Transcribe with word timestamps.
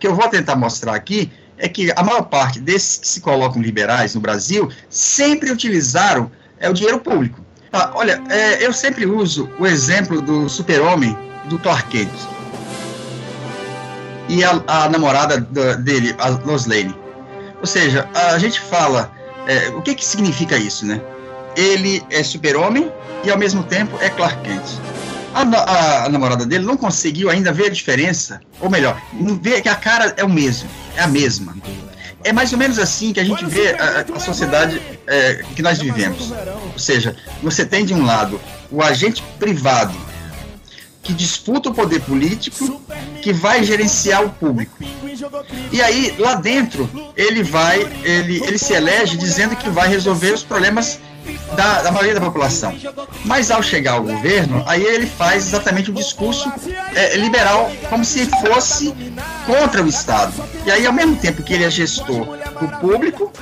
que 0.00 0.06
eu 0.06 0.14
vou 0.14 0.28
tentar 0.28 0.56
mostrar 0.56 0.94
aqui 0.94 1.30
é 1.58 1.68
que 1.68 1.92
a 1.94 2.02
maior 2.02 2.22
parte 2.22 2.58
desses 2.58 2.98
que 2.98 3.06
se 3.06 3.20
colocam 3.20 3.60
liberais 3.60 4.14
no 4.14 4.20
Brasil 4.20 4.70
sempre 4.88 5.52
utilizaram 5.52 6.30
é, 6.58 6.68
o 6.68 6.72
dinheiro 6.72 6.98
público. 6.98 7.44
Tá, 7.70 7.92
olha, 7.94 8.20
é, 8.30 8.66
eu 8.66 8.72
sempre 8.72 9.06
uso 9.06 9.48
o 9.58 9.66
exemplo 9.66 10.20
do 10.20 10.48
super-homem 10.48 11.16
do 11.48 11.58
Clark 11.58 11.88
Kent 11.90 12.10
e 14.28 14.42
a, 14.42 14.62
a 14.66 14.88
namorada 14.88 15.38
do, 15.38 15.76
dele, 15.78 16.14
a 16.18 16.28
Lois 16.28 16.66
Lane. 16.66 16.94
Ou 17.60 17.66
seja, 17.66 18.08
a 18.14 18.38
gente 18.38 18.58
fala, 18.58 19.12
é, 19.46 19.68
o 19.70 19.82
que 19.82 19.94
que 19.94 20.04
significa 20.04 20.56
isso, 20.56 20.86
né? 20.86 21.00
Ele 21.56 22.02
é 22.10 22.22
super-homem 22.22 22.90
e 23.22 23.30
ao 23.30 23.36
mesmo 23.36 23.62
tempo 23.64 23.98
é 24.00 24.08
Clark 24.08 24.40
Kent. 24.42 24.89
A, 25.34 25.42
a, 25.42 26.04
a, 26.04 26.08
namorada 26.08 26.44
dele 26.44 26.64
não 26.64 26.76
conseguiu 26.76 27.30
ainda 27.30 27.52
ver 27.52 27.66
a 27.66 27.70
diferença, 27.70 28.40
ou 28.60 28.68
melhor, 28.68 29.00
ver 29.40 29.62
que 29.62 29.68
a 29.68 29.74
cara 29.74 30.12
é 30.16 30.24
o 30.24 30.28
mesmo, 30.28 30.68
é 30.96 31.02
a 31.02 31.06
mesma. 31.06 31.56
É 32.22 32.32
mais 32.32 32.52
ou 32.52 32.58
menos 32.58 32.78
assim 32.78 33.12
que 33.12 33.20
a 33.20 33.24
gente 33.24 33.44
vê 33.46 33.72
a, 33.72 34.04
a 34.14 34.20
sociedade 34.20 34.80
é, 35.06 35.44
que 35.54 35.62
nós 35.62 35.78
vivemos. 35.78 36.32
Ou 36.72 36.78
seja, 36.78 37.16
você 37.42 37.64
tem 37.64 37.84
de 37.84 37.94
um 37.94 38.04
lado 38.04 38.40
o 38.70 38.82
agente 38.82 39.22
privado 39.38 39.96
que 41.02 41.14
disputa 41.14 41.70
o 41.70 41.74
poder 41.74 42.00
político, 42.02 42.80
que 43.22 43.32
vai 43.32 43.64
gerenciar 43.64 44.24
o 44.24 44.30
público. 44.30 44.76
E 45.72 45.80
aí, 45.80 46.14
lá 46.18 46.34
dentro, 46.34 46.88
ele 47.16 47.42
vai, 47.42 47.80
ele, 48.04 48.42
ele 48.44 48.58
se 48.58 48.74
elege 48.74 49.16
dizendo 49.16 49.56
que 49.56 49.70
vai 49.70 49.88
resolver 49.88 50.32
os 50.32 50.42
problemas 50.42 51.00
da, 51.56 51.82
da, 51.82 51.90
maioria 51.90 52.14
da 52.14 52.20
população. 52.20 52.74
Mas 53.24 53.50
ao 53.50 53.62
chegar 53.62 53.92
ao 53.92 54.02
governo, 54.02 54.62
aí 54.66 54.82
ele 54.82 55.06
faz 55.06 55.46
exatamente 55.48 55.90
um 55.90 55.94
discurso 55.94 56.50
é, 56.94 57.16
liberal, 57.16 57.70
como 57.88 58.04
se 58.04 58.26
fosse 58.26 58.94
contra 59.46 59.82
o 59.82 59.88
Estado. 59.88 60.32
E 60.64 60.70
aí, 60.70 60.86
ao 60.86 60.92
mesmo 60.92 61.16
tempo 61.16 61.42
que 61.42 61.54
ele 61.54 61.64
é 61.64 61.70
gestor 61.70 62.38
do 62.60 62.68
público, 62.78 63.32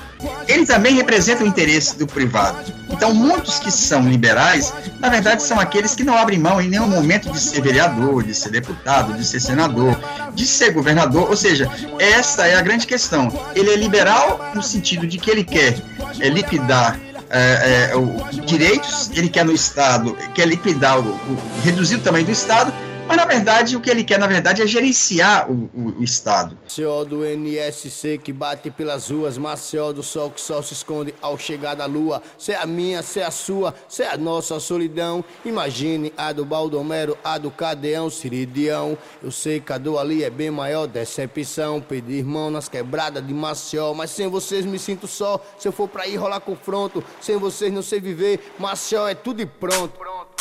ele 0.47 0.67
também 0.67 0.95
representa 0.95 1.45
o 1.45 1.47
interesse 1.47 1.97
do 1.97 2.07
privado. 2.07 2.73
Então, 2.91 3.15
muitos 3.15 3.59
que 3.59 3.71
são 3.71 4.09
liberais, 4.09 4.73
na 4.99 5.09
verdade, 5.09 5.43
são 5.43 5.61
aqueles 5.61 5.95
que 5.95 6.03
não 6.03 6.17
abrem 6.17 6.39
mão 6.39 6.61
em 6.61 6.69
nenhum 6.69 6.89
momento 6.89 7.31
de 7.31 7.39
ser 7.39 7.61
vereador, 7.61 8.23
de 8.23 8.35
ser 8.35 8.51
deputado, 8.51 9.13
de 9.15 9.25
ser 9.25 9.41
senador, 9.41 9.99
de 10.35 10.47
ser 10.47 10.73
governador. 10.73 11.29
Ou 11.29 11.37
seja, 11.37 11.71
essa 11.99 12.47
é 12.47 12.57
a 12.57 12.63
grande 12.63 12.87
questão. 12.87 13.33
Ele 13.55 13.71
é 13.71 13.77
liberal 13.77 14.51
no 14.55 14.63
sentido 14.63 15.07
de 15.07 15.19
que 15.19 15.31
ele 15.31 15.45
quer 15.45 15.77
é, 16.19 16.29
liquidar 16.29 16.99
é, 17.31 17.91
é, 17.91 17.97
o, 17.97 18.17
direitos, 18.45 19.11
ele 19.15 19.29
quer 19.29 19.45
no 19.45 19.53
Estado, 19.53 20.17
quer 20.35 20.47
liquidar, 20.47 20.99
o, 20.99 21.11
o, 21.11 21.39
reduzir 21.63 21.97
o 21.97 22.01
tamanho 22.01 22.25
do 22.25 22.33
Estado, 22.33 22.73
mas, 23.09 23.17
na 23.17 23.25
verdade, 23.25 23.75
o 23.75 23.81
que 23.81 23.89
ele 23.89 24.05
quer, 24.05 24.19
na 24.19 24.27
verdade, 24.27 24.61
é 24.61 24.67
gerenciar 24.67 25.51
o, 25.51 25.71
o, 25.75 25.95
o 25.99 26.05
Estado. 26.05 26.59
Maceió 26.63 27.05
do 27.05 27.25
NSC 27.25 28.19
que 28.19 28.35
bate 28.35 28.71
pelas 28.71 29.09
ruas, 29.11 29.39
Maceió 29.39 29.93
do 29.93 30.03
sol 30.03 30.31
que 30.31 30.39
só 30.39 30.61
se 30.61 30.75
esconde 30.75 31.15
ao 31.23 31.39
chegar 31.39 31.75
da 31.75 31.87
lua. 31.87 32.23
Cê 32.37 32.53
é 32.53 32.57
a 32.57 32.67
minha, 32.67 33.03
cê 33.03 33.21
é 33.21 33.25
a 33.25 33.31
sua, 33.31 33.75
cê 33.89 34.03
é 34.03 34.13
a 34.13 34.19
nossa 34.19 34.61
solidão. 34.61 35.25
Imagine 35.43 36.13
a 36.19 36.33
do 36.33 36.45
Baldomero, 36.45 37.17
a 37.25 37.39
do 37.39 37.51
Cadeão, 37.51 38.11
Siridião. 38.11 38.99
Eu 39.23 39.31
sei 39.31 39.59
que 39.59 39.73
a 39.73 39.79
do 39.79 39.99
ali 39.99 40.23
é 40.23 40.29
bem 40.29 40.51
maior, 40.51 40.87
decepção. 40.87 41.81
Pedir 41.81 42.23
mão 42.25 42.51
nas 42.51 42.69
quebradas 42.69 43.27
de 43.27 43.33
Maceió, 43.33 43.95
mas 43.95 44.11
sem 44.11 44.29
vocês 44.29 44.67
me 44.67 44.79
sinto 44.79 45.09
só. 45.09 45.43
Se 45.59 45.67
eu 45.67 45.73
for 45.73 45.89
pra 45.89 46.07
ir 46.07 46.17
rolar 46.17 46.41
confronto, 46.41 47.03
sem 47.23 47.39
vocês 47.39 47.73
não 47.73 47.81
sei 47.81 48.01
viver. 48.01 48.53
Maceió 48.59 49.09
é 49.09 49.15
tudo 49.15 49.41
e 49.41 49.47
pronto. 49.47 49.97
pronto. 49.97 50.38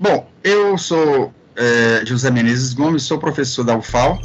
Bom, 0.00 0.30
eu 0.44 0.78
sou 0.78 1.34
é, 1.56 2.06
José 2.06 2.30
Menezes 2.30 2.72
Gomes, 2.72 3.02
sou 3.02 3.18
professor 3.18 3.64
da 3.64 3.76
UFAL, 3.76 4.16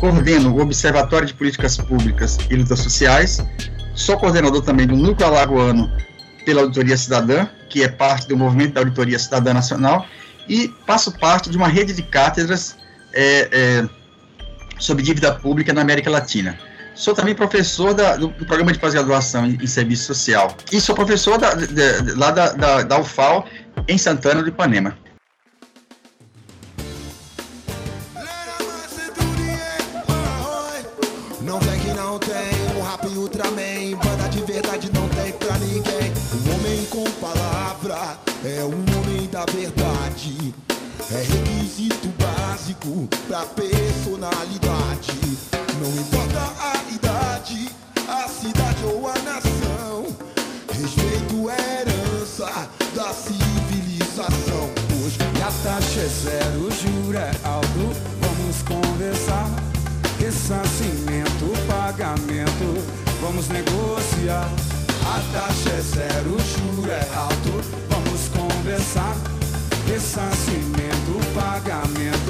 coordeno 0.00 0.52
o 0.52 0.60
Observatório 0.60 1.24
de 1.24 1.34
Políticas 1.34 1.76
Públicas 1.76 2.36
e 2.50 2.56
Lutas 2.56 2.80
Sociais, 2.80 3.38
sou 3.94 4.18
coordenador 4.18 4.62
também 4.62 4.88
do 4.88 4.96
Núcleo 4.96 5.28
Alagoano 5.28 5.88
pela 6.44 6.62
Auditoria 6.62 6.96
Cidadã, 6.96 7.46
que 7.70 7.84
é 7.84 7.88
parte 7.88 8.26
do 8.26 8.36
movimento 8.36 8.74
da 8.74 8.80
Auditoria 8.80 9.16
Cidadã 9.16 9.54
Nacional, 9.54 10.04
e 10.48 10.68
faço 10.84 11.12
parte 11.12 11.48
de 11.48 11.56
uma 11.56 11.68
rede 11.68 11.92
de 11.92 12.02
cátedras 12.02 12.76
é, 13.12 13.48
é, 13.52 13.88
sobre 14.80 15.04
dívida 15.04 15.32
pública 15.32 15.72
na 15.72 15.82
América 15.82 16.10
Latina. 16.10 16.58
Sou 16.92 17.14
também 17.14 17.36
professor 17.36 17.94
da, 17.94 18.16
do, 18.16 18.28
do, 18.28 18.44
programa 18.46 18.72
de 18.72 18.80
pós-graduação 18.80 19.46
em, 19.46 19.58
em, 19.62 19.66
serviço 19.66 20.06
social. 20.06 20.56
E 20.72 20.80
sou 20.80 20.94
professor 20.94 21.38
da, 21.38 21.54
de, 21.54 21.66
de, 21.68 22.14
lá 22.14 22.32
da, 22.32 22.52
da, 22.52 22.82
da 22.82 22.98
UFAL, 22.98 23.46
em 23.88 23.96
Santana 23.96 24.42
do 24.42 24.48
Ipanema. 24.48 24.96
Pra 43.44 43.62
personalidade. 43.62 45.38
Não 45.80 45.90
importa 46.00 46.52
a 46.60 46.94
idade, 46.94 47.70
a 48.08 48.28
cidade 48.28 48.84
ou 48.84 49.08
a 49.08 49.14
nação. 49.18 50.06
Respeito 50.72 51.50
é 51.50 51.80
herança 51.80 52.68
da 52.94 53.12
civilização. 53.12 54.70
Hoje 55.04 55.18
a 55.42 55.52
taxa 55.62 56.00
é 56.00 56.08
zero, 56.08 56.70
juro 56.70 57.18
é 57.18 57.30
alto. 57.44 57.96
Vamos 58.20 58.62
conversar. 58.62 59.50
Ressarcimento, 60.18 61.52
pagamento, 61.66 62.82
vamos 63.20 63.48
negociar. 63.48 64.48
A 65.04 65.20
taxa 65.32 65.70
é 65.70 65.80
zero, 65.82 66.36
juro 66.38 66.90
é 66.90 67.06
alto 67.14 67.84
conversar. 68.64 69.16
Ressarcimento, 69.86 71.20
pagamento, 71.34 72.23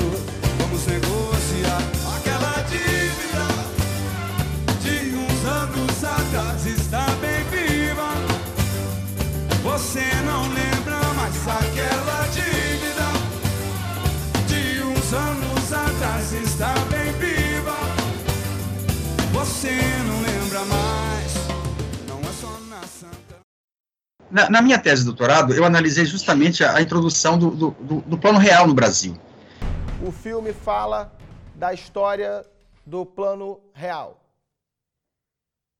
na, 24.34 24.50
na, 24.50 24.61
minha 24.61 24.78
tese 24.81 25.03
de 25.03 25.05
doutorado, 25.06 25.55
eu 25.55 25.65
analisei 25.65 26.05
justamente 26.05 26.65
a, 26.65 26.75
a 26.77 26.83
introdução 26.83 27.39
do, 27.39 27.50
do, 27.53 27.71
do, 27.81 28.00
do, 28.00 28.19
plano 28.19 28.39
real 28.39 28.67
no 28.67 28.75
Brasil. 28.75 29.17
O 30.05 30.11
filme 30.11 30.53
fala 30.53 31.17
da 31.55 31.72
história 31.72 32.44
do 32.84 33.06
plano 33.06 33.61
real. 33.73 34.21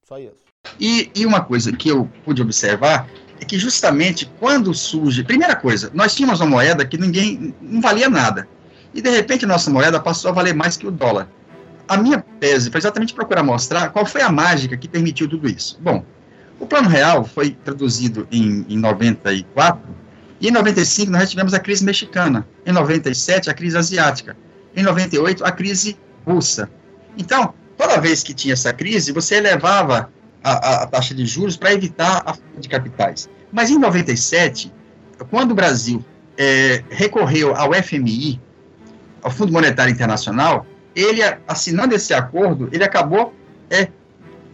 Só 0.09 0.21
isso. 0.21 0.45
E, 0.79 1.11
e 1.17 1.27
uma 1.27 1.41
coisa 1.43 1.73
que 1.73 1.89
eu 1.89 2.09
pude 2.25 2.41
observar 2.41 3.09
é 3.41 3.45
que 3.45 3.59
justamente 3.59 4.31
quando 4.39 4.73
surge. 4.73 5.25
Primeira 5.25 5.57
coisa, 5.57 5.91
nós 5.93 6.15
tínhamos 6.15 6.41
uma 6.41 6.49
moeda 6.49 6.87
que 6.87 6.97
ninguém. 6.97 7.53
não 7.61 7.81
valia 7.81 8.09
nada. 8.09 8.49
E 8.95 9.03
de 9.03 9.11
repente 9.11 9.45
a 9.45 9.49
nossa 9.49 9.69
moeda 9.69 9.99
passou 9.99 10.31
a 10.31 10.35
valer 10.35 10.55
mais 10.55 10.77
que 10.77 10.87
o 10.87 10.93
dólar. 10.93 11.29
A 11.89 11.97
minha 11.97 12.25
tese 12.39 12.71
foi 12.71 12.79
exatamente 12.79 13.13
procurar 13.13 13.43
mostrar 13.43 13.91
qual 13.91 14.07
foi 14.07 14.23
a 14.23 14.31
mágica 14.31 14.77
que 14.77 14.87
permitiu 14.87 15.29
tudo 15.29 15.49
isso. 15.49 15.77
Bom, 15.83 16.05
o 16.59 16.67
Plano 16.67 16.89
Real 16.89 17.25
foi 17.25 17.51
traduzido 17.51 18.27
em, 18.31 18.65
em 18.69 18.79
94, 18.79 19.83
e 20.41 20.49
em 20.49 20.51
95 20.51 21.11
nós 21.11 21.31
tivemos 21.31 21.55
a 21.55 21.59
crise 21.59 21.85
mexicana, 21.85 22.47
em 22.67 22.73
97 22.73 23.51
a 23.51 23.55
crise 23.55 23.77
asiática, 23.77 24.37
em 24.77 24.83
98 24.83 25.45
a 25.45 25.51
crise 25.51 25.97
russa. 26.27 26.71
Então, 27.17 27.55
toda 27.77 28.01
vez 28.01 28.23
que 28.23 28.35
tinha 28.35 28.55
essa 28.55 28.73
crise, 28.73 29.13
você 29.13 29.37
elevava 29.37 30.11
a, 30.43 30.83
a, 30.83 30.87
taxa 30.87 31.15
de 31.15 31.25
juros 31.25 31.57
para 31.57 31.73
evitar 31.73 32.23
a 32.27 32.35
fuga 32.35 32.61
de 32.61 32.69
capitais. 32.69 33.29
Mas 33.53 33.71
em 33.71 33.79
97, 33.79 34.73
quando 35.31 35.53
o 35.53 35.55
Brasil 35.55 36.05
é, 36.37 36.83
recorreu 36.91 37.55
ao 37.55 37.73
FMI, 37.73 38.41
ao 39.23 39.31
Fundo 39.31 39.53
Monetário 39.53 39.93
Internacional, 39.93 40.67
ele, 40.95 41.21
assinando 41.49 41.95
esse 41.95 42.13
acordo, 42.13 42.69
ele 42.73 42.85
acabou 42.85 43.35
é, 43.71 43.89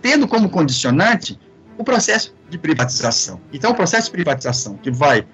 tendo 0.00 0.28
como 0.28 0.48
condicionante 0.48 1.38
o 1.80 1.84
processo 1.84 2.34
de 2.50 2.58
privatização. 2.58 3.40
Então, 3.52 3.70
o 3.70 3.74
processo 3.74 4.06
de 4.06 4.12
privatização 4.12 4.76
que 4.76 4.90
vai 4.90 5.26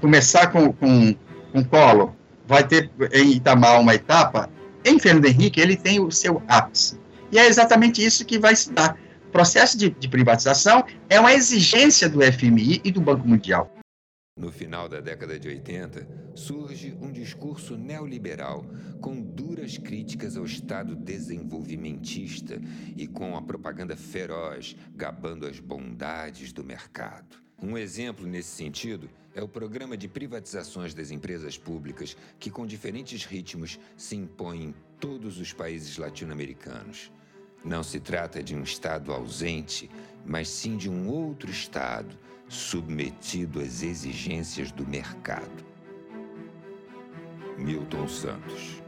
começar 0.00 0.46
com, 0.46 0.72
com, 0.72 1.14
com 1.52 1.64
Collor, 1.64 2.12
vai 2.46 2.62
ter 2.62 2.90
em 3.12 3.32
Itamar 3.32 3.80
uma 3.80 3.94
etapa, 3.94 4.48
em 4.84 4.98
Fernando 4.98 5.26
Henrique 5.26 5.60
ele 5.60 5.76
tem 5.76 5.98
o 5.98 6.10
seu 6.10 6.40
ápice. 6.46 7.00
E 7.32 7.38
é 7.38 7.46
exatamente 7.46 8.04
isso 8.04 8.24
que 8.24 8.38
vai 8.38 8.54
se 8.54 8.72
dar. 8.72 8.96
O 9.26 9.30
processo 9.30 9.76
de, 9.76 9.90
de 9.90 10.08
privatização 10.08 10.84
é 11.10 11.18
uma 11.18 11.34
exigência 11.34 12.08
do 12.08 12.20
FMI 12.20 12.80
e 12.84 12.92
do 12.92 13.00
Banco 13.00 13.26
Mundial. 13.26 13.70
No 14.38 14.52
final 14.52 14.88
da 14.88 15.00
década 15.00 15.36
de 15.36 15.48
80, 15.48 16.06
surge 16.32 16.96
um 17.00 17.10
discurso 17.10 17.76
neoliberal 17.76 18.64
com 19.00 19.20
duras 19.20 19.76
críticas 19.76 20.36
ao 20.36 20.44
Estado 20.44 20.94
desenvolvimentista 20.94 22.60
e 22.96 23.08
com 23.08 23.36
a 23.36 23.42
propaganda 23.42 23.96
feroz 23.96 24.76
gabando 24.94 25.44
as 25.44 25.58
bondades 25.58 26.52
do 26.52 26.62
mercado. 26.62 27.36
Um 27.60 27.76
exemplo 27.76 28.28
nesse 28.28 28.50
sentido 28.50 29.10
é 29.34 29.42
o 29.42 29.48
programa 29.48 29.96
de 29.96 30.06
privatizações 30.06 30.94
das 30.94 31.10
empresas 31.10 31.58
públicas 31.58 32.16
que, 32.38 32.48
com 32.48 32.64
diferentes 32.64 33.24
ritmos, 33.24 33.80
se 33.96 34.14
impõe 34.14 34.66
em 34.66 34.74
todos 35.00 35.40
os 35.40 35.52
países 35.52 35.98
latino-americanos. 35.98 37.10
Não 37.64 37.82
se 37.82 37.98
trata 37.98 38.40
de 38.40 38.54
um 38.54 38.62
Estado 38.62 39.12
ausente, 39.12 39.90
mas 40.24 40.48
sim 40.48 40.76
de 40.76 40.88
um 40.88 41.08
outro 41.08 41.50
Estado 41.50 42.16
submetido 42.48 43.60
às 43.60 43.82
exigências 43.82 44.72
do 44.72 44.86
mercado. 44.86 45.66
Milton 47.58 48.08
Santos. 48.08 48.82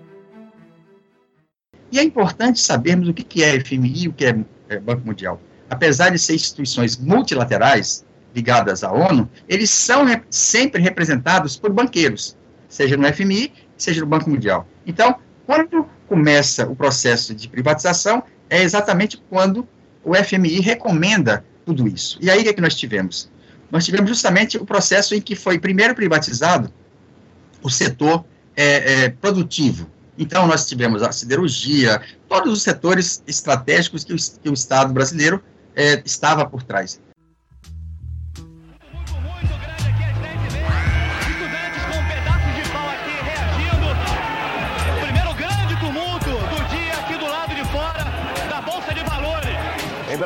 E 1.93 1.99
é 1.99 2.03
importante 2.03 2.61
sabermos 2.61 3.09
o 3.09 3.15
que 3.15 3.43
é 3.43 3.59
FMI 3.61 4.05
e 4.05 4.09
o 4.09 4.13
que 4.13 4.25
é, 4.25 4.39
é 4.69 4.79
Banco 4.79 5.07
Mundial. 5.07 5.41
Apesar 5.69 6.11
de 6.11 6.19
ser 6.19 6.35
instituições 6.35 6.97
multilaterais 6.97 8.05
ligadas 8.35 8.85
à 8.85 8.93
ONU, 8.93 9.29
eles 9.49 9.71
são 9.71 10.05
sempre 10.31 10.81
representados 10.81 11.57
por 11.57 11.73
banqueiros, 11.73 12.37
seja 12.69 12.97
no 12.97 13.13
FMI, 13.13 13.53
seja 13.77 14.01
no 14.01 14.07
Banco 14.07 14.31
Mundial. 14.31 14.67
Então, 14.87 15.17
quando 15.47 15.85
começa 16.07 16.67
o 16.69 16.77
processo 16.77 17.35
de 17.35 17.49
privatização, 17.49 18.23
é 18.49 18.63
exatamente 18.63 19.21
quando 19.29 19.67
o 20.05 20.15
FMI 20.15 20.61
recomenda 20.61 21.45
tudo 21.65 21.87
isso. 21.89 22.19
E 22.21 22.31
aí 22.31 22.41
o 22.41 22.43
que, 22.45 22.49
é 22.49 22.53
que 22.53 22.61
nós 22.61 22.75
tivemos? 22.75 23.31
Nós 23.71 23.85
tivemos 23.85 24.09
justamente 24.09 24.59
o 24.59 24.65
processo 24.65 25.15
em 25.15 25.21
que 25.21 25.35
foi 25.37 25.59
primeiro 25.59 25.95
privatizado 25.95 26.73
o 27.63 27.71
setor 27.71 28.25
é, 28.57 29.05
é, 29.05 29.09
produtivo. 29.09 29.89
Então, 30.19 30.47
nós 30.47 30.67
tivemos 30.67 31.03
a 31.03 31.13
siderurgia, 31.13 32.01
todos 32.29 32.53
os 32.53 32.63
setores 32.63 33.23
estratégicos 33.27 34.05
que 34.05 34.13
o, 34.13 34.17
que 34.17 34.49
o 34.49 34.53
Estado 34.53 34.93
brasileiro 34.93 35.43
é, 35.75 36.03
estava 36.05 36.45
por 36.45 36.63
trás. 36.63 37.01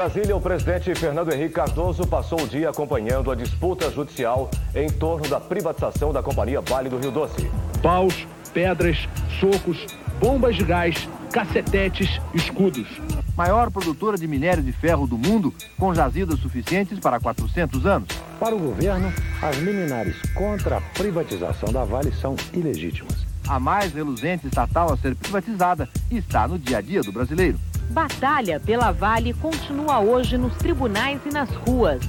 Brasília, 0.04 0.36
o 0.36 0.40
presidente 0.40 0.94
Fernando 0.94 1.32
Henrique 1.32 1.54
Cardoso 1.54 2.06
passou 2.06 2.38
o 2.42 2.46
dia 2.46 2.68
acompanhando 2.68 3.30
a 3.30 3.34
disputa 3.34 3.90
judicial 3.90 4.50
em 4.74 4.86
torno 4.86 5.26
da 5.26 5.40
privatização 5.40 6.12
da 6.12 6.22
Companhia 6.22 6.60
Vale 6.60 6.90
do 6.90 6.98
Rio 6.98 7.10
Doce. 7.10 7.50
Paus, 7.82 8.26
pedras, 8.52 9.08
socos, 9.40 9.86
bombas 10.20 10.56
de 10.56 10.64
gás, 10.64 11.08
cacetetes, 11.32 12.20
escudos. 12.34 12.86
Maior 13.34 13.70
produtora 13.70 14.18
de 14.18 14.28
minério 14.28 14.62
de 14.62 14.72
ferro 14.72 15.06
do 15.06 15.16
mundo, 15.16 15.54
com 15.78 15.94
jazidas 15.94 16.38
suficientes 16.38 16.98
para 16.98 17.18
400 17.18 17.86
anos. 17.86 18.08
Para 18.38 18.54
o 18.54 18.58
governo, 18.58 19.10
as 19.40 19.56
liminares 19.56 20.16
contra 20.34 20.76
a 20.76 20.80
privatização 20.82 21.72
da 21.72 21.82
Vale 21.82 22.12
são 22.12 22.36
ilegítimas. 22.52 23.24
A 23.48 23.58
mais 23.58 23.94
reluzente 23.94 24.46
estatal 24.46 24.92
a 24.92 24.98
ser 24.98 25.16
privatizada 25.16 25.88
está 26.10 26.46
no 26.46 26.58
dia 26.58 26.76
a 26.76 26.80
dia 26.82 27.00
do 27.00 27.10
brasileiro. 27.10 27.58
Batalha 27.90 28.58
pela 28.58 28.90
Vale 28.90 29.32
continua 29.34 30.00
hoje 30.00 30.36
nos 30.36 30.54
tribunais 30.56 31.20
e 31.24 31.30
nas 31.30 31.48
ruas. 31.50 32.00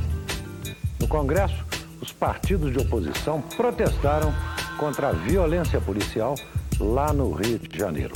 No 1.00 1.08
Congresso, 1.08 1.66
os 2.02 2.12
partidos 2.12 2.72
de 2.72 2.80
oposição 2.80 3.42
protestaram 3.56 4.34
contra 4.78 5.10
a 5.10 5.12
violência 5.12 5.80
policial 5.80 6.36
lá 6.80 7.14
no 7.14 7.32
Rio 7.32 7.60
de 7.60 7.78
Janeiro. 7.78 8.14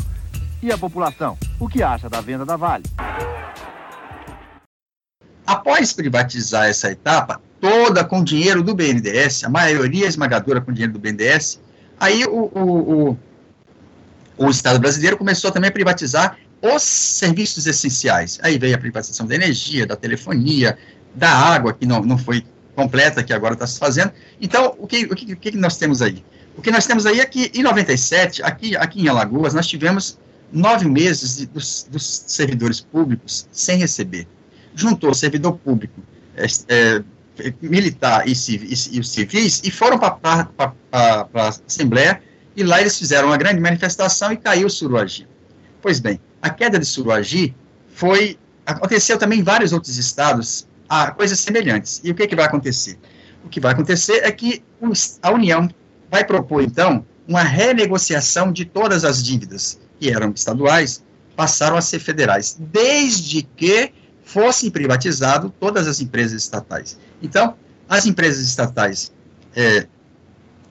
E 0.62 0.72
a 0.72 0.78
população, 0.78 1.38
o 1.60 1.68
que 1.68 1.82
acha 1.82 2.10
da 2.10 2.20
venda 2.22 2.46
da 2.46 2.58
Vale? 2.58 2.84
Após 5.46 5.94
privatizar 5.94 6.68
essa 6.68 6.92
etapa, 6.92 7.42
toda 7.60 8.04
com 8.04 8.24
dinheiro 8.24 8.62
do 8.62 8.76
BNDES, 8.76 9.44
a 9.44 9.50
maioria 9.50 10.06
esmagadora 10.08 10.62
com 10.62 10.72
dinheiro 10.72 10.94
do 10.94 11.00
BNDES, 11.00 11.60
aí 12.00 12.26
o, 12.26 12.52
o, 12.54 13.10
o, 13.10 13.18
o 14.38 14.50
Estado 14.50 14.80
brasileiro 14.80 15.18
começou 15.18 15.52
também 15.52 15.70
a 15.70 15.74
privatizar 15.74 16.38
os 16.62 16.84
serviços 16.84 17.66
essenciais. 17.66 18.40
Aí 18.42 18.58
veio 18.58 18.76
a 18.76 18.78
privatização 18.78 19.26
da 19.26 19.36
energia, 19.36 19.86
da 19.86 19.96
telefonia, 19.96 20.78
da 21.16 21.30
água, 21.30 21.74
que 21.74 21.86
não, 21.86 22.02
não 22.02 22.18
foi 22.18 22.44
completa, 22.76 23.24
que 23.24 23.34
agora 23.34 23.54
está 23.54 23.68
se 23.68 23.80
fazendo. 23.80 24.12
Então, 24.40 24.76
o 24.78 24.88
que, 24.88 25.06
o, 25.06 25.16
que, 25.16 25.34
o 25.34 25.38
que 25.38 25.58
nós 25.58 25.78
temos 25.78 26.02
aí? 26.02 26.24
O 26.56 26.62
que 26.62 26.72
nós 26.72 26.86
temos 26.86 27.06
aí 27.06 27.20
é 27.20 27.26
que, 27.26 27.52
em 27.54 27.64
97, 27.64 28.44
aqui, 28.44 28.76
aqui 28.76 29.02
em 29.02 29.08
Alagoas, 29.08 29.54
nós 29.54 29.68
tivemos 29.68 30.18
nove 30.52 30.88
meses 30.88 31.38
de, 31.38 31.46
dos, 31.46 31.88
dos, 31.90 32.24
servidores 32.28 32.82
públicos 32.82 33.48
sem 33.52 33.78
receber. 33.78 34.28
Juntou 34.76 35.14
servidor 35.14 35.58
público, 35.58 36.02
é, 36.36 36.46
é, 36.68 37.54
militar 37.62 38.28
e, 38.28 38.34
e, 38.34 38.74
e, 38.92 39.00
os 39.00 39.10
civis 39.10 39.62
e 39.64 39.72
foram 39.72 39.98
para 39.98 40.74
a 40.92 41.48
Assembleia 41.68 42.22
e 42.56 42.64
lá 42.64 42.82
eles 42.82 42.98
fizeram 42.98 43.30
uma 43.30 43.38
grande 43.38 43.62
manifestação 43.62 44.32
e 44.32 44.38
caiu 44.38 44.68
o 44.68 44.70
Suruagi. 44.70 45.28
Pois 45.82 46.00
bem, 46.00 46.20
a 46.42 46.50
queda 46.50 46.80
de 46.80 46.86
Suruagi 46.86 47.56
foi 47.90 48.38
aconteceu 48.66 49.18
também 49.18 49.40
em 49.40 49.44
vários 49.44 49.74
outros 49.74 49.98
estados 49.98 50.68
a 50.88 51.12
coisas 51.12 51.40
semelhantes. 51.40 52.02
E 52.04 52.12
o 52.12 52.16
que, 52.16 52.28
que 52.28 52.36
vai 52.36 52.46
acontecer? 52.46 52.98
O 53.44 53.50
que 53.50 53.60
vai 53.60 53.74
acontecer 53.74 54.22
é 54.24 54.32
que 54.32 54.64
a 55.22 55.32
União 55.32 55.70
vai 56.10 56.24
propor, 56.24 56.64
então, 56.64 57.06
uma 57.28 57.44
renegociação 57.44 58.52
de 58.52 58.66
todas 58.66 59.06
as 59.06 59.24
dívidas 59.24 59.80
que 60.00 60.10
eram 60.10 60.32
estaduais, 60.32 61.04
passaram 61.36 61.78
a 61.78 61.82
ser 61.82 62.00
federais, 62.00 62.58
desde 62.60 63.44
que 63.44 63.92
fossem 64.24 64.70
privatizadas 64.70 65.52
todas 65.60 65.88
as 65.88 66.00
empresas 66.02 66.42
estatais. 66.42 66.98
Então, 67.22 67.56
as 67.88 68.06
empresas 68.06 68.46
estatais 68.46 69.12
é, 69.56 69.88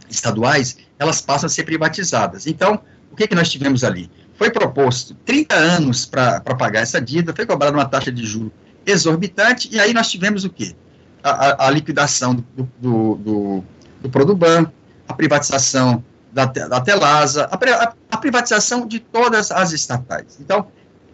estaduais, 0.08 0.76
elas 0.98 1.20
passam 1.20 1.46
a 1.46 1.50
ser 1.50 1.64
privatizadas. 1.64 2.46
Então, 2.46 2.80
o 3.10 3.16
que, 3.16 3.26
que 3.26 3.34
nós 3.34 3.48
tivemos 3.48 3.84
ali? 3.84 4.10
Foi 4.38 4.50
proposto 4.50 5.16
30 5.26 5.52
anos 5.52 6.06
para 6.06 6.40
pagar 6.40 6.80
essa 6.80 7.00
dívida, 7.00 7.34
foi 7.34 7.44
cobrada 7.44 7.76
uma 7.76 7.84
taxa 7.84 8.12
de 8.12 8.24
juros 8.24 8.52
exorbitante, 8.86 9.68
e 9.70 9.80
aí 9.80 9.92
nós 9.92 10.08
tivemos 10.08 10.44
o 10.44 10.50
quê? 10.50 10.76
A, 11.22 11.30
a, 11.30 11.66
a 11.66 11.70
liquidação 11.70 12.34
do, 12.34 12.70
do, 12.78 13.14
do, 13.16 13.64
do 14.00 14.08
Produban, 14.08 14.70
a 15.08 15.12
privatização 15.12 16.04
da, 16.32 16.44
da 16.44 16.80
Telasa, 16.80 17.48
a, 17.50 17.94
a, 18.10 18.16
privatização 18.16 18.86
de 18.86 19.00
todas 19.00 19.50
as 19.50 19.72
estatais. 19.72 20.38
Então, 20.40 20.68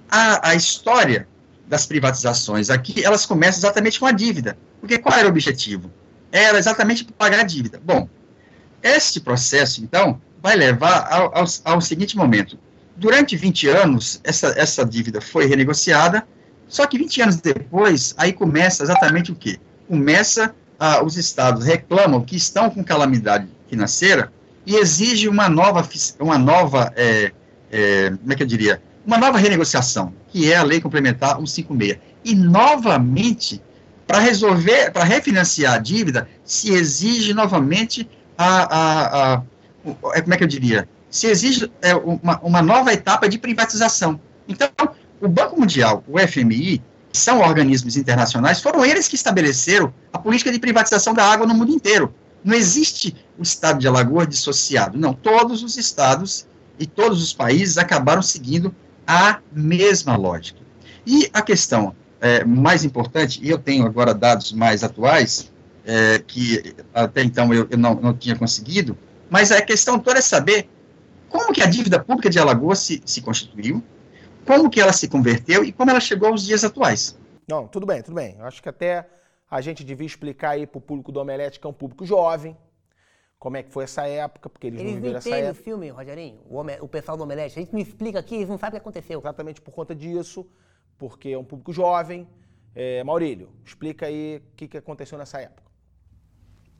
a, 0.08 0.50
a 0.50 0.54
história 0.54 1.26
das 1.66 1.86
privatizações 1.86 2.69
aqui, 2.69 3.02
elas 3.02 3.24
começam 3.24 3.60
exatamente 3.60 3.98
com 3.98 4.04
a 4.04 4.12
dívida. 4.12 4.56
Porque 4.81 4.98
qual 4.98 5.19
era 5.19 5.26
o 5.26 5.31
objetivo? 5.31 5.90
Era 6.31 6.58
exatamente 6.58 7.04
pagar 7.04 7.40
a 7.40 7.44
dívida. 7.44 7.81
Bom, 7.82 8.06
este 8.82 9.19
processo, 9.19 9.82
então, 9.82 10.20
vai 10.43 10.56
levar 10.56 11.10
ao, 11.10 11.38
ao, 11.38 11.44
ao 11.64 11.81
seguinte 11.81 12.16
momento. 12.19 12.58
Durante 12.96 13.36
20 13.36 13.69
anos, 13.69 14.20
essa, 14.22 14.55
essa 14.56 14.84
dívida 14.84 15.20
foi 15.20 15.46
renegociada, 15.46 16.27
só 16.69 16.86
que 16.86 16.96
20 16.96 17.22
anos 17.22 17.36
depois, 17.36 18.15
aí 18.17 18.32
começa 18.32 18.82
exatamente 18.82 19.32
o 19.32 19.34
quê? 19.34 19.58
Começa, 19.89 20.55
ah, 20.79 21.03
os 21.05 21.17
estados 21.17 21.65
reclamam 21.65 22.20
que 22.22 22.36
estão 22.36 22.70
com 22.70 22.84
calamidade 22.84 23.48
financeira 23.69 24.32
e 24.65 24.77
exige 24.77 25.29
uma 25.29 25.48
nova, 25.48 25.86
uma 26.20 26.39
nova 26.39 26.93
é, 26.96 27.32
é, 27.70 28.10
como 28.10 28.32
é 28.32 28.36
que 28.36 28.43
eu 28.43 28.46
diria, 28.46 28.81
uma 29.06 29.19
nova 29.19 29.39
renegociação, 29.39 30.15
que 30.29 30.51
é 30.51 30.56
a 30.56 30.63
Lei 30.63 30.81
Complementar 30.81 31.36
156. 31.36 31.98
E, 32.24 32.34
novamente, 32.34 33.60
para 34.06 34.19
resolver, 34.19 34.91
para 34.93 35.05
refinanciar 35.05 35.74
a 35.74 35.79
dívida, 35.79 36.29
se 36.44 36.72
exige 36.72 37.34
novamente 37.34 38.08
a, 38.39 38.46
a, 38.46 39.34
a, 39.34 39.34
a 39.34 40.22
como 40.22 40.34
é 40.34 40.36
que 40.36 40.44
eu 40.44 40.48
diria, 40.48 40.89
se 41.14 41.28
exige 41.28 41.70
é, 41.80 41.94
uma, 41.94 42.40
uma 42.40 42.60
nova 42.60 42.92
etapa 42.92 43.28
de 43.28 43.38
privatização. 43.38 44.18
Então, 44.48 44.68
o 45.20 45.28
Banco 45.28 45.60
Mundial, 45.60 46.02
o 46.08 46.18
FMI, 46.18 46.82
que 47.12 47.16
são 47.16 47.40
organismos 47.40 47.96
internacionais, 47.96 48.60
foram 48.60 48.84
eles 48.84 49.06
que 49.06 49.14
estabeleceram 49.14 49.94
a 50.12 50.18
política 50.18 50.50
de 50.50 50.58
privatização 50.58 51.14
da 51.14 51.24
água 51.24 51.46
no 51.46 51.54
mundo 51.54 51.70
inteiro. 51.70 52.12
Não 52.42 52.52
existe 52.52 53.14
o 53.38 53.44
estado 53.44 53.78
de 53.78 53.86
Alagoas 53.86 54.26
dissociado. 54.26 54.98
Não, 54.98 55.14
todos 55.14 55.62
os 55.62 55.76
estados 55.76 56.48
e 56.80 56.84
todos 56.84 57.22
os 57.22 57.32
países 57.32 57.78
acabaram 57.78 58.20
seguindo 58.20 58.74
a 59.06 59.38
mesma 59.52 60.16
lógica. 60.16 60.58
E 61.06 61.30
a 61.32 61.40
questão 61.42 61.94
é, 62.20 62.44
mais 62.44 62.84
importante, 62.84 63.38
e 63.40 63.48
eu 63.48 63.58
tenho 63.58 63.86
agora 63.86 64.12
dados 64.12 64.52
mais 64.52 64.82
atuais, 64.82 65.48
é, 65.86 66.18
que 66.26 66.74
até 66.92 67.22
então 67.22 67.54
eu, 67.54 67.68
eu 67.70 67.78
não, 67.78 67.94
não 67.94 68.12
tinha 68.12 68.34
conseguido, 68.34 68.98
mas 69.30 69.52
a 69.52 69.62
questão 69.62 69.96
toda 69.96 70.18
é 70.18 70.22
saber 70.22 70.68
como 71.34 71.53
que 71.53 71.60
a 71.60 71.67
dívida 71.67 71.98
pública 71.98 72.31
de 72.31 72.38
Alagoas 72.38 72.79
se, 72.79 73.03
se 73.05 73.20
constituiu, 73.20 73.82
como 74.46 74.70
que 74.70 74.81
ela 74.81 74.93
se 74.93 75.08
converteu 75.08 75.64
e 75.64 75.72
como 75.72 75.91
ela 75.91 75.98
chegou 75.98 76.29
aos 76.29 76.44
dias 76.46 76.62
atuais. 76.62 77.19
Não, 77.48 77.67
tudo 77.67 77.84
bem, 77.84 78.00
tudo 78.03 78.14
bem. 78.14 78.36
Eu 78.38 78.44
acho 78.46 78.62
que 78.62 78.69
até 78.69 79.10
a 79.50 79.60
gente 79.60 79.82
devia 79.82 80.06
explicar 80.06 80.50
aí 80.50 80.64
para 80.64 80.79
o 80.79 80.81
público 80.81 81.10
do 81.10 81.19
Omelete, 81.19 81.58
que 81.58 81.67
é 81.67 81.69
um 81.69 81.72
público 81.72 82.06
jovem, 82.06 82.56
como 83.36 83.56
é 83.56 83.64
que 83.64 83.70
foi 83.72 83.82
essa 83.82 84.06
época, 84.06 84.48
porque 84.48 84.69
eles, 84.69 84.79
Eles 84.79 84.93
não 84.93 84.94
não 84.94 85.03
viveram 85.03 85.19
essa 85.19 85.29
entendem 85.29 85.48
o 85.48 85.50
época. 85.50 85.64
filme, 85.64 85.88
Rogerinho. 85.91 86.41
O, 86.48 86.60
o 86.84 86.88
pessoal 86.88 87.17
do 87.17 87.24
Omelete. 87.24 87.58
A 87.58 87.62
gente 87.62 87.74
me 87.74 87.82
explica 87.82 88.20
aqui, 88.20 88.36
eles 88.36 88.48
não 88.48 88.56
sabem 88.56 88.79
o 88.79 88.81
que 88.81 88.88
aconteceu. 88.88 89.19
Exatamente 89.19 89.60
por 89.60 89.74
conta 89.74 89.93
disso, 89.93 90.46
porque 90.96 91.31
é 91.31 91.38
um 91.38 91.44
público 91.44 91.72
jovem. 91.72 92.29
É, 92.76 93.03
Maurílio, 93.03 93.50
explica 93.64 94.06
aí 94.06 94.36
o 94.36 94.56
que, 94.56 94.69
que 94.69 94.79
aconteceu 94.79 95.19
nessa 95.19 95.41
época. 95.41 95.69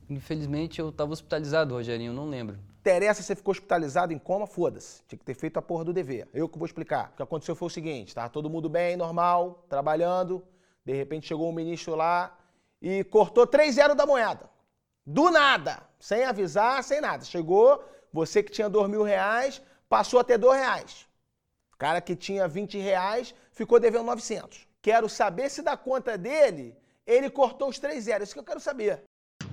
Infelizmente 0.09 0.79
eu 0.81 0.93
tava 0.93 1.13
hospitalizado, 1.13 1.75
Rogerinho, 1.75 2.11
eu 2.11 2.15
não 2.15 2.29
lembro. 2.29 2.57
Interessa 2.85 3.23
se 3.23 3.29
você 3.29 3.35
ficou 3.35 3.53
hospitalizado 3.53 4.13
em 4.13 4.19
coma, 4.19 4.47
foda-se. 4.47 5.03
Tinha 5.09 5.19
que 5.19 5.25
ter 5.25 5.33
feito 5.33 5.57
a 5.57 5.63
porra 5.63 5.87
do 5.87 5.93
dever. 5.95 6.29
Eu 6.35 6.47
que 6.47 6.59
vou 6.59 6.67
explicar. 6.67 7.13
O 7.15 7.17
que 7.17 7.23
aconteceu 7.23 7.57
foi 7.57 7.69
o 7.69 7.71
seguinte: 7.71 8.15
tava 8.15 8.29
todo 8.29 8.51
mundo 8.51 8.69
bem, 8.69 8.95
normal, 8.95 9.65
trabalhando. 9.71 10.47
De 10.85 10.93
repente 10.93 11.27
chegou 11.27 11.49
um 11.49 11.53
ministro 11.53 11.95
lá 11.95 12.39
e 12.83 13.03
cortou 13.05 13.47
3 13.47 13.75
zero 13.75 13.95
da 13.95 14.05
moeda. 14.05 14.51
Do 15.07 15.31
nada. 15.31 15.83
Sem 15.99 16.25
avisar, 16.25 16.85
sem 16.85 17.01
nada. 17.01 17.25
Chegou, 17.25 17.83
você 18.13 18.43
que 18.43 18.53
tinha 18.53 18.69
2 18.69 18.91
mil 18.91 19.03
reais, 19.03 19.63
passou 19.89 20.21
a 20.21 20.25
ter 20.25 20.37
2 20.37 20.61
reais. 20.61 21.07
O 21.73 21.79
cara 21.79 22.03
que 22.03 22.15
tinha 22.15 22.47
20 22.47 22.77
reais 22.77 23.35
ficou 23.51 23.81
devendo 23.81 24.05
900. 24.05 24.69
Quero 24.83 25.09
saber 25.09 25.49
se 25.49 25.63
da 25.63 25.75
conta 25.75 26.19
dele, 26.19 26.77
ele 27.07 27.31
cortou 27.31 27.71
os 27.71 27.79
3 27.79 28.05
zeros. 28.05 28.29
Isso 28.29 28.35
que 28.35 28.41
eu 28.41 28.45
quero 28.45 28.61
saber. 28.61 29.05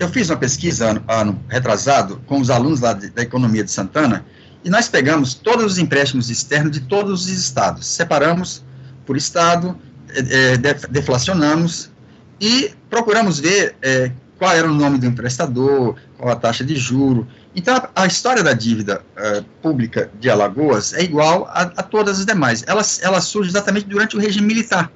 Eu 0.01 0.09
fiz 0.09 0.31
uma 0.31 0.37
pesquisa 0.37 0.89
ano, 0.89 1.03
ano 1.07 1.43
retrasado 1.47 2.19
com 2.25 2.41
os 2.41 2.49
alunos 2.49 2.79
lá 2.79 2.91
de- 2.91 3.11
da 3.11 3.21
economia 3.21 3.63
de 3.63 3.69
Santana 3.69 4.25
e 4.65 4.69
nós 4.69 4.87
pegamos 4.87 5.35
todos 5.35 5.63
os 5.73 5.77
empréstimos 5.77 6.27
externos 6.31 6.71
de 6.71 6.79
todos 6.79 7.21
os 7.25 7.29
estados, 7.29 7.85
separamos 7.85 8.63
por 9.05 9.15
estado, 9.15 9.77
eh, 10.09 10.57
def- 10.57 10.87
deflacionamos 10.89 11.91
e 12.39 12.71
procuramos 12.89 13.39
ver 13.39 13.75
eh, 13.83 14.11
qual 14.39 14.51
era 14.55 14.67
o 14.67 14.73
nome 14.73 14.97
do 14.97 15.05
emprestador, 15.05 15.95
qual 16.17 16.31
a 16.31 16.35
taxa 16.35 16.63
de 16.63 16.75
juro. 16.77 17.27
Então, 17.55 17.75
a, 17.75 17.89
a 18.01 18.07
história 18.07 18.41
da 18.41 18.53
dívida 18.53 19.03
eh, 19.15 19.43
pública 19.61 20.09
de 20.19 20.31
Alagoas 20.31 20.93
é 20.95 21.03
igual 21.03 21.45
a, 21.53 21.61
a 21.61 21.83
todas 21.83 22.19
as 22.19 22.25
demais. 22.25 22.63
Ela, 22.65 22.81
ela 23.03 23.21
surge 23.21 23.51
exatamente 23.51 23.85
durante 23.85 24.17
o 24.17 24.19
regime 24.19 24.47
militar. 24.47 24.91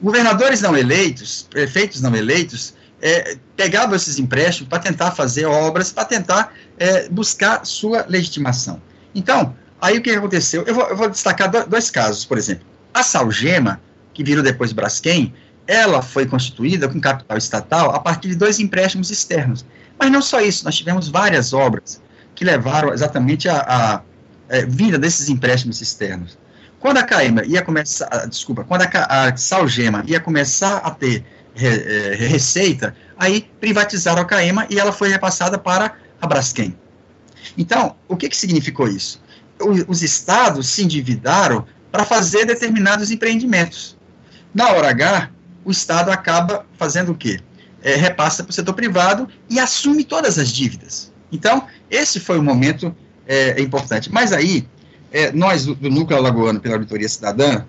Governadores 0.00 0.60
não 0.60 0.76
eleitos, 0.76 1.48
prefeitos 1.50 2.00
não 2.00 2.14
eleitos, 2.14 2.74
é, 3.04 3.36
pegavam 3.54 3.94
esses 3.94 4.18
empréstimos 4.18 4.70
para 4.70 4.78
tentar 4.78 5.10
fazer 5.10 5.44
obras, 5.44 5.92
para 5.92 6.06
tentar 6.06 6.54
é, 6.78 7.06
buscar 7.10 7.64
sua 7.66 8.06
legitimação. 8.08 8.80
Então, 9.14 9.54
aí 9.78 9.98
o 9.98 10.02
que 10.02 10.10
aconteceu? 10.10 10.64
Eu 10.66 10.74
vou, 10.74 10.84
eu 10.88 10.96
vou 10.96 11.10
destacar 11.10 11.50
do- 11.50 11.66
dois 11.66 11.90
casos, 11.90 12.24
por 12.24 12.38
exemplo. 12.38 12.64
A 12.94 13.02
Salgema, 13.02 13.78
que 14.14 14.24
virou 14.24 14.42
depois 14.42 14.72
Braskem, 14.72 15.34
ela 15.66 16.00
foi 16.00 16.24
constituída 16.24 16.88
com 16.88 16.98
capital 16.98 17.36
estatal 17.36 17.94
a 17.94 17.98
partir 17.98 18.28
de 18.28 18.36
dois 18.36 18.58
empréstimos 18.58 19.10
externos. 19.10 19.66
Mas 19.98 20.10
não 20.10 20.22
só 20.22 20.40
isso, 20.40 20.64
nós 20.64 20.74
tivemos 20.74 21.08
várias 21.08 21.52
obras 21.52 22.00
que 22.34 22.42
levaram 22.42 22.90
exatamente 22.92 23.50
a, 23.50 23.58
a, 23.58 24.00
é, 24.48 24.64
vinda 24.64 24.98
desses 24.98 25.28
empréstimos 25.28 25.80
externos. 25.82 26.38
Quando 26.80 26.98
a 26.98 27.02
Caema 27.02 27.44
ia 27.44 27.62
começar, 27.62 28.08
ah, 28.10 28.26
desculpa, 28.26 28.64
quando 28.64 28.82
a, 28.82 28.88
a 29.28 29.36
Salgema 29.36 30.02
ia 30.06 30.20
começar 30.20 30.78
a 30.78 30.90
ter 30.90 31.24
re- 31.54 31.84
eh, 32.12 32.14
receita, 32.16 32.94
aí 33.16 33.48
privatizaram 33.60 34.22
a 34.22 34.24
Caema 34.24 34.66
e 34.70 34.78
ela 34.78 34.92
foi 34.92 35.08
repassada 35.08 35.58
para 35.58 35.94
a 36.20 36.26
Braskem. 36.26 36.76
Então, 37.56 37.96
o 38.08 38.16
que, 38.16 38.28
que 38.28 38.36
significou 38.36 38.88
isso? 38.88 39.22
O- 39.60 39.90
os 39.90 40.02
estados 40.02 40.68
se 40.68 40.82
endividaram 40.82 41.66
para 41.92 42.04
fazer 42.04 42.44
determinados 42.44 43.10
empreendimentos. 43.10 43.96
Na 44.52 44.72
hora 44.72 44.90
H, 44.90 45.30
o 45.64 45.70
estado 45.70 46.10
acaba 46.10 46.66
fazendo 46.76 47.12
o 47.12 47.14
quê? 47.14 47.40
É, 47.82 47.96
repassa 47.96 48.42
para 48.42 48.50
o 48.50 48.54
setor 48.54 48.72
privado 48.74 49.28
e 49.48 49.60
assume 49.60 50.04
todas 50.04 50.38
as 50.38 50.48
dívidas. 50.48 51.12
Então, 51.30 51.66
esse 51.90 52.18
foi 52.18 52.38
o 52.38 52.42
momento 52.42 52.94
é, 53.26 53.60
importante. 53.60 54.10
Mas 54.10 54.32
aí, 54.32 54.66
é, 55.12 55.30
nós, 55.32 55.66
do, 55.66 55.74
do 55.74 55.90
Núcleo 55.90 56.18
Alagoano 56.18 56.60
pela 56.60 56.74
Auditoria 56.76 57.08
Cidadã, 57.08 57.64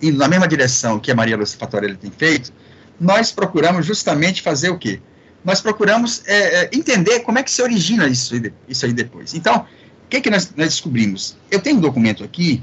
indo 0.00 0.16
na 0.18 0.28
mesma 0.28 0.46
direção 0.46 0.98
que 0.98 1.10
a 1.10 1.14
Maria 1.14 1.36
Lúcia 1.36 1.58
Fatorelli 1.58 1.96
tem 1.96 2.10
feito, 2.10 2.52
nós 3.00 3.30
procuramos 3.30 3.84
justamente 3.86 4.42
fazer 4.42 4.70
o 4.70 4.78
quê? 4.78 5.00
Nós 5.44 5.60
procuramos 5.60 6.22
é, 6.26 6.64
é, 6.64 6.70
entender 6.72 7.20
como 7.20 7.38
é 7.38 7.42
que 7.42 7.50
se 7.50 7.62
origina 7.62 8.06
isso, 8.06 8.34
isso 8.68 8.84
aí 8.86 8.92
depois. 8.92 9.34
Então, 9.34 9.58
o 10.04 10.08
que, 10.08 10.20
que 10.20 10.30
nós, 10.30 10.52
nós 10.56 10.68
descobrimos? 10.68 11.36
Eu 11.50 11.60
tenho 11.60 11.76
um 11.76 11.80
documento 11.80 12.24
aqui, 12.24 12.62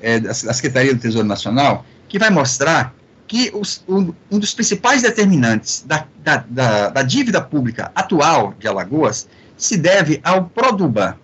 é, 0.00 0.20
da, 0.20 0.28
da 0.28 0.52
Secretaria 0.52 0.94
do 0.94 1.00
Tesouro 1.00 1.26
Nacional, 1.26 1.84
que 2.08 2.18
vai 2.18 2.30
mostrar 2.30 2.94
que 3.26 3.50
os- 3.54 3.82
um, 3.88 4.12
um 4.30 4.38
dos 4.38 4.52
principais 4.54 5.02
determinantes 5.02 5.84
da, 5.86 6.06
da, 6.22 6.44
da, 6.48 6.88
da 6.90 7.02
dívida 7.02 7.40
pública 7.40 7.90
atual 7.94 8.54
de 8.58 8.68
Alagoas 8.68 9.26
se 9.56 9.76
deve 9.76 10.20
ao 10.22 10.44
Produban. 10.44 11.14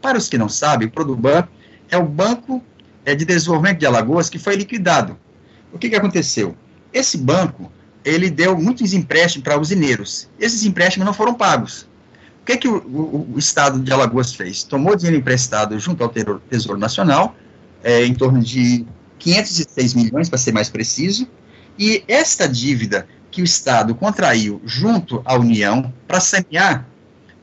Para 0.00 0.16
os 0.16 0.28
que 0.28 0.38
não 0.38 0.48
sabem, 0.48 0.88
o 0.88 0.90
Produban 0.90 1.46
é 1.90 1.96
o 1.98 2.04
Banco 2.04 2.62
é, 3.04 3.14
de 3.14 3.24
Desenvolvimento 3.24 3.78
de 3.78 3.86
Alagoas 3.86 4.30
que 4.30 4.38
foi 4.38 4.54
liquidado. 4.54 5.18
O 5.72 5.78
que, 5.78 5.90
que 5.90 5.96
aconteceu? 5.96 6.54
Esse 6.92 7.18
banco, 7.18 7.70
ele 8.04 8.30
deu 8.30 8.56
muitos 8.58 8.92
empréstimos 8.92 9.44
para 9.44 9.58
usineiros. 9.58 10.28
Esses 10.38 10.64
empréstimos 10.64 11.06
não 11.06 11.12
foram 11.14 11.34
pagos. 11.34 11.82
O 12.42 12.44
que, 12.46 12.56
que 12.56 12.68
o, 12.68 12.76
o- 12.78 13.28
o 13.34 13.38
Estado 13.38 13.78
de 13.80 13.92
Alagoas 13.92 14.32
fez? 14.34 14.62
Tomou 14.64 14.96
dinheiro 14.96 15.18
emprestado 15.18 15.78
junto 15.78 16.02
ao 16.02 16.08
Tesouro, 16.08 16.42
Tesouro 16.48 16.78
Nacional, 16.78 17.36
é, 17.82 18.04
em 18.04 18.14
torno 18.14 18.40
de 18.40 18.84
506 19.18 19.94
milhões, 19.94 20.28
para 20.28 20.38
ser 20.38 20.52
mais 20.52 20.68
preciso, 20.70 21.28
e 21.78 22.02
esta 22.08 22.48
dívida 22.48 23.06
que 23.30 23.42
o 23.42 23.44
Estado 23.44 23.94
contraiu 23.94 24.60
junto 24.64 25.22
à 25.24 25.34
União 25.36 25.92
para 26.08 26.20
sanear 26.20 26.86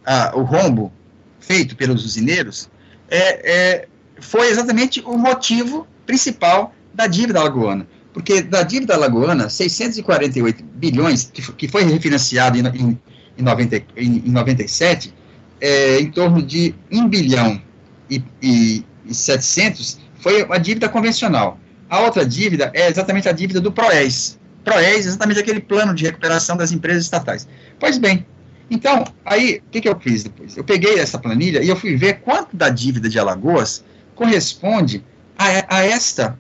ah, 0.06 0.32
o 0.36 0.42
rombo 0.42 0.92
feito 1.40 1.76
pelos 1.76 2.04
usineiros, 2.04 2.70
é, 3.10 3.52
é, 3.78 3.88
foi 4.20 4.50
exatamente 4.50 5.02
o 5.06 5.18
motivo 5.18 5.88
principal 6.06 6.74
da 6.94 7.08
dívida 7.08 7.40
alagoana. 7.40 7.88
Porque 8.18 8.42
da 8.42 8.64
dívida 8.64 8.96
alagoana, 8.96 9.48
648 9.48 10.64
bilhões, 10.74 11.30
que, 11.32 11.40
fo- 11.40 11.54
que 11.54 11.68
foi 11.68 11.84
refinanciado 11.84 12.58
em, 12.58 12.66
em, 12.66 13.00
em, 13.38 13.44
90, 13.44 13.76
em, 13.96 14.24
em 14.26 14.32
97, 14.32 15.14
é, 15.62 16.00
em 16.00 16.10
torno 16.10 16.42
de 16.42 16.74
1 16.92 17.08
bilhão 17.08 17.62
e, 18.10 18.24
e, 18.42 18.84
e 19.06 19.14
700, 19.14 20.00
foi 20.20 20.42
uma 20.42 20.58
dívida 20.58 20.90
convencional. 20.90 21.60
A 21.88 22.00
outra 22.00 22.26
dívida 22.26 22.72
é 22.74 22.90
exatamente 22.90 23.30
a 23.30 23.32
dívida 23.32 23.62
do 23.62 23.72
PROES. 23.72 24.40
PROES 24.64 24.84
é 25.06 25.10
exatamente 25.10 25.40
aquele 25.40 25.60
plano 25.60 25.94
de 25.94 26.04
recuperação 26.04 26.58
das 26.58 26.72
empresas 26.72 27.04
estatais. 27.04 27.48
Pois 27.80 28.00
bem, 28.00 28.26
então, 28.68 29.04
aí, 29.24 29.62
o 29.68 29.70
que, 29.70 29.80
que 29.80 29.88
eu 29.90 30.00
fiz 30.00 30.24
depois? 30.24 30.58
Eu 30.58 30.64
peguei 30.64 30.98
essa 30.98 31.20
planilha 31.20 31.62
e 31.62 31.70
eu 31.70 31.76
fui 31.76 31.96
ver 31.96 32.22
quanto 32.22 32.58
da 32.58 32.70
dívida 32.70 33.08
de 33.08 33.20
Alagoas 33.20 33.86
corresponde 34.16 35.04
a, 35.38 35.78
a 35.78 35.86
esta, 35.86 36.36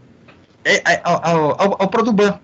ao, 1.04 1.26
ao, 1.26 1.62
ao, 1.62 1.82
ao 1.82 1.88
Produban. 1.88 2.40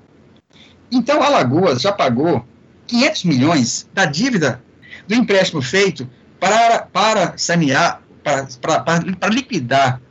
Então, 0.91 1.21
Alagoas 1.23 1.81
já 1.81 1.91
pagou 1.91 2.45
500 2.87 3.23
milhões 3.23 3.89
da 3.93 4.05
dívida 4.05 4.61
do 5.07 5.15
empréstimo 5.15 5.61
feito 5.61 6.07
para, 6.39 6.79
para 6.79 7.37
sanear, 7.37 8.01
para, 8.23 8.47
para, 8.61 8.79
para, 8.81 9.29
liquidar 9.29 10.01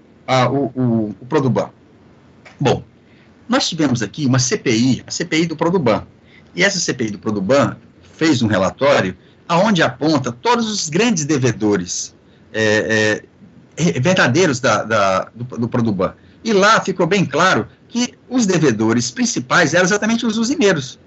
o, 0.50 0.80
o, 0.80 1.16
o 1.20 1.26
Produban. 1.26 1.70
Bom, 2.58 2.82
nós 3.48 3.68
tivemos 3.68 4.02
aqui 4.02 4.26
uma 4.26 4.38
CPI, 4.38 5.04
a 5.06 5.10
CPI 5.10 5.46
do 5.46 5.56
Produban. 5.56 6.06
E 6.54 6.62
essa 6.62 6.78
CPI 6.78 7.10
do 7.10 7.18
Produban 7.18 7.76
fez 8.16 8.42
um 8.42 8.46
relatório 8.46 9.16
aonde 9.48 9.82
aponta 9.82 10.32
todos 10.32 10.70
os 10.70 10.88
grandes 10.88 11.24
devedores 11.24 12.14
é, 12.52 13.22
é, 13.76 14.00
verdadeiros 14.00 14.60
da, 14.60 14.84
da, 14.84 15.28
do, 15.34 15.58
do 15.58 15.68
Produban. 15.68 16.14
E 16.44 16.52
lá 16.52 16.80
ficou 16.80 17.06
bem 17.06 17.24
claro 17.24 17.68
os 18.32 18.46
devedores 18.46 19.10
principais 19.10 19.74
eram 19.74 19.84
exatamente 19.84 20.24
os 20.24 20.38
usineiros. 20.38 20.98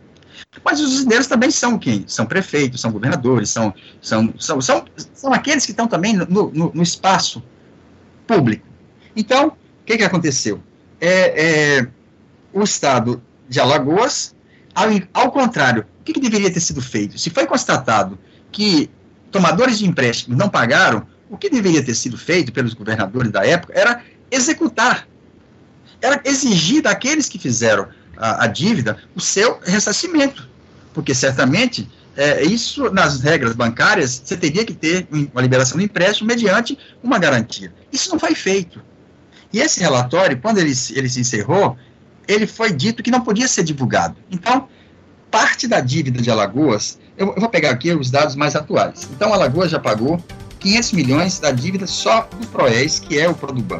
Mas 0.63 0.79
os 0.79 0.93
usineiros 0.93 1.25
também 1.25 1.49
são 1.49 1.77
quem? 1.77 2.05
São 2.07 2.25
prefeitos, 2.25 2.79
são 2.79 2.91
governadores, 2.91 3.49
são, 3.49 3.73
são, 3.99 4.33
são, 4.37 4.61
são, 4.61 4.85
são 5.13 5.33
aqueles 5.33 5.65
que 5.65 5.71
estão 5.71 5.87
também 5.87 6.13
no, 6.15 6.51
no, 6.51 6.71
no 6.73 6.83
espaço 6.83 7.43
público. 8.27 8.65
Então, 9.15 9.47
o 9.47 9.85
que, 9.85 9.97
que 9.97 10.03
aconteceu? 10.03 10.61
É, 11.01 11.79
é, 11.79 11.87
o 12.53 12.63
Estado 12.63 13.21
de 13.49 13.59
Alagoas, 13.59 14.35
ao, 14.73 14.87
ao 15.13 15.31
contrário, 15.31 15.85
o 16.01 16.03
que, 16.03 16.13
que 16.13 16.19
deveria 16.19 16.51
ter 16.51 16.59
sido 16.59 16.81
feito? 16.81 17.17
Se 17.17 17.29
foi 17.31 17.47
constatado 17.47 18.19
que 18.51 18.89
tomadores 19.31 19.79
de 19.79 19.87
empréstimos 19.87 20.37
não 20.37 20.47
pagaram, 20.47 21.05
o 21.29 21.37
que 21.37 21.49
deveria 21.49 21.83
ter 21.83 21.95
sido 21.95 22.17
feito 22.17 22.53
pelos 22.53 22.73
governadores 22.73 23.31
da 23.31 23.45
época 23.45 23.73
era 23.75 24.03
executar, 24.29 25.07
era 26.01 26.21
exigir 26.25 26.81
daqueles 26.81 27.27
que 27.29 27.39
fizeram 27.39 27.87
a, 28.17 28.45
a 28.45 28.47
dívida 28.47 28.97
o 29.15 29.21
seu 29.21 29.59
ressarcimento, 29.63 30.47
porque 30.93 31.13
certamente 31.13 31.89
é, 32.15 32.43
isso 32.43 32.89
nas 32.91 33.19
regras 33.21 33.53
bancárias 33.53 34.21
você 34.23 34.37
teria 34.37 34.63
que 34.63 34.73
ter 34.73 35.07
uma 35.11 35.41
liberação 35.41 35.77
do 35.77 35.83
empréstimo 35.83 36.27
mediante 36.27 36.77
uma 37.03 37.19
garantia. 37.19 37.73
Isso 37.91 38.09
não 38.09 38.19
foi 38.19 38.33
feito. 38.33 38.81
E 39.51 39.59
esse 39.59 39.79
relatório, 39.79 40.37
quando 40.39 40.57
ele, 40.57 40.73
ele 40.93 41.09
se 41.09 41.19
encerrou, 41.19 41.77
ele 42.27 42.47
foi 42.47 42.71
dito 42.71 43.03
que 43.03 43.11
não 43.11 43.21
podia 43.21 43.47
ser 43.47 43.63
divulgado. 43.63 44.15
Então, 44.31 44.67
parte 45.29 45.67
da 45.67 45.79
dívida 45.79 46.21
de 46.21 46.31
Alagoas 46.31 46.97
Eu, 47.17 47.27
eu 47.27 47.39
vou 47.39 47.49
pegar 47.49 47.71
aqui 47.71 47.93
os 47.93 48.09
dados 48.09 48.35
mais 48.35 48.55
atuais. 48.55 49.07
Então, 49.11 49.33
Alagoas 49.33 49.71
já 49.71 49.79
pagou 49.79 50.21
500 50.59 50.91
milhões 50.93 51.39
da 51.39 51.51
dívida 51.51 51.87
só 51.87 52.27
do 52.39 52.47
Proes, 52.47 52.99
que 52.99 53.19
é 53.19 53.29
o 53.29 53.33
Produban. 53.33 53.79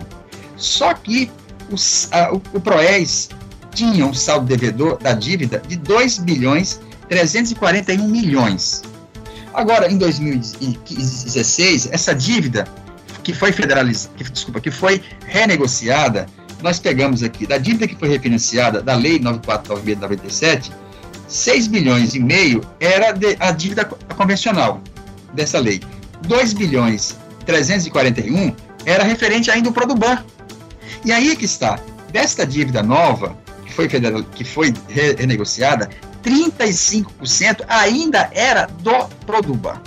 Só 0.56 0.94
que 0.94 1.30
os, 1.72 2.10
a, 2.12 2.34
o, 2.34 2.42
o 2.54 2.60
Proes 2.60 3.30
tinha 3.74 4.06
um 4.06 4.14
saldo 4.14 4.46
devedor 4.46 4.98
da 4.98 5.14
dívida 5.14 5.62
de 5.68 5.76
2 5.76 6.20
bilhões 6.20 6.80
341 7.10 8.08
milhões. 8.08 8.82
Agora, 9.54 9.92
em 9.92 9.98
2016, 9.98 11.90
essa 11.92 12.14
dívida 12.14 12.68
que 13.24 13.34
foi 13.34 13.52
federalizada, 13.52 14.14
que, 14.18 14.24
desculpa, 14.24 14.60
que 14.60 14.72
foi 14.72 15.02
renegociada, 15.26 16.26
nós 16.62 16.80
pegamos 16.80 17.24
aqui, 17.24 17.46
da 17.46 17.58
dívida 17.58 17.88
que 17.88 17.96
foi 17.96 18.10
refinanciada 18.10 18.82
da 18.82 18.96
Lei 18.96 19.20
9496 19.20 20.72
6 21.28 21.68
bilhões 21.68 22.14
e 22.14 22.20
meio 22.20 22.62
era 22.80 23.12
de, 23.12 23.36
a 23.40 23.52
dívida 23.52 23.86
convencional 23.86 24.82
dessa 25.34 25.60
lei. 25.60 25.82
2 26.28 26.54
bilhões 26.54 27.18
341 27.46 28.56
era 28.86 29.04
referente 29.04 29.50
ainda 29.50 29.70
ao 29.70 29.74
Produban. 29.74 30.24
E 31.06 31.12
aí 31.12 31.36
que 31.36 31.46
está, 31.46 31.80
desta 32.12 32.46
dívida 32.46 32.82
nova, 32.82 33.38
que 33.64 33.72
foi, 33.72 33.88
que 33.88 34.44
foi 34.44 34.74
renegociada, 35.18 35.88
35% 36.24 37.64
ainda 37.68 38.28
era 38.34 38.66
do 38.80 39.06
Produban. 39.26 39.80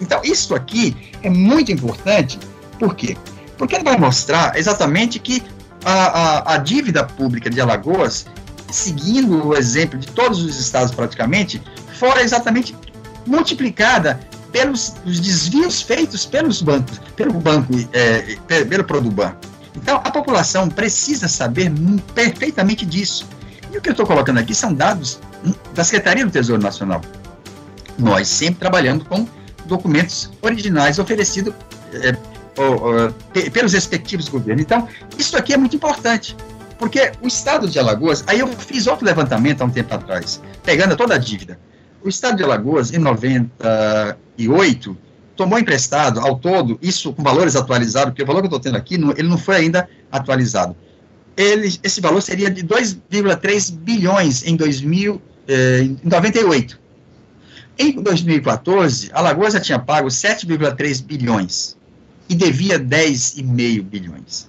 Então, 0.00 0.20
isso 0.24 0.54
aqui 0.56 1.12
é 1.22 1.30
muito 1.30 1.70
importante, 1.70 2.38
por 2.80 2.96
quê? 2.96 3.16
Porque 3.56 3.78
vai 3.78 3.96
mostrar 3.96 4.58
exatamente 4.58 5.20
que 5.20 5.40
a, 5.84 5.92
a, 5.92 6.54
a 6.54 6.58
dívida 6.58 7.04
pública 7.04 7.48
de 7.48 7.60
Alagoas, 7.60 8.26
seguindo 8.70 9.46
o 9.46 9.56
exemplo 9.56 9.96
de 9.96 10.08
todos 10.08 10.42
os 10.42 10.58
estados 10.58 10.92
praticamente, 10.92 11.62
fora 11.94 12.22
exatamente 12.22 12.76
multiplicada 13.24 14.20
pelos 14.50 14.94
desvios 15.04 15.80
feitos 15.82 16.26
pelos 16.26 16.60
bancos, 16.60 16.98
pelo 17.14 17.34
banco, 17.34 17.72
é, 17.92 18.36
pelo 18.64 18.84
Produban. 18.84 19.36
Então, 19.76 19.96
a 19.96 20.10
população 20.10 20.68
precisa 20.68 21.28
saber 21.28 21.70
perfeitamente 22.14 22.84
disso. 22.84 23.28
E 23.72 23.78
o 23.78 23.80
que 23.80 23.90
eu 23.90 23.92
estou 23.92 24.06
colocando 24.06 24.38
aqui 24.38 24.54
são 24.54 24.72
dados 24.72 25.20
da 25.74 25.84
Secretaria 25.84 26.24
do 26.24 26.30
Tesouro 26.30 26.62
Nacional. 26.62 27.00
Nós 27.98 28.28
sempre 28.28 28.60
trabalhando 28.60 29.04
com 29.04 29.28
documentos 29.66 30.30
originais 30.42 30.98
oferecidos 30.98 31.52
é, 31.92 32.16
pelos 33.50 33.72
respectivos 33.72 34.28
governos. 34.28 34.62
Então, 34.62 34.88
isso 35.18 35.36
aqui 35.36 35.52
é 35.52 35.56
muito 35.56 35.76
importante, 35.76 36.36
porque 36.78 37.12
o 37.20 37.26
Estado 37.26 37.68
de 37.68 37.78
Alagoas, 37.78 38.24
aí 38.26 38.40
eu 38.40 38.48
fiz 38.48 38.86
outro 38.86 39.04
levantamento 39.04 39.60
há 39.60 39.64
um 39.64 39.70
tempo 39.70 39.94
atrás, 39.94 40.40
pegando 40.64 40.96
toda 40.96 41.14
a 41.14 41.18
dívida. 41.18 41.58
O 42.02 42.08
Estado 42.08 42.36
de 42.36 42.44
Alagoas, 42.44 42.92
em 42.92 42.98
98, 42.98 44.96
tomou 45.36 45.58
emprestado 45.58 46.20
ao 46.20 46.36
todo, 46.38 46.78
isso 46.80 47.12
com 47.12 47.22
valores 47.22 47.54
atualizados, 47.54 48.10
porque 48.10 48.22
o 48.22 48.26
valor 48.26 48.40
que 48.40 48.46
eu 48.46 48.56
estou 48.56 48.60
tendo 48.60 48.76
aqui, 48.76 48.94
ele 48.94 49.28
não 49.28 49.38
foi 49.38 49.56
ainda 49.56 49.88
atualizado. 50.10 50.74
Ele, 51.36 51.78
esse 51.82 52.00
valor 52.00 52.22
seria 52.22 52.50
de 52.50 52.64
2,3 52.64 53.72
bilhões 53.72 54.42
em 54.44 54.56
2000, 54.56 55.20
eh, 55.46 55.80
em 55.82 56.00
98. 56.02 56.80
Em 57.78 57.92
2014, 58.02 59.10
Alagoas 59.12 59.52
já 59.52 59.60
tinha 59.60 59.78
pago 59.78 60.08
7,3 60.08 61.04
bilhões 61.04 61.76
e 62.28 62.34
devia 62.34 62.78
10,5 62.78 63.82
bilhões. 63.82 64.48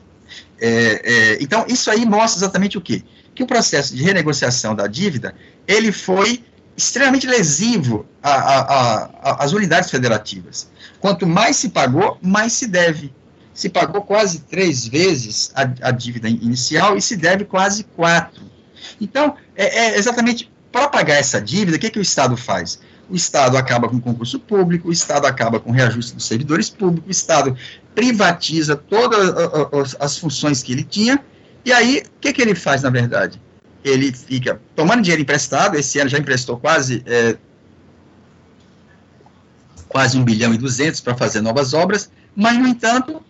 É, 0.60 1.02
é, 1.04 1.44
então, 1.44 1.66
isso 1.68 1.92
aí 1.92 2.06
mostra 2.06 2.40
exatamente 2.40 2.78
o 2.78 2.82
quê? 2.82 3.04
Que 3.36 3.44
o 3.44 3.48
processo 3.48 3.94
de 3.94 4.02
renegociação 4.02 4.74
da 4.74 4.88
dívida, 4.88 5.36
ele 5.68 5.92
foi 5.92 6.42
extremamente 6.78 7.26
lesivo 7.26 8.06
às 8.22 9.52
unidades 9.52 9.90
federativas. 9.90 10.70
Quanto 11.00 11.26
mais 11.26 11.58
se 11.58 11.70
pagou, 11.70 12.18
mais 12.22 12.54
se 12.54 12.68
deve. 12.68 13.14
Se 13.54 13.68
pagou 13.68 14.04
quase 14.04 14.42
três 14.42 14.88
vezes 14.88 15.52
a, 15.56 15.62
a 15.88 15.92
dívida 15.92 16.30
inicial 16.30 16.96
e 16.96 17.02
se 17.02 17.18
deve 17.18 17.44
quase 17.44 17.84
quatro. 17.84 18.44
Então, 19.02 19.36
é, 19.56 19.88
é 19.88 19.98
exatamente 19.98 20.52
para 20.72 20.88
pagar 20.88 21.16
essa 21.16 21.42
dívida, 21.42 21.78
o 21.78 21.80
que, 21.80 21.90
que 21.90 21.98
o 21.98 22.02
Estado 22.02 22.38
faz? 22.38 22.80
o 23.10 23.16
Estado 23.16 23.58
acaba 23.58 23.88
com 23.88 23.98
o 23.98 24.02
concurso 24.02 24.40
público, 24.40 24.90
o 24.90 24.92
Estado 24.92 25.26
acaba 25.26 25.60
com 25.60 25.70
o 25.70 25.74
reajuste 25.74 26.14
dos 26.14 26.26
servidores 26.26 26.70
públicos, 26.70 27.08
o 27.08 27.12
Estado 27.12 27.58
privatiza 27.96 28.76
todas 28.76 29.96
as 30.00 30.18
funções 30.18 30.62
que 30.62 30.72
ele 30.72 30.84
tinha, 30.84 31.24
e 31.64 31.72
aí, 31.72 32.04
o 32.06 32.20
que, 32.20 32.34
que 32.34 32.42
ele 32.42 32.56
faz, 32.56 32.84
na 32.84 32.90
verdade? 32.90 33.42
Ele 33.88 34.12
fica 34.12 34.62
tomando 34.76 35.02
dinheiro 35.02 35.22
emprestado, 35.22 35.76
esse 35.76 36.00
ano 36.00 36.10
já 36.10 36.18
emprestou 36.18 36.58
quase, 36.58 37.04
é, 37.06 37.38
quase 39.88 40.18
1 40.18 40.24
bilhão 40.24 40.54
e 40.54 40.58
200 40.58 41.00
para 41.02 41.16
fazer 41.16 41.42
novas 41.42 41.74
obras, 41.74 42.12
mas, 42.36 42.58
no 42.58 42.68
entanto, 42.68 43.24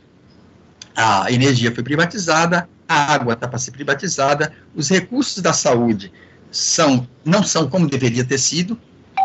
a 0.96 1.32
energia 1.32 1.74
foi 1.74 1.84
privatizada, 1.84 2.68
a 2.88 3.14
água 3.14 3.34
está 3.34 3.48
para 3.48 3.60
ser 3.60 3.72
privatizada, 3.72 4.54
os 4.76 4.90
recursos 4.90 5.42
da 5.42 5.54
saúde 5.54 6.12
são, 6.52 7.08
não 7.24 7.44
são 7.44 7.70
como 7.70 7.88
deveria 7.88 8.24
ter 8.24 8.38
sido, 8.38 8.80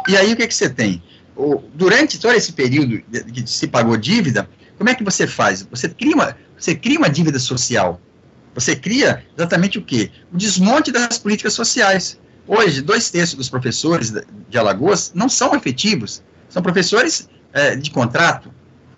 e 0.09 0.17
aí 0.17 0.33
o 0.33 0.37
que, 0.37 0.47
que 0.47 0.55
você 0.55 0.69
tem? 0.69 1.03
O, 1.35 1.63
durante 1.75 2.19
todo 2.21 2.35
esse 2.35 2.53
período 2.53 3.01
que 3.33 3.47
se 3.47 3.67
pagou 3.67 3.97
dívida, 3.97 4.49
como 4.77 4.91
é 4.91 4.95
que 4.95 5.05
você 5.05 5.27
faz? 5.27 5.63
Você 5.71 5.89
cria 5.89 6.15
uma, 6.15 6.37
você 6.59 6.75
cria 6.75 6.99
uma 6.99 7.09
dívida 7.09 7.39
social. 7.39 8.01
Você 8.55 8.77
cria 8.77 9.25
exatamente 9.37 9.79
o 9.79 9.83
quê? 9.83 10.11
O 10.33 10.37
desmonte 10.37 10.93
das 10.93 11.19
políticas 11.19 11.55
sociais. 11.55 12.19
Hoje, 12.47 12.83
dois 12.83 13.11
terços 13.11 13.37
dos 13.37 13.49
professores 13.49 14.13
de 14.49 14.59
Alagoas 14.59 15.13
não 15.15 15.29
são 15.29 15.55
efetivos, 15.55 16.23
são 16.49 16.63
professores 16.63 17.29
é, 17.53 17.77
de 17.77 17.91
contrato. 17.91 18.53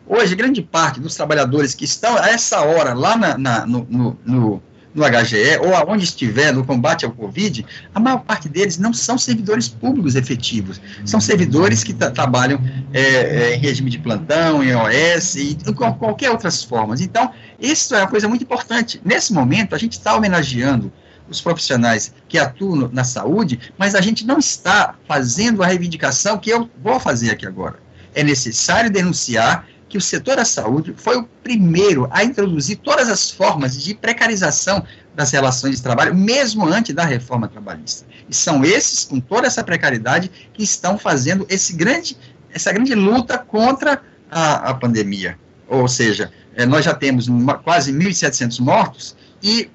Hoje, 0.06 0.34
grande 0.34 0.62
parte 0.62 1.00
dos 1.00 1.14
trabalhadores 1.14 1.74
que 1.74 1.84
estão 1.84 2.16
a 2.16 2.28
essa 2.28 2.60
hora 2.62 2.94
lá 2.94 3.16
na, 3.16 3.38
na, 3.38 3.66
no, 3.66 3.86
no, 3.88 4.18
no 4.24 4.62
no 4.94 5.02
HGE 5.04 5.58
ou 5.60 5.74
aonde 5.74 6.04
estiver 6.04 6.52
no 6.52 6.64
combate 6.64 7.04
ao 7.04 7.10
Covid, 7.10 7.66
a 7.94 7.98
maior 7.98 8.18
parte 8.18 8.48
deles 8.48 8.78
não 8.78 8.94
são 8.94 9.18
servidores 9.18 9.68
públicos 9.68 10.14
efetivos, 10.14 10.80
são 11.04 11.20
servidores 11.20 11.82
que 11.82 11.92
trabalham 11.92 12.60
é, 12.92 13.00
é, 13.00 13.56
em 13.56 13.58
regime 13.58 13.90
de 13.90 13.98
plantão, 13.98 14.62
em 14.62 14.74
OS 14.74 15.34
e 15.34 15.58
qualquer 15.98 16.30
outras 16.30 16.62
formas. 16.62 17.00
Então, 17.00 17.32
isso 17.58 17.94
é 17.94 17.98
uma 17.98 18.08
coisa 18.08 18.28
muito 18.28 18.44
importante. 18.44 19.00
Nesse 19.04 19.32
momento, 19.32 19.74
a 19.74 19.78
gente 19.78 19.92
está 19.92 20.14
homenageando 20.16 20.92
os 21.28 21.40
profissionais 21.40 22.14
que 22.28 22.38
atuam 22.38 22.88
na 22.92 23.02
saúde, 23.02 23.58
mas 23.78 23.94
a 23.94 24.00
gente 24.00 24.26
não 24.26 24.38
está 24.38 24.94
fazendo 25.08 25.62
a 25.62 25.66
reivindicação 25.66 26.38
que 26.38 26.50
eu 26.50 26.68
vou 26.82 27.00
fazer 27.00 27.30
aqui 27.30 27.46
agora. 27.46 27.78
É 28.14 28.22
necessário 28.22 28.90
denunciar 28.90 29.66
que 29.94 29.98
o 29.98 30.00
setor 30.00 30.34
da 30.34 30.44
saúde 30.44 30.92
foi 30.96 31.16
o 31.16 31.22
primeiro 31.22 32.08
a 32.10 32.24
introduzir 32.24 32.78
todas 32.78 33.08
as 33.08 33.30
formas 33.30 33.80
de 33.80 33.94
precarização 33.94 34.84
das 35.14 35.30
relações 35.30 35.76
de 35.76 35.82
trabalho, 35.84 36.12
mesmo 36.12 36.66
antes 36.66 36.92
da 36.92 37.04
reforma 37.04 37.46
trabalhista. 37.46 38.04
E 38.28 38.34
são 38.34 38.64
esses, 38.64 39.04
com 39.04 39.20
toda 39.20 39.46
essa 39.46 39.62
precariedade, 39.62 40.28
que 40.52 40.64
estão 40.64 40.98
fazendo 40.98 41.46
esse 41.48 41.74
grande, 41.74 42.18
essa 42.52 42.72
grande 42.72 42.92
luta 42.92 43.38
contra 43.38 44.02
a, 44.28 44.70
a 44.70 44.74
pandemia. 44.74 45.38
Ou 45.68 45.86
seja, 45.86 46.32
é, 46.56 46.66
nós 46.66 46.84
já 46.84 46.92
temos 46.92 47.28
uma, 47.28 47.54
quase 47.54 47.92
1.700 47.92 48.58
mortos 48.58 49.14
e 49.40 49.70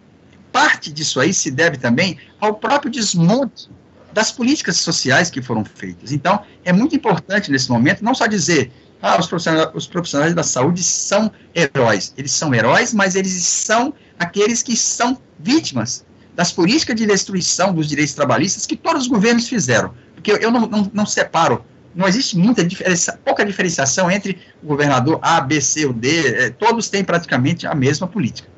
parte 0.51 0.91
disso 0.91 1.21
aí 1.21 1.33
se 1.33 1.49
deve 1.49 1.77
também 1.77 2.17
ao 2.41 2.55
próprio 2.55 2.91
desmonte 2.91 3.69
das 4.11 4.33
políticas 4.33 4.75
sociais 4.75 5.29
que 5.29 5.41
foram 5.41 5.63
feitas. 5.63 6.11
Então, 6.11 6.43
é 6.65 6.73
muito 6.73 6.93
importante 6.93 7.49
nesse 7.49 7.71
momento 7.71 8.03
não 8.03 8.13
só 8.13 8.27
dizer 8.27 8.69
ah, 9.01 9.17
os 9.19 9.27
profissionais, 9.27 9.69
os 9.73 9.87
profissionais 9.87 10.33
da 10.33 10.43
saúde 10.43 10.83
são 10.83 11.31
heróis. 11.55 12.13
Eles 12.17 12.31
são 12.31 12.53
heróis, 12.53 12.93
mas 12.93 13.15
eles 13.15 13.31
são 13.43 13.93
aqueles 14.17 14.61
que 14.61 14.75
são 14.75 15.17
vítimas 15.39 16.05
das 16.35 16.51
políticas 16.51 16.95
de 16.95 17.05
destruição 17.05 17.73
dos 17.73 17.87
direitos 17.87 18.13
trabalhistas 18.13 18.65
que 18.65 18.75
todos 18.75 19.03
os 19.03 19.07
governos 19.07 19.47
fizeram. 19.47 19.93
Porque 20.13 20.31
eu 20.31 20.51
não, 20.51 20.67
não, 20.67 20.91
não 20.93 21.05
separo, 21.05 21.63
não 21.95 22.07
existe 22.07 22.37
muita 22.37 22.63
diferença, 22.63 23.19
pouca 23.23 23.45
diferenciação 23.45 24.11
entre 24.11 24.37
o 24.61 24.67
governador 24.67 25.19
A, 25.21 25.41
B, 25.41 25.61
C 25.61 25.85
ou 25.85 25.93
D, 25.93 26.27
é, 26.27 26.49
todos 26.49 26.89
têm 26.89 27.03
praticamente 27.03 27.65
a 27.65 27.73
mesma 27.73 28.07
política. 28.07 28.49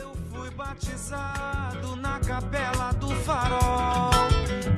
Eu 0.00 0.16
fui 0.32 0.50
batizado 0.50 1.96
na 1.96 2.18
capela 2.20 2.92
do 2.92 3.08
farol, 3.16 4.10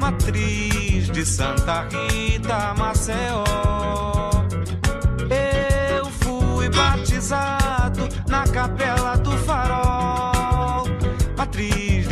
matriz 0.01 1.11
de 1.11 1.25
Santa 1.25 1.85
Rita, 1.85 2.10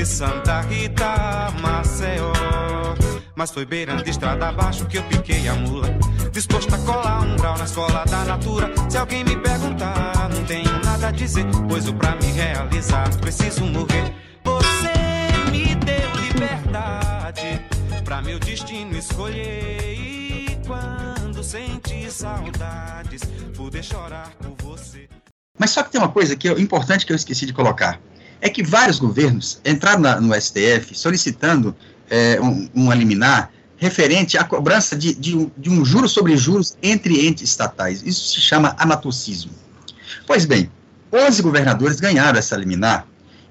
Santa 0.09 0.62
Rita, 0.62 1.53
Maceió. 1.61 2.33
Mas 3.37 3.53
foi 3.53 3.64
beirando 3.64 4.09
estrada 4.09 4.49
abaixo 4.49 4.87
que 4.87 4.99
eu 4.99 5.03
piquei 5.05 5.47
a 5.47 5.55
mula. 5.55 5.87
Disposto 6.33 6.75
a 6.75 6.79
colar 6.79 7.21
um 7.21 7.37
grau 7.37 7.57
na 7.57 7.64
escola 7.64 8.05
da 8.05 8.25
natura. 8.25 8.73
Se 8.88 8.97
alguém 8.97 9.23
me 9.23 9.37
perguntar, 9.37 10.29
não 10.31 10.44
tenho 10.44 10.73
nada 10.83 11.09
a 11.09 11.11
dizer. 11.12 11.44
Pois 11.68 11.87
eu 11.87 11.94
pra 11.94 12.16
me 12.16 12.33
realizar 12.33 13.09
preciso 13.18 13.64
morrer. 13.66 14.12
Você 14.42 15.51
me 15.53 15.75
deu 15.77 16.11
liberdade 16.23 17.62
pra 18.03 18.23
meu 18.23 18.40
destino 18.40 18.97
escolher. 18.97 19.94
E 19.94 20.59
quando 20.66 21.44
sentir 21.44 22.11
saudades, 22.11 23.23
poder 23.55 23.85
chorar 23.85 24.31
por 24.40 24.57
você. 24.64 25.09
Mas 25.57 25.71
só 25.71 25.83
que 25.83 25.92
tem 25.92 26.01
uma 26.01 26.11
coisa 26.11 26.35
que 26.35 26.49
é 26.49 26.53
importante 26.59 27.05
que 27.07 27.12
eu 27.12 27.16
esqueci 27.16 27.47
de 27.47 27.53
colocar. 27.53 28.01
É 28.40 28.48
que 28.48 28.62
vários 28.62 28.98
governos 28.98 29.61
entraram 29.64 30.01
na, 30.01 30.20
no 30.20 30.35
STF 30.35 30.94
solicitando 30.94 31.74
é, 32.09 32.40
um, 32.40 32.68
um 32.74 32.92
liminar 32.92 33.51
referente 33.77 34.37
à 34.37 34.44
cobrança 34.44 34.96
de, 34.96 35.14
de, 35.14 35.37
um, 35.37 35.51
de 35.57 35.70
um 35.70 35.85
juro 35.85 36.09
sobre 36.09 36.37
juros 36.37 36.77
entre 36.83 37.27
entes 37.27 37.51
estatais. 37.51 38.03
Isso 38.03 38.35
se 38.35 38.40
chama 38.40 38.74
anatocismo. 38.79 39.53
Pois 40.27 40.44
bem, 40.44 40.70
11 41.12 41.42
governadores 41.42 42.01
ganharam 42.01 42.38
essa 42.38 42.57
liminar, 42.57 43.07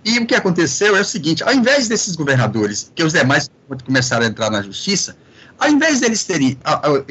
e 0.08 0.19
o 0.19 0.26
que 0.26 0.36
aconteceu 0.36 0.95
é 0.95 1.02
o 1.02 1.06
seguinte: 1.06 1.43
ao 1.43 1.54
invés 1.54 1.89
desses 1.89 2.15
governadores, 2.15 2.91
que 2.95 3.04
os 3.04 3.12
demais 3.12 3.50
começaram 3.86 4.26
a 4.26 4.30
entrar 4.30 4.50
na 4.50 4.62
justiça, 4.62 5.17
ao 5.60 5.69
invés 5.69 6.00
deles 6.00 6.23
terem 6.23 6.58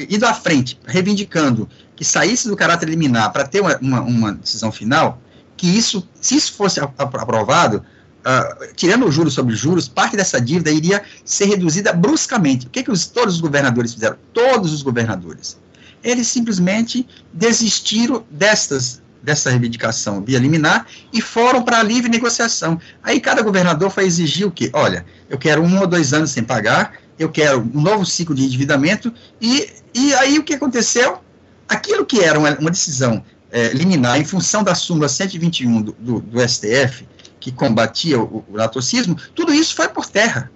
ido 0.09 0.25
à 0.25 0.33
frente, 0.33 0.79
reivindicando 0.85 1.69
que 1.95 2.03
saísse 2.03 2.47
do 2.47 2.55
caráter 2.55 2.89
liminar 2.89 3.31
para 3.31 3.45
ter 3.45 3.61
uma, 3.61 3.77
uma, 3.77 4.01
uma, 4.01 4.33
decisão 4.33 4.71
final, 4.71 5.21
que 5.57 5.67
isso, 5.67 6.07
se 6.21 6.35
isso 6.35 6.53
fosse 6.53 6.79
aprovado, 6.79 7.83
uh, 8.19 8.73
tirando 8.75 9.05
o 9.05 9.11
juros 9.11 9.33
sobre 9.33 9.55
juros, 9.55 9.87
parte 9.87 10.15
dessa 10.15 10.39
dívida 10.39 10.71
iria 10.71 11.03
ser 11.25 11.45
reduzida 11.45 11.91
bruscamente. 11.91 12.67
O 12.67 12.69
que, 12.69 12.83
que 12.83 12.91
os, 12.91 13.07
todos 13.07 13.35
os 13.35 13.41
governadores 13.41 13.93
fizeram? 13.93 14.17
Todos 14.33 14.71
os 14.71 14.81
governadores. 14.81 15.57
Eles 16.03 16.27
simplesmente 16.27 17.07
desistiram 17.33 18.23
destas 18.29 19.01
dessa 19.27 19.49
reivindicação 19.49 20.23
via 20.23 20.39
liminar 20.39 20.87
e 21.11 21.21
foram 21.21 21.61
para 21.61 21.79
a 21.79 21.83
livre 21.83 22.09
negociação. 22.09 22.79
Aí 23.03 23.19
cada 23.19 23.41
governador 23.41 23.89
foi 23.89 24.05
exigir 24.05 24.47
o 24.47 24.51
quê? 24.51 24.69
Olha, 24.71 25.05
eu 25.29 25.37
quero 25.37 25.61
um 25.61 25.79
ou 25.81 25.85
dois 25.85 26.13
anos 26.13 26.31
sem 26.31 26.43
pagar, 26.43 26.93
eu 27.19 27.29
quero 27.29 27.59
um 27.59 27.81
novo 27.81 28.05
ciclo 28.05 28.33
de 28.33 28.45
endividamento, 28.45 29.13
e, 29.41 29.69
e 29.93 30.13
aí 30.13 30.39
o 30.39 30.43
que 30.43 30.53
aconteceu? 30.53 31.19
Aquilo 31.67 32.05
que 32.05 32.21
era 32.21 32.39
uma, 32.39 32.57
uma 32.57 32.71
decisão 32.71 33.21
é, 33.51 33.69
liminar 33.69 34.19
em 34.19 34.25
função 34.25 34.63
da 34.63 34.75
súmula 34.75 35.07
121 35.07 35.81
do, 35.81 35.91
do, 35.93 36.19
do 36.19 36.47
STF, 36.47 37.07
que 37.39 37.51
combatia 37.51 38.19
o, 38.19 38.43
o 38.47 39.23
tudo 39.33 39.53
isso 39.53 39.75
foi 39.75 39.87
por 39.87 40.05
terra. 40.05 40.51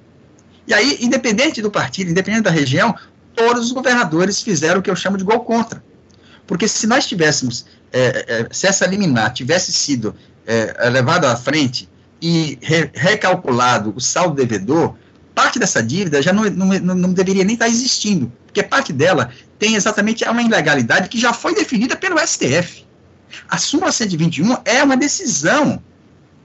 E 0.68 0.74
aí, 0.74 0.98
independente 1.02 1.62
do 1.62 1.72
partido, 1.72 2.12
independente 2.12 2.44
da 2.44 2.52
região, 2.52 2.96
todos 3.36 3.66
os 3.66 3.72
governadores 3.72 4.42
fizeram 4.42 4.80
o 4.80 4.84
que 4.84 4.90
eu 4.90 4.96
chamo 4.96 5.18
de 5.18 5.24
gol 5.24 5.40
contra. 5.42 5.84
Porque 6.46 6.68
se 6.68 6.86
nós 6.86 7.08
tivéssemos 7.08 7.66
é, 7.92 8.26
é, 8.28 8.48
se 8.52 8.68
essa 8.68 8.86
liminar 8.86 9.34
tivesse 9.34 9.72
sido 9.72 10.16
é, 10.46 10.90
levada 10.90 11.32
à 11.32 11.36
frente 11.36 11.90
e 12.22 12.58
re, 12.62 12.90
recalculado 12.94 13.94
o 13.96 14.00
saldo 14.00 14.36
devedor, 14.36 14.96
parte 15.34 15.60
dessa 15.60 15.82
dívida 15.82 16.22
já 16.22 16.34
não, 16.34 16.44
não, 16.46 16.96
não, 16.96 17.13
deveria 17.13 17.44
nem 17.44 17.54
estar 17.54 17.67
existindo, 17.67 18.32
porque 18.46 18.62
parte 18.62 18.91
dela 18.91 19.32
tem 19.58 19.76
exatamente 19.76 20.24
uma 20.24 20.41
ilegalidade 20.41 21.10
que 21.10 21.20
já 21.20 21.34
foi 21.34 21.56
definida 21.56 21.96
pelo 21.96 22.20
STF. 22.20 22.86
A 23.48 23.58
súmula 23.58 23.91
121 23.91 24.58
é 24.65 24.84
uma 24.84 24.98
decisão. 24.98 25.82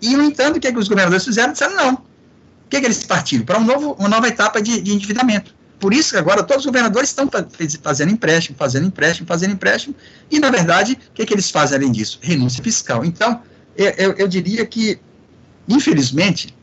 E, 0.01 0.17
no 0.17 0.23
entanto, 0.23 0.57
o 0.57 0.61
que, 0.61 0.69
é 0.69 0.73
que 0.73 0.79
os 0.79 0.89
governadores 0.89 1.25
fizeram? 1.25 1.53
Disseram 1.53 1.75
não. 1.75 1.95
O 1.95 2.69
que, 2.69 2.77
é 2.77 2.81
que 2.81 2.87
eles 2.87 3.03
partiram? 3.05 3.45
Para 3.45 3.59
um 3.59 3.65
novo, 3.65 3.97
uma 3.99 4.09
nova 4.09 4.29
etapa 4.29 4.61
de, 4.61 4.81
de 4.81 4.93
endividamento. 4.93 5.55
Por 5.79 5.93
isso 5.93 6.13
que 6.13 6.17
agora 6.17 6.43
todos 6.43 6.65
os 6.65 6.67
governadores 6.67 7.11
estão 7.11 7.29
fazendo 7.83 8.11
empréstimo, 8.11 8.57
fazendo 8.57 8.87
empréstimo, 8.87 9.27
fazendo 9.27 9.53
empréstimo, 9.53 9.95
e, 10.31 10.39
na 10.39 10.51
verdade, 10.51 10.99
o 11.11 11.13
que, 11.13 11.23
é 11.23 11.27
que 11.27 11.35
eles 11.35 11.51
fazem 11.51 11.77
além 11.77 11.93
disso? 11.93 12.19
Renúncia 12.23 12.63
fiscal. 12.63 13.05
Então, 13.05 13.43
eu, 13.77 14.13
eu 14.13 14.27
diria 14.27 14.65
que, 14.65 14.99
infelizmente, 15.69 16.56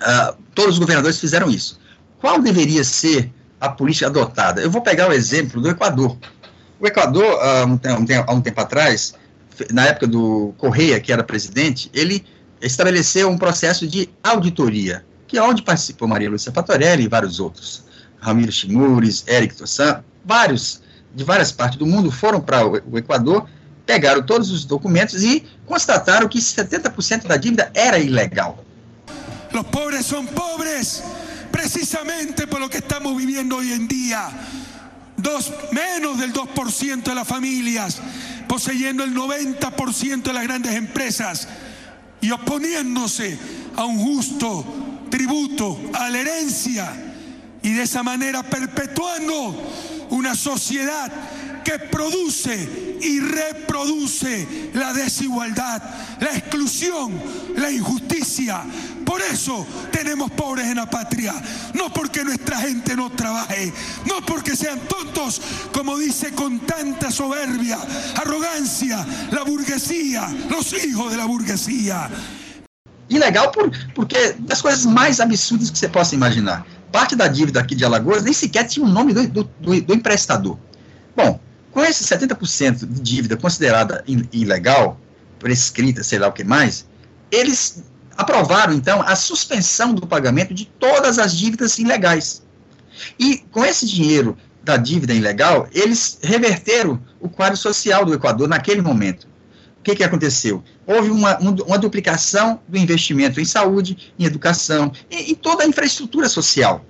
uh, 0.00 0.36
todos 0.54 0.74
os 0.74 0.78
governadores 0.78 1.18
fizeram 1.18 1.50
isso. 1.50 1.78
Qual 2.20 2.40
deveria 2.40 2.82
ser 2.84 3.32
a 3.60 3.68
política 3.68 4.06
adotada? 4.06 4.60
Eu 4.60 4.70
vou 4.70 4.82
pegar 4.82 5.08
o 5.08 5.12
exemplo 5.12 5.60
do 5.60 5.68
Equador. 5.68 6.16
O 6.80 6.86
Equador, 6.86 7.38
um, 7.66 7.72
um, 7.72 8.24
há 8.26 8.32
um 8.32 8.40
tempo 8.40 8.60
atrás, 8.60 9.14
na 9.72 9.86
época 9.86 10.06
do 10.06 10.54
Correia, 10.58 11.00
que 11.00 11.12
era 11.12 11.22
presidente, 11.22 11.90
ele 11.92 12.24
estabeleceu 12.60 13.28
um 13.28 13.38
processo 13.38 13.86
de 13.86 14.08
auditoria, 14.22 15.04
que 15.26 15.36
é 15.36 15.42
onde 15.42 15.62
participou 15.62 16.08
Maria 16.08 16.30
Lúcia 16.30 16.52
Patorelli 16.52 17.04
e 17.04 17.08
vários 17.08 17.40
outros. 17.40 17.84
Ramiro 18.20 18.50
Chimures, 18.50 19.24
Eric 19.26 19.54
Tossan, 19.54 20.02
vários, 20.24 20.82
de 21.14 21.24
várias 21.24 21.52
partes 21.52 21.78
do 21.78 21.86
mundo 21.86 22.10
foram 22.10 22.40
para 22.40 22.66
o 22.66 22.98
Equador, 22.98 23.48
pegaram 23.86 24.22
todos 24.22 24.50
os 24.50 24.64
documentos 24.64 25.22
e 25.22 25.44
constataram 25.66 26.28
que 26.28 26.38
70% 26.38 27.26
da 27.26 27.36
dívida 27.36 27.70
era 27.74 27.98
ilegal. 27.98 28.64
Os 29.52 29.66
pobres 29.66 30.06
são 30.06 30.26
pobres 30.26 31.02
precisamente 31.50 32.46
por 32.46 32.60
lo 32.60 32.68
que 32.68 32.78
estamos 32.78 33.16
viviendo 33.16 33.56
hoy 33.56 33.72
en 33.72 33.88
día. 33.88 34.30
Dos, 35.16 35.52
menos 35.72 36.18
del 36.18 36.32
2% 36.32 37.02
de 37.02 37.14
las 37.14 37.26
familias 37.26 38.00
poseyendo 38.48 39.04
el 39.04 39.14
90% 39.14 40.22
de 40.22 40.32
las 40.32 40.42
grandes 40.42 40.74
empresas 40.74 41.48
y 42.20 42.30
oponiéndose 42.30 43.38
a 43.76 43.84
un 43.84 43.98
justo 43.98 44.64
tributo 45.10 45.78
a 45.94 46.08
la 46.08 46.18
herencia 46.18 46.90
y 47.62 47.72
de 47.74 47.82
esa 47.82 48.02
manera 48.02 48.42
perpetuando 48.42 49.54
una 50.10 50.34
sociedad 50.34 51.12
que 51.68 51.78
produce 51.78 52.96
y 53.02 53.20
reproduce 53.20 54.70
la 54.72 54.94
desigualdad, 54.94 55.82
la 56.18 56.30
exclusión, 56.30 57.12
la 57.56 57.70
injusticia. 57.70 58.64
Por 59.04 59.20
eso 59.20 59.66
tenemos 59.92 60.30
pobres 60.30 60.66
en 60.66 60.76
la 60.76 60.88
patria. 60.88 61.34
No 61.74 61.92
porque 61.92 62.24
nuestra 62.24 62.56
gente 62.56 62.96
no 62.96 63.10
trabaje, 63.10 63.70
no 64.06 64.24
porque 64.24 64.56
sean 64.56 64.80
tontos, 64.88 65.42
como 65.70 65.98
dice 65.98 66.32
con 66.32 66.58
tanta 66.60 67.10
soberbia, 67.10 67.78
arrogancia, 68.16 69.06
la 69.30 69.42
burguesía, 69.42 70.26
los 70.48 70.72
hijos 70.72 71.10
de 71.10 71.18
la 71.18 71.26
burguesía. 71.26 72.08
Ilegal 73.10 73.50
por, 73.50 73.70
porque 73.94 74.36
das 74.38 74.62
coisas 74.62 74.86
mais 74.86 75.20
absurdas 75.20 75.70
que 75.70 75.78
você 75.78 75.88
possa 75.88 76.14
imaginar. 76.14 76.64
parte 76.90 77.14
da 77.14 77.28
dívida 77.28 77.60
aqui 77.60 77.74
de 77.74 77.84
Alagoas 77.84 78.22
nem 78.22 78.32
sequer 78.32 78.64
tinha 78.64 78.86
o 78.86 78.88
nome 78.88 79.12
do, 79.12 79.28
do, 79.28 79.44
do, 79.60 79.80
do 79.82 79.94
emprestador. 79.94 80.58
Com 81.72 81.84
esse 81.84 82.04
70% 82.04 82.86
de 82.86 83.00
dívida 83.00 83.36
considerada 83.36 84.04
ilegal, 84.32 84.98
prescrita, 85.38 86.02
sei 86.02 86.18
lá 86.18 86.28
o 86.28 86.32
que 86.32 86.44
mais, 86.44 86.86
eles 87.30 87.84
aprovaram, 88.16 88.72
então, 88.72 89.00
a 89.02 89.14
suspensão 89.14 89.94
do 89.94 90.06
pagamento 90.06 90.52
de 90.52 90.66
todas 90.66 91.18
as 91.18 91.36
dívidas 91.36 91.78
ilegais. 91.78 92.42
E 93.18 93.38
com 93.52 93.64
esse 93.64 93.86
dinheiro 93.86 94.36
da 94.62 94.76
dívida 94.76 95.14
ilegal, 95.14 95.68
eles 95.72 96.18
reverteram 96.22 97.00
o 97.20 97.28
quadro 97.28 97.56
social 97.56 98.04
do 98.04 98.12
Equador 98.12 98.48
naquele 98.48 98.82
momento. 98.82 99.28
O 99.78 99.82
que, 99.82 99.94
que 99.94 100.04
aconteceu? 100.04 100.62
Houve 100.86 101.10
uma, 101.10 101.38
uma 101.38 101.78
duplicação 101.78 102.60
do 102.66 102.76
investimento 102.76 103.40
em 103.40 103.44
saúde, 103.44 104.12
em 104.18 104.24
educação, 104.24 104.92
em, 105.10 105.30
em 105.30 105.34
toda 105.34 105.62
a 105.62 105.66
infraestrutura 105.66 106.28
social. 106.28 106.84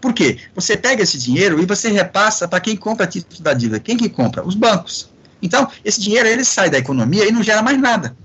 Por 0.00 0.12
quê? 0.12 0.38
Você 0.54 0.76
pega 0.76 1.02
esse 1.02 1.18
dinheiro 1.18 1.60
e 1.60 1.66
você 1.66 1.90
repassa 1.90 2.48
para 2.48 2.60
quem 2.60 2.76
compra 2.76 3.06
título 3.06 3.42
da 3.42 3.52
dívida. 3.52 3.78
Quem 3.80 3.96
que 3.96 4.08
compra? 4.08 4.46
Os 4.46 4.54
bancos. 4.54 5.10
Então, 5.42 5.68
esse 5.84 6.00
dinheiro 6.00 6.28
ele 6.28 6.44
sai 6.44 6.70
da 6.70 6.78
economia 6.78 7.28
e 7.28 7.32
não 7.32 7.42
gera 7.42 7.62
mais 7.62 7.78
nada. 7.78 8.16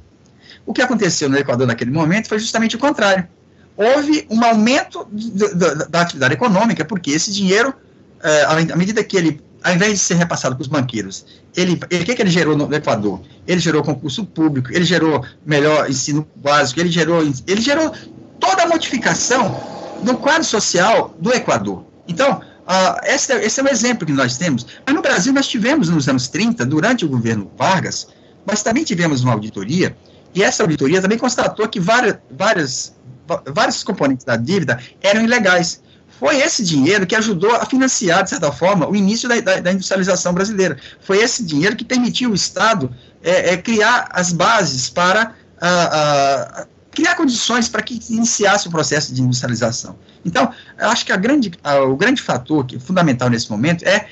O 0.66 0.74
que 0.74 0.82
aconteceu 0.82 1.30
no 1.30 1.38
Equador 1.38 1.68
naquele 1.68 1.92
momento 1.92 2.28
foi 2.28 2.40
justamente 2.40 2.76
o 2.76 2.80
contrário. 2.80 3.28
Houve 3.78 4.26
um 4.30 4.44
aumento 4.44 5.08
da 5.90 6.02
atividade 6.02 6.34
econômica, 6.34 6.86
porque 6.86 7.12
esse 7.12 7.32
dinheiro, 7.32 7.74
eh, 8.24 8.46
à 8.72 8.76
medida 8.76 9.04
que 9.04 9.18
ele 9.18 9.42
ao 9.66 9.74
invés 9.74 9.94
de 9.94 9.98
ser 9.98 10.14
repassado 10.14 10.56
para 10.56 10.62
os 10.62 10.68
banqueiros, 10.68 11.26
ele, 11.58 11.74
o 11.74 11.88
que, 11.88 12.14
que 12.14 12.22
ele 12.22 12.30
gerou 12.30 12.56
no 12.56 12.72
Equador? 12.72 13.20
Ele 13.48 13.60
gerou 13.60 13.82
concurso 13.82 14.24
público, 14.24 14.72
ele 14.72 14.86
gerou 14.86 15.26
melhor 15.44 15.90
ensino 15.90 16.26
básico, 16.36 16.80
ele 16.80 16.92
gerou, 16.92 17.24
ele 17.48 17.62
gerou 17.62 17.92
toda 18.40 18.62
a 18.62 18.68
modificação 18.68 19.76
no 20.06 20.18
quadro 20.18 20.44
social 20.44 21.15
do 21.20 21.34
Equador. 21.34 21.86
Então, 22.08 22.39
uh, 22.39 23.00
esse, 23.04 23.34
é, 23.34 23.44
esse 23.44 23.60
é 23.60 23.63
um 23.63 23.68
exemplo 23.68 24.06
que 24.06 24.13
nós 24.13 24.38
temos. 24.38 24.65
Mas 24.86 24.96
no 24.96 25.02
Brasil 25.02 25.34
nós 25.34 25.48
tivemos 25.48 25.89
nos 25.89 26.08
anos 26.08 26.28
30, 26.28 26.65
durante 26.65 27.04
o 27.04 27.10
governo 27.10 27.52
Vargas, 27.58 28.08
mas 28.46 28.62
também 28.63 28.84
tivemos 28.84 29.24
uma 29.24 29.34
auditoria, 29.34 29.96
e 30.34 30.44
essa 30.44 30.63
auditoria 30.63 31.02
também 31.02 31.18
constatou 31.18 31.68
que 31.68 31.80
várias, 31.80 32.18
várias, 32.30 32.96
vários 33.52 33.84
componentes 33.84 34.26
da 34.26 34.36
dívida 34.36 34.80
eram 35.02 35.24
ilegais 35.24 35.82
foi 36.20 36.38
esse 36.38 36.63
dinheiro 36.63 37.06
que 37.06 37.15
ajudou 37.15 37.54
a 37.56 37.65
financiar, 37.65 38.24
de 38.24 38.30
certa 38.30 38.52
forma, 38.52 38.88
o 38.88 38.96
início 38.96 39.28
da, 39.28 39.39
da, 39.41 39.60
da 39.60 39.72
industrialização 39.72 40.34
brasileira. 40.34 40.78
Foi 41.02 41.18
esse 41.18 41.44
dinheiro 41.44 41.76
que 41.76 41.84
permitiu 41.84 42.32
o 42.32 42.36
Estado 42.36 42.89
é, 43.22 43.54
é, 43.54 43.58
criar 43.58 44.08
as 44.12 44.32
bases 44.32 44.89
para 44.89 45.34
a, 45.60 46.62
a, 46.62 46.68
criar 46.95 47.15
condições 47.15 47.67
para 47.67 47.81
que 47.81 47.99
iniciasse 48.10 48.67
o 48.67 48.71
processo 48.71 49.13
de 49.13 49.21
industrialização. 49.21 49.97
Então, 50.23 50.51
eu 50.79 50.89
acho 50.89 51.05
que 51.05 51.15
grande, 51.17 51.51
a, 51.63 51.81
o 51.81 51.95
grande 51.95 52.21
fator 52.21 52.65
que 52.65 52.77
é 52.77 52.79
fundamental 52.79 53.29
nesse 53.29 53.51
momento 53.51 53.84
é 53.86 54.08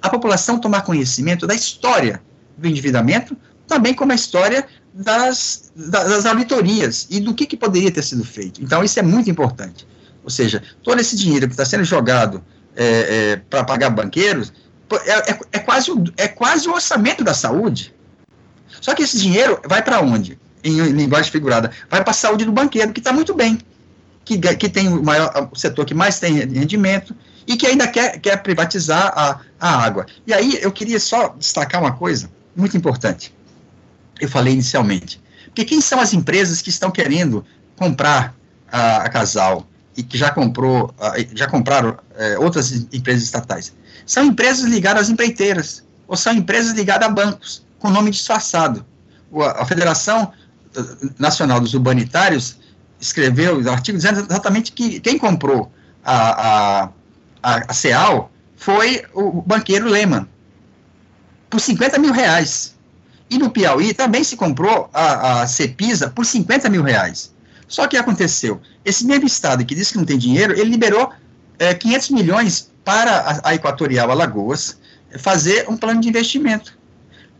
a 0.00 0.08
população 0.08 0.58
tomar 0.58 0.82
conhecimento 0.82 1.46
da 1.46 1.54
história 1.54 2.22
do 2.56 2.66
endividamento, 2.66 3.36
também 3.66 3.92
como 3.92 4.12
a 4.12 4.14
história 4.14 4.66
das, 4.94 5.70
das 5.74 6.24
auditorias 6.24 7.06
e 7.10 7.20
do 7.20 7.34
que, 7.34 7.44
que 7.44 7.56
poderia 7.56 7.90
ter 7.90 8.02
sido 8.02 8.24
feito. 8.24 8.62
Então, 8.62 8.82
isso 8.82 8.98
é 8.98 9.02
muito 9.02 9.28
importante. 9.28 9.86
Ou 10.24 10.30
seja, 10.30 10.62
todo 10.82 11.00
esse 11.00 11.16
dinheiro 11.16 11.46
que 11.46 11.52
está 11.52 11.64
sendo 11.64 11.84
jogado 11.84 12.42
é, 12.76 13.32
é, 13.32 13.36
para 13.36 13.64
pagar 13.64 13.90
banqueiros, 13.90 14.52
é, 15.04 15.32
é, 15.32 15.38
é, 15.52 15.58
quase, 15.58 15.90
é 16.16 16.28
quase 16.28 16.68
o 16.68 16.72
orçamento 16.72 17.22
da 17.22 17.34
saúde. 17.34 17.94
Só 18.80 18.94
que 18.94 19.02
esse 19.02 19.18
dinheiro 19.18 19.60
vai 19.66 19.82
para 19.82 20.00
onde? 20.00 20.38
Em, 20.64 20.80
em 20.80 20.92
linguagem 20.92 21.30
figurada. 21.30 21.70
Vai 21.88 22.02
para 22.02 22.10
a 22.10 22.14
saúde 22.14 22.44
do 22.44 22.52
banqueiro, 22.52 22.92
que 22.92 23.00
está 23.00 23.12
muito 23.12 23.34
bem. 23.34 23.58
Que, 24.24 24.38
que 24.56 24.68
tem 24.68 24.88
o 24.88 25.02
maior 25.02 25.48
o 25.50 25.56
setor 25.56 25.86
que 25.86 25.94
mais 25.94 26.18
tem 26.18 26.34
rendimento 26.34 27.14
e 27.46 27.56
que 27.56 27.66
ainda 27.66 27.88
quer, 27.88 28.18
quer 28.20 28.36
privatizar 28.42 29.12
a, 29.16 29.40
a 29.58 29.84
água. 29.84 30.04
E 30.26 30.34
aí 30.34 30.58
eu 30.60 30.70
queria 30.70 31.00
só 31.00 31.28
destacar 31.28 31.80
uma 31.80 31.92
coisa 31.92 32.30
muito 32.54 32.76
importante. 32.76 33.34
Eu 34.20 34.28
falei 34.28 34.52
inicialmente. 34.52 35.20
Porque 35.46 35.64
quem 35.64 35.80
são 35.80 35.98
as 35.98 36.12
empresas 36.12 36.60
que 36.60 36.68
estão 36.68 36.90
querendo 36.90 37.44
comprar 37.76 38.34
a, 38.70 38.98
a 38.98 39.08
Casal 39.08 39.66
e 39.96 40.02
que 40.02 40.18
já 40.18 40.30
comprou, 40.30 40.94
já 41.34 41.46
compraram 41.46 41.96
é, 42.16 42.38
outras 42.38 42.70
empresas 42.92 43.24
estatais? 43.24 43.72
São 44.04 44.24
empresas 44.24 44.64
ligadas 44.64 45.04
às 45.04 45.08
empreiteiras, 45.08 45.84
ou 46.06 46.16
são 46.16 46.32
empresas 46.32 46.72
ligadas 46.72 47.08
a 47.08 47.10
bancos, 47.10 47.62
com 47.78 47.90
nome 47.90 48.10
disfarçado. 48.10 48.84
A 49.56 49.66
Federação 49.66 50.32
eh, 50.32 50.37
Nacional 51.18 51.60
dos 51.60 51.74
Urbanitários 51.74 52.58
escreveu 53.00 53.60
o 53.60 53.70
artigo 53.70 53.96
dizendo 53.96 54.20
exatamente 54.20 54.72
que 54.72 55.00
quem 55.00 55.18
comprou 55.18 55.72
a, 56.04 56.14
a, 56.14 56.88
a, 57.42 57.62
a 57.68 57.72
CEAL 57.72 58.30
foi 58.56 59.04
o 59.14 59.40
banqueiro 59.42 59.88
Lehman, 59.88 60.26
por 61.48 61.60
50 61.60 61.98
mil 61.98 62.12
reais. 62.12 62.74
E 63.30 63.38
no 63.38 63.50
Piauí 63.50 63.92
também 63.92 64.24
se 64.24 64.36
comprou 64.36 64.88
a, 64.92 65.42
a 65.42 65.46
Cepisa 65.46 66.10
por 66.10 66.24
50 66.24 66.68
mil 66.68 66.82
reais. 66.82 67.32
Só 67.66 67.86
que 67.86 67.96
aconteceu, 67.96 68.60
esse 68.84 69.04
mesmo 69.06 69.26
estado 69.26 69.64
que 69.64 69.74
disse 69.74 69.92
que 69.92 69.98
não 69.98 70.04
tem 70.04 70.18
dinheiro, 70.18 70.52
ele 70.54 70.70
liberou 70.70 71.12
é, 71.58 71.74
500 71.74 72.10
milhões 72.10 72.70
para 72.84 73.12
a, 73.12 73.50
a 73.50 73.54
Equatorial 73.54 74.10
Alagoas 74.10 74.78
fazer 75.18 75.68
um 75.68 75.76
plano 75.76 76.00
de 76.00 76.08
investimento. 76.08 76.76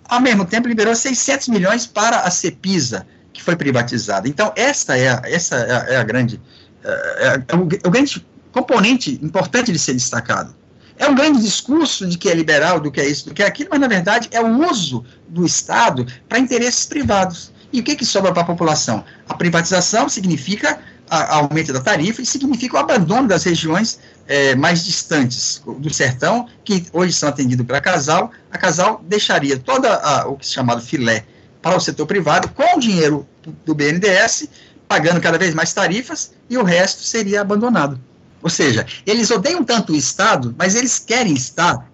Ao 0.05 0.21
mesmo 0.21 0.45
tempo, 0.45 0.69
liberou 0.69 0.95
600 0.95 1.49
milhões 1.49 1.87
para 1.87 2.21
a 2.21 2.31
Cepisa, 2.31 3.07
que 3.39 3.45
foi 3.45 3.55
privatizada. 3.55 4.29
Então, 4.29 4.53
essa 4.57 4.99
é 4.99 5.09
a, 5.09 5.23
essa 5.25 5.55
é 5.57 5.73
a, 5.73 5.95
é 5.95 5.97
a 5.97 6.03
grande, 6.03 6.41
é, 6.85 6.91
é, 6.91 7.43
é 7.53 7.57
o 7.87 7.91
grande 7.91 8.27
componente 8.51 9.19
importante 9.23 9.71
de 9.71 9.79
ser 9.79 9.95
destacado. 9.95 10.55
É 10.99 11.07
um 11.09 11.15
grande 11.15 11.41
discurso 11.41 12.05
de 12.09 12.19
que 12.19 12.29
é 12.29 12.35
liberal, 12.35 12.81
do 12.81 12.91
que 12.91 13.01
é 13.01 13.09
isso, 13.09 13.29
do 13.29 13.35
que 13.35 13.43
é 13.43 13.47
aquilo, 13.47 13.71
mas 13.71 13.81
na 13.81 13.87
verdade 13.87 14.29
é 14.33 14.41
o 14.41 14.69
uso 14.69 15.05
do 15.29 15.47
Estado 15.47 16.05
para 16.29 16.41
interesses 16.41 16.85
privados. 16.85 17.53
E 17.73 17.79
o 17.79 17.85
que, 17.85 17.95
que 17.95 18.05
sobra 18.05 18.33
para 18.33 18.43
a 18.43 18.47
população? 18.47 19.05
A 19.29 19.35
privatização 19.35 20.09
significa 20.09 20.81
a, 21.09 21.37
aumento 21.37 21.73
da 21.73 21.81
tarifa 21.81 22.21
e 22.21 22.27
significa 22.27 22.77
o 22.77 22.81
abandono 22.81 23.29
das 23.29 23.45
regiões 23.45 24.01
é, 24.27 24.57
mais 24.57 24.85
distantes 24.85 25.63
do 25.65 25.95
sertão, 25.95 26.49
que 26.65 26.87
hoje 26.93 27.13
são 27.13 27.29
atendidos 27.29 27.65
pela 27.65 27.81
Casal. 27.81 28.33
A 28.51 28.59
Casal 28.59 29.01
deixaria 29.07 29.57
todo 29.57 29.87
o 30.27 30.35
que 30.35 30.45
é 30.45 30.49
chamado 30.49 30.83
filé 30.83 31.25
para 31.61 31.77
o 31.77 31.81
setor 31.81 32.07
privado 32.07 32.49
com 32.49 32.77
o 32.77 32.81
dinheiro 32.81 33.27
do 33.65 33.75
BNDES, 33.75 34.49
pagando 34.87 35.21
cada 35.21 35.39
vez 35.39 35.55
mais 35.55 35.73
tarifas, 35.73 36.33
e 36.49 36.57
o 36.57 36.63
resto 36.63 37.03
seria 37.03 37.41
abandonado. 37.41 38.01
Ou 38.43 38.49
seja, 38.49 38.87
eles 39.05 39.31
odeiam 39.31 39.65
tanto 39.65 39.93
o 39.93 39.97
Estado, 39.97 40.55
mas 40.57 40.75
eles 40.75 40.99
querem 40.99 41.35
estar, 41.35 41.91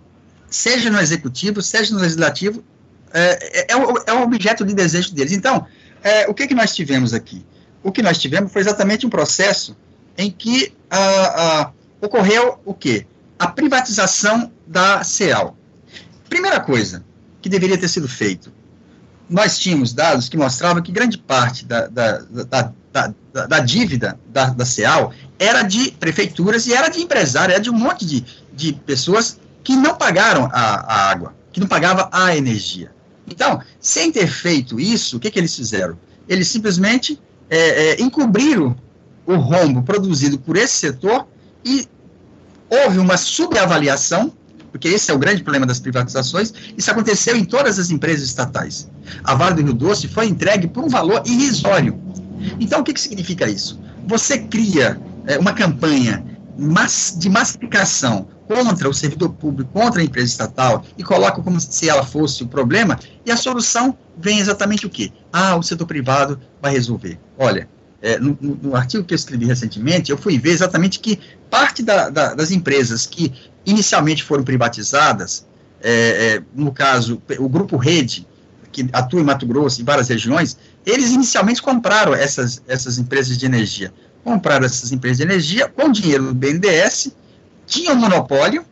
seja 0.48 0.90
no 0.90 1.00
executivo, 1.00 1.62
seja 1.62 1.94
no 1.94 2.00
legislativo, 2.00 2.62
é, 3.12 3.61
é, 3.61 3.72
é, 3.72 3.77
o, 3.77 3.94
é 4.07 4.12
objeto 4.12 4.64
de 4.64 4.74
desejo 4.74 5.14
deles. 5.14 5.33
Então, 5.33 5.66
é, 6.03 6.29
o 6.29 6.35
que, 6.35 6.46
que 6.48 6.55
nós 6.55 6.74
tivemos 6.74 7.14
aqui? 7.14 7.46
O 7.83 7.92
que 7.92 8.03
nós 8.03 8.18
tivemos 8.18 8.53
foi 8.53 8.61
exatamente 8.61 9.07
um 9.07 9.11
processo 9.11 9.77
em 10.18 10.31
que 10.31 10.72
ocorreu 12.00 12.59
o 12.64 12.72
quê? 12.72 13.07
A 13.38 13.48
privatização 13.48 14.50
da 14.66 15.03
CEAL. 15.03 15.57
Primeira 16.29 16.61
coisa 16.61 17.05
que 17.42 17.48
deveria 17.48 17.77
ter 17.77 17.88
sido 17.88 18.09
feito, 18.09 18.53
nós 19.28 19.58
tínhamos 19.58 19.92
dados 19.92 20.28
que 20.28 20.37
mostravam 20.37 20.82
que 20.82 20.92
grande 20.92 21.18
parte 21.18 21.64
da, 21.64 21.87
da, 21.87 22.18
da, 22.18 22.72
da, 22.92 23.46
da 23.46 23.58
dívida 23.60 24.18
da, 24.28 24.46
da 24.50 24.64
CEAL 24.64 25.12
era 25.38 25.62
de 25.62 25.90
prefeituras 25.92 26.66
e 26.66 26.72
era 26.72 26.88
de 26.88 27.00
empresários, 27.00 27.54
era 27.54 27.62
de 27.62 27.70
um 27.70 27.74
monte 27.74 28.04
de, 28.04 28.24
de 28.52 28.72
pessoas 28.72 29.38
que 29.62 29.74
não 29.74 29.96
pagaram 29.96 30.48
a, 30.52 30.94
a 30.94 31.10
água, 31.10 31.34
que 31.52 31.58
não 31.58 31.66
pagavam 31.66 32.08
a 32.12 32.37
energia. 32.37 32.92
Então, 33.26 33.60
sem 33.80 34.12
ter 34.12 34.26
feito 34.26 34.78
isso, 34.78 35.16
o 35.16 35.20
que, 35.20 35.30
que 35.30 35.38
eles 35.38 35.54
fizeram? 35.56 35.98
Eles 36.28 36.48
simplesmente 36.48 37.20
é, 37.48 37.58
é, 37.58 38.02
encobriram 38.02 38.76
o 39.26 39.37
rombo 39.37 39.82
produzido 39.82 40.38
por 40.38 40.56
esse 40.56 40.74
setor 40.74 41.26
e 41.64 41.88
houve 42.68 42.98
uma 42.98 43.16
subavaliação, 43.16 44.32
porque 44.74 44.88
esse 44.88 45.08
é 45.08 45.14
o 45.14 45.18
grande 45.18 45.44
problema 45.44 45.64
das 45.64 45.78
privatizações, 45.78 46.52
isso 46.76 46.90
aconteceu 46.90 47.37
em 47.37 47.44
todas 47.44 47.78
as 47.78 47.92
empresas 47.92 48.24
estatais. 48.24 48.90
A 49.22 49.32
Vale 49.32 49.54
do 49.54 49.62
Rio 49.62 49.72
Doce 49.72 50.08
foi 50.08 50.26
entregue 50.26 50.66
por 50.66 50.82
um 50.82 50.88
valor 50.88 51.22
irrisório. 51.24 51.96
Então, 52.58 52.80
o 52.80 52.82
que, 52.82 52.92
que 52.92 53.00
significa 53.00 53.48
isso? 53.48 53.78
Você 54.08 54.37
cria 54.37 55.00
é, 55.28 55.38
uma 55.38 55.52
campanha 55.52 56.24
de 57.16 57.30
massificação 57.30 58.26
contra 58.48 58.88
o 58.88 58.92
servidor 58.92 59.28
público, 59.34 59.70
contra 59.72 60.02
a 60.02 60.04
empresa 60.04 60.26
estatal, 60.26 60.84
e 60.98 61.04
coloca 61.04 61.40
como 61.40 61.60
se 61.60 61.88
ela 61.88 62.04
fosse 62.04 62.42
o 62.42 62.48
problema, 62.48 62.98
e 63.24 63.30
a 63.30 63.37
solução 63.37 63.96
vem 64.18 64.40
exatamente 64.40 64.87
o 64.87 64.90
quê? 64.90 65.12
Ah, 65.32 65.54
o 65.54 65.62
setor 65.62 65.87
privado 65.87 66.40
vai 66.60 66.72
resolver. 66.72 67.16
Olha, 67.38 67.68
é, 68.02 68.18
no, 68.18 68.37
no, 68.40 68.74
artigo 68.74 69.04
que 69.04 69.14
eu 69.14 69.16
escrevi 69.16 69.46
recentemente, 69.46 70.10
eu 70.10 70.18
fui 70.18 70.37
ver 70.37 70.50
exatamente 70.50 70.98
que 70.98 71.20
parte 71.48 71.80
da, 71.80 72.10
da, 72.10 72.34
das 72.34 72.50
empresas 72.50 73.06
que 73.06 73.32
inicialmente 73.66 74.22
foram 74.22 74.44
privatizadas, 74.44 75.46
é, 75.83 75.90
é, 76.37 76.42
no 76.55 76.72
caso, 76.72 77.20
o 77.38 77.48
Grupo 77.48 77.77
Rede, 77.77 78.27
que 78.72 78.88
atua 78.92 79.20
em 79.20 79.24
Mato 79.24 79.46
Grosso 79.46 79.81
e 79.81 79.85
várias 79.85 80.09
regiões, 80.09 80.57
eles 80.85 81.12
inicialmente 81.12 81.62
compraram 81.62 82.14
essas, 82.14 82.62
essas 82.66 82.98
empresas 82.98 83.38
de 83.38 83.46
energia 83.46 83.92
compraram 84.24 84.64
essas 84.64 84.90
empresas 84.90 85.18
de 85.18 85.22
energia 85.22 85.68
com 85.68 85.92
dinheiro 85.92 86.24
do 86.24 86.35
BNDES, 86.35 87.14
tinham 87.66 87.94
monopólio, 87.94 88.64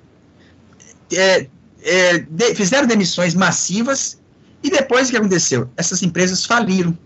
é, 1.12 1.46
é, 1.82 2.18
de, 2.18 2.54
fizeram 2.54 2.88
demissões 2.88 3.34
massivas, 3.34 4.18
e 4.62 4.70
depois 4.70 5.08
o 5.08 5.10
que 5.10 5.16
aconteceu? 5.16 5.68
Essas 5.76 6.02
empresas 6.02 6.44
faliram. 6.46 6.96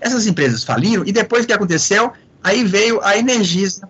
Essas 0.00 0.26
empresas 0.26 0.64
faliram, 0.64 1.04
e 1.06 1.12
depois 1.12 1.44
o 1.44 1.46
que 1.46 1.52
aconteceu? 1.52 2.12
Aí 2.42 2.64
veio 2.64 3.00
a 3.02 3.16
Energisa, 3.16 3.88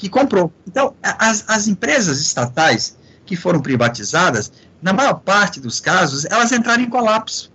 que 0.00 0.08
comprou. 0.08 0.52
Então, 0.66 0.94
as, 1.02 1.44
as 1.46 1.68
empresas 1.68 2.20
estatais 2.20 2.96
que 3.26 3.36
foram 3.36 3.60
privatizadas, 3.60 4.50
na 4.82 4.92
maior 4.92 5.14
parte 5.20 5.60
dos 5.60 5.78
casos, 5.78 6.24
elas 6.24 6.50
entraram 6.50 6.82
em 6.82 6.88
colapso. 6.88 7.52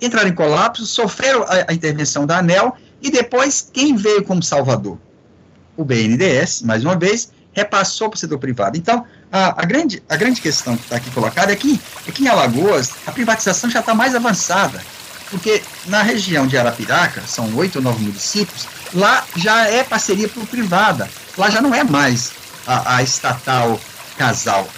Entraram 0.00 0.28
em 0.28 0.34
colapso, 0.34 0.86
sofreram 0.86 1.42
a, 1.42 1.70
a 1.70 1.74
intervenção 1.74 2.26
da 2.26 2.38
ANEL, 2.38 2.76
e 3.02 3.10
depois, 3.10 3.68
quem 3.72 3.96
veio 3.96 4.22
como 4.22 4.42
salvador? 4.42 4.98
o 5.76 5.84
BNDES, 5.84 6.62
mais 6.62 6.82
uma 6.82 6.96
vez, 6.96 7.30
repassou 7.52 8.08
para 8.08 8.16
o 8.16 8.18
setor 8.18 8.38
privado. 8.38 8.76
Então, 8.76 9.04
a, 9.30 9.62
a, 9.62 9.64
grande, 9.64 10.02
a 10.08 10.16
grande 10.16 10.40
questão 10.40 10.76
que 10.76 10.84
está 10.84 10.96
aqui 10.96 11.10
colocada 11.10 11.52
é 11.52 11.56
que, 11.56 11.80
é 12.06 12.10
que 12.10 12.24
em 12.24 12.28
Alagoas 12.28 12.90
a 13.06 13.12
privatização 13.12 13.70
já 13.70 13.80
está 13.80 13.94
mais 13.94 14.14
avançada, 14.14 14.82
porque 15.30 15.62
na 15.86 16.02
região 16.02 16.46
de 16.46 16.56
Arapiraca, 16.56 17.22
são 17.26 17.54
oito 17.56 17.76
ou 17.76 17.82
nove 17.82 18.02
municípios, 18.02 18.66
lá 18.94 19.24
já 19.36 19.68
é 19.68 19.82
parceria 19.84 20.28
por 20.28 20.46
privada, 20.46 21.08
lá 21.36 21.50
já 21.50 21.60
não 21.60 21.74
é 21.74 21.84
mais 21.84 22.32
a, 22.66 22.96
a 22.96 23.02
estatal 23.02 23.78
casal. 24.16 24.68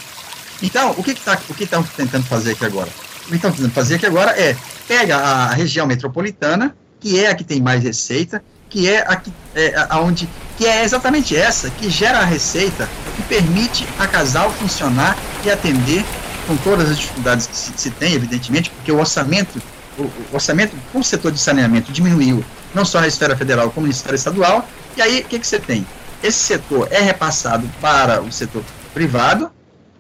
Então, 0.62 0.94
o 0.96 1.02
que 1.02 1.12
estão 1.12 1.36
que 1.36 1.66
tá, 1.66 1.82
tentando 1.96 2.24
fazer 2.24 2.52
aqui 2.52 2.64
agora? 2.64 2.88
O 3.26 3.28
que 3.28 3.36
estão 3.36 3.52
tentando 3.52 3.72
fazer 3.72 3.96
aqui 3.96 4.06
agora 4.06 4.32
é 4.32 4.56
pega 4.86 5.16
a 5.16 5.52
região 5.52 5.86
metropolitana, 5.86 6.74
que 6.98 7.22
é 7.22 7.30
a 7.30 7.34
que 7.34 7.44
tem 7.44 7.60
mais 7.60 7.82
receita, 7.82 8.42
que 8.68 8.88
é 8.88 9.04
a 9.06 9.16
que 9.16 9.32
é, 9.54 9.86
aonde 9.90 10.28
que 10.56 10.66
é 10.66 10.82
exatamente 10.82 11.36
essa 11.36 11.70
que 11.70 11.88
gera 11.88 12.18
a 12.18 12.24
receita 12.24 12.88
que 13.14 13.22
permite 13.22 13.86
a 13.98 14.06
casal 14.06 14.50
funcionar 14.50 15.16
e 15.44 15.50
atender 15.50 16.04
com 16.46 16.56
todas 16.56 16.90
as 16.90 16.98
dificuldades 16.98 17.46
que 17.46 17.56
se, 17.56 17.72
se 17.76 17.90
tem, 17.90 18.14
evidentemente, 18.14 18.70
porque 18.70 18.90
o 18.90 18.98
orçamento 18.98 19.62
o, 19.96 20.02
o 20.02 20.26
orçamento 20.32 20.74
para 20.90 21.00
o 21.00 21.04
setor 21.04 21.32
de 21.32 21.38
saneamento 21.38 21.92
diminuiu 21.92 22.44
não 22.74 22.84
só 22.84 23.00
na 23.00 23.06
esfera 23.06 23.36
federal 23.36 23.70
como 23.70 23.86
na 23.86 23.92
esfera 23.92 24.14
estadual 24.14 24.68
e 24.96 25.02
aí 25.02 25.20
o 25.20 25.24
que 25.24 25.38
que 25.38 25.46
você 25.46 25.58
tem 25.58 25.86
esse 26.22 26.38
setor 26.38 26.88
é 26.90 27.00
repassado 27.00 27.68
para 27.80 28.20
o 28.20 28.30
setor 28.32 28.64
privado 28.92 29.50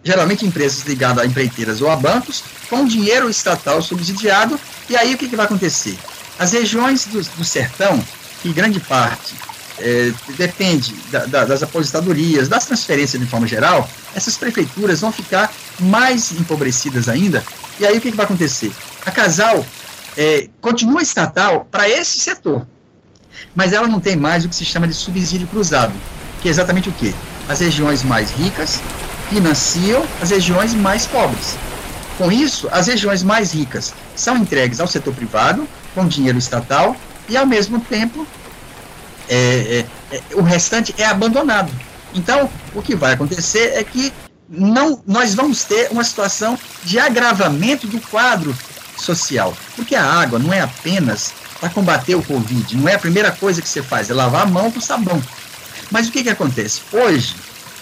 geralmente 0.02 0.46
empresas 0.46 0.84
ligadas 0.84 1.22
a 1.22 1.26
empreiteiras 1.26 1.82
ou 1.82 1.90
a 1.90 1.96
bancos 1.96 2.42
com 2.70 2.84
dinheiro 2.84 3.28
estatal 3.28 3.82
subsidiado 3.82 4.58
e 4.88 4.96
aí 4.96 5.14
o 5.14 5.18
que 5.18 5.28
que 5.28 5.36
vai 5.36 5.46
acontecer 5.46 5.98
as 6.38 6.52
regiões 6.52 7.06
do, 7.06 7.20
do 7.20 7.44
sertão 7.44 8.02
que 8.42 8.52
grande 8.52 8.80
parte 8.80 9.34
é, 9.80 10.12
depende 10.36 10.94
da, 11.10 11.24
da, 11.26 11.44
das 11.44 11.62
aposentadorias, 11.62 12.48
das 12.48 12.66
transferências 12.66 13.20
de 13.20 13.28
forma 13.28 13.46
geral, 13.46 13.88
essas 14.14 14.36
prefeituras 14.36 15.00
vão 15.00 15.12
ficar 15.12 15.52
mais 15.78 16.32
empobrecidas 16.32 17.08
ainda. 17.08 17.44
E 17.78 17.86
aí 17.86 17.96
o 17.96 18.00
que, 18.00 18.10
que 18.10 18.16
vai 18.16 18.26
acontecer? 18.26 18.72
A 19.06 19.10
Casal 19.10 19.64
é, 20.16 20.48
continua 20.60 21.02
estatal 21.02 21.66
para 21.70 21.88
esse 21.88 22.18
setor, 22.18 22.66
mas 23.54 23.72
ela 23.72 23.88
não 23.88 24.00
tem 24.00 24.16
mais 24.16 24.44
o 24.44 24.48
que 24.48 24.54
se 24.54 24.64
chama 24.64 24.86
de 24.86 24.94
subsídio 24.94 25.46
cruzado, 25.46 25.92
que 26.40 26.48
é 26.48 26.50
exatamente 26.50 26.88
o 26.88 26.92
quê? 26.92 27.14
As 27.48 27.60
regiões 27.60 28.02
mais 28.02 28.30
ricas 28.30 28.80
financiam 29.28 30.04
as 30.20 30.30
regiões 30.30 30.74
mais 30.74 31.06
pobres. 31.06 31.56
Com 32.16 32.32
isso, 32.32 32.68
as 32.72 32.86
regiões 32.86 33.22
mais 33.22 33.52
ricas 33.52 33.94
são 34.16 34.36
entregues 34.36 34.80
ao 34.80 34.88
setor 34.88 35.14
privado, 35.14 35.68
com 35.94 36.06
dinheiro 36.06 36.38
estatal, 36.38 36.96
e 37.28 37.36
ao 37.36 37.46
mesmo 37.46 37.80
tempo 37.80 38.26
é, 39.28 39.84
é, 40.10 40.16
é, 40.16 40.22
o 40.34 40.42
restante 40.42 40.94
é 40.98 41.04
abandonado. 41.04 41.70
Então, 42.14 42.50
o 42.74 42.82
que 42.82 42.96
vai 42.96 43.12
acontecer 43.12 43.72
é 43.74 43.84
que 43.84 44.12
não, 44.48 45.02
nós 45.06 45.34
vamos 45.34 45.62
ter 45.64 45.90
uma 45.90 46.02
situação 46.02 46.58
de 46.82 46.98
agravamento 46.98 47.86
do 47.86 48.00
quadro 48.00 48.56
social, 48.96 49.56
porque 49.76 49.94
a 49.94 50.04
água 50.04 50.38
não 50.38 50.52
é 50.52 50.60
apenas 50.60 51.34
para 51.60 51.68
combater 51.70 52.14
o 52.14 52.22
Covid, 52.22 52.76
não 52.76 52.88
é 52.88 52.94
a 52.94 52.98
primeira 52.98 53.32
coisa 53.32 53.60
que 53.60 53.68
você 53.68 53.82
faz, 53.82 54.10
é 54.10 54.14
lavar 54.14 54.42
a 54.42 54.46
mão 54.46 54.70
com 54.70 54.80
sabão. 54.80 55.22
Mas 55.90 56.08
o 56.08 56.12
que, 56.12 56.22
que 56.22 56.28
acontece? 56.28 56.82
Hoje, 56.92 57.34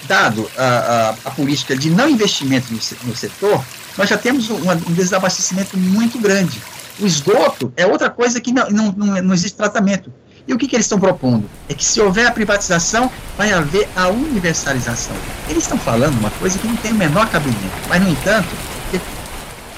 dado 0.06 0.48
a, 0.56 0.64
a, 0.64 1.10
a 1.26 1.30
política 1.30 1.76
de 1.76 1.90
não 1.90 2.08
investimento 2.08 2.72
no, 2.72 2.80
no 3.04 3.16
setor, 3.16 3.62
nós 3.98 4.08
já 4.08 4.16
temos 4.16 4.50
um, 4.50 4.70
um, 4.70 4.92
desabastecimento 4.92 5.76
muito 5.76 6.18
grande. 6.18 6.60
O 6.98 7.06
esgoto 7.06 7.72
é 7.76 7.86
outra 7.86 8.08
coisa 8.08 8.40
que 8.40 8.52
não, 8.52 8.68
não, 8.70 8.92
não, 8.92 9.22
não 9.22 9.34
existe 9.34 9.56
tratamento. 9.56 10.12
E 10.48 10.54
o 10.54 10.58
que, 10.58 10.68
que 10.68 10.76
eles 10.76 10.86
estão 10.86 11.00
propondo? 11.00 11.50
É 11.68 11.74
que 11.74 11.84
se 11.84 12.00
houver 12.00 12.26
a 12.26 12.30
privatização, 12.30 13.10
vai 13.36 13.52
haver 13.52 13.88
a 13.96 14.08
universalização. 14.08 15.16
Eles 15.48 15.64
estão 15.64 15.76
falando 15.76 16.16
uma 16.18 16.30
coisa 16.30 16.56
que 16.58 16.66
não 16.66 16.76
tem 16.76 16.92
o 16.92 16.94
menor 16.94 17.28
cabimento, 17.28 17.58
mas, 17.88 18.00
no 18.00 18.08
entanto, 18.08 18.48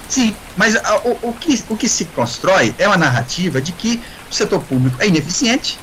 sim, 0.09 0.35
mas 0.57 0.77
a, 0.77 0.99
o, 0.99 1.31
o, 1.31 1.33
que, 1.33 1.63
o 1.69 1.77
que 1.77 1.89
se 1.89 2.05
constrói 2.07 2.75
é 2.79 2.87
uma 2.87 2.97
narrativa 2.97 3.61
de 3.61 3.73
que 3.73 4.03
o 4.31 4.35
setor 4.35 4.63
público 4.63 4.97
é 5.01 5.09
ineficiente 5.09 5.79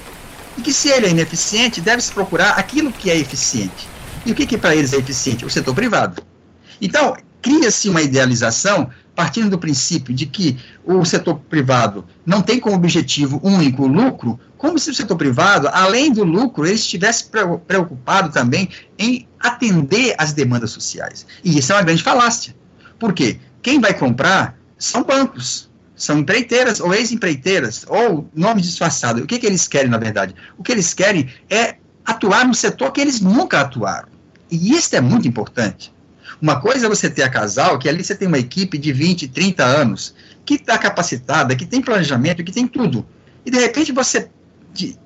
e 0.58 0.62
que, 0.62 0.74
se 0.74 0.90
ele 0.90 1.08
é 1.08 1.10
ineficiente, 1.10 1.82
deve-se 1.82 2.12
procurar 2.12 2.52
aquilo 2.52 2.92
que 2.92 3.10
é 3.10 3.18
eficiente. 3.18 3.88
E 4.26 4.32
o 4.32 4.36
que, 4.36 4.46
que 4.46 4.58
para 4.58 4.76
eles 4.76 4.94
é 4.94 4.98
eficiente? 4.98 5.46
O 5.46 5.50
setor 5.50 5.76
privado. 5.76 6.22
Então, 6.82 7.16
cria-se 7.42 7.90
uma 7.90 8.02
idealização 8.02 8.90
partindo 9.16 9.50
do 9.50 9.58
princípio 9.58 10.14
de 10.14 10.26
que 10.26 10.58
o 10.84 11.06
setor 11.06 11.40
privado 11.50 12.06
não 12.26 12.42
tem 12.42 12.60
como 12.60 12.76
objetivo 12.76 13.40
único 13.42 13.84
o 13.84 13.88
lucro, 13.88 14.38
como 14.58 14.78
se 14.78 14.90
o 14.90 14.94
setor 14.94 15.16
privado, 15.16 15.70
além 15.72 16.12
do 16.12 16.24
lucro, 16.24 16.66
ele 16.66 16.76
estivesse 16.76 17.30
preocupado 17.66 18.32
também 18.32 18.68
em 19.00 19.28
atender 19.40 20.16
às 20.18 20.34
demandas 20.34 20.72
sociais. 20.72 21.26
E 21.44 21.58
isso 21.58 21.72
é 21.72 21.76
uma 21.76 21.84
grande 21.84 22.04
falácia. 22.04 22.56
Por 23.00 23.14
quê? 23.14 23.40
Quem 23.66 23.80
vai 23.80 23.96
comprar 23.96 24.56
são 24.78 25.02
bancos, 25.02 25.72
são 25.96 26.20
empreiteiras 26.20 26.80
ou 26.80 26.94
ex-empreiteiras, 26.94 27.84
ou 27.88 28.30
nomes 28.32 28.68
disfarçados. 28.68 29.24
O 29.24 29.26
que, 29.26 29.40
que 29.40 29.46
eles 29.48 29.68
querem, 29.68 29.90
na 29.90 29.98
verdade? 29.98 30.36
O 30.56 30.62
que 30.62 30.72
eles 30.72 30.94
querem 30.94 31.28
é 31.50 31.78
atuar 32.06 32.48
no 32.48 32.54
setor 32.54 32.92
que 32.92 33.02
eles 33.02 33.20
nunca 33.20 33.62
atuaram. 33.62 34.08
E 34.52 34.72
isso 34.72 34.96
é 34.96 35.02
muito 35.02 35.28
importante. 35.28 35.92
Uma 36.40 36.62
coisa 36.62 36.86
é 36.86 36.90
você 36.90 37.10
ter 37.10 37.24
a 37.24 37.30
casal, 37.30 37.80
que 37.80 37.90
ali 37.90 38.04
você 38.04 38.14
tem 38.14 38.28
uma 38.28 38.38
equipe 38.38 38.78
de 38.78 38.94
20, 38.94 39.30
30 39.30 39.64
anos, 39.64 40.14
que 40.46 40.54
está 40.54 40.78
capacitada, 40.78 41.56
que 41.56 41.66
tem 41.66 41.82
planejamento, 41.82 42.44
que 42.44 42.52
tem 42.52 42.68
tudo. 42.68 43.04
E 43.44 43.50
de 43.50 43.58
repente 43.58 43.92
você 43.92 44.30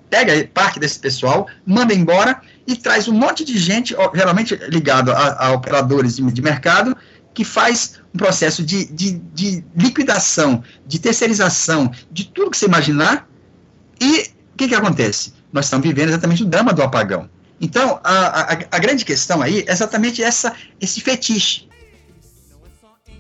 pega 0.09 0.45
parte 0.53 0.81
desse 0.81 0.99
pessoal, 0.99 1.47
manda 1.65 1.93
embora 1.93 2.41
e 2.67 2.75
traz 2.75 3.07
um 3.07 3.13
monte 3.13 3.45
de 3.45 3.57
gente, 3.57 3.95
geralmente 4.13 4.53
ligado 4.67 5.13
a, 5.13 5.45
a 5.45 5.51
operadores 5.53 6.17
de, 6.17 6.29
de, 6.29 6.41
mercado, 6.41 6.97
que 7.33 7.45
faz 7.45 7.98
um 8.13 8.17
processo 8.17 8.63
de, 8.63 8.85
de, 8.85 9.11
de, 9.33 9.63
liquidação, 9.75 10.63
de 10.85 10.99
terceirização, 10.99 11.91
de 12.11 12.25
tudo 12.25 12.51
que 12.51 12.57
você 12.57 12.65
imaginar. 12.65 13.29
E 14.01 14.31
o 14.53 14.57
que, 14.57 14.67
que 14.67 14.75
acontece? 14.75 15.33
Nós 15.51 15.65
estamos 15.65 15.87
vivendo 15.87 16.09
exatamente 16.09 16.43
o 16.43 16.45
drama 16.45 16.73
do 16.73 16.81
apagão. 16.81 17.29
Então, 17.61 17.99
a, 18.03 18.53
a, 18.53 18.53
a 18.71 18.79
grande 18.79 19.03
questão 19.03 19.41
aí 19.41 19.63
é 19.67 19.71
exatamente 19.71 20.23
essa, 20.23 20.55
esse 20.79 21.01
fetiche. 21.01 21.67
Não 22.49 22.59
é 22.65 22.69
só 22.79 22.97
em 23.07 23.19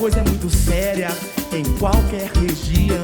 A 0.00 0.02
honra 0.02 0.08
é 0.08 0.22
coisa 0.22 0.24
muito 0.24 0.48
séria 0.48 1.08
em 1.52 1.62
qualquer 1.78 2.30
região. 2.32 3.02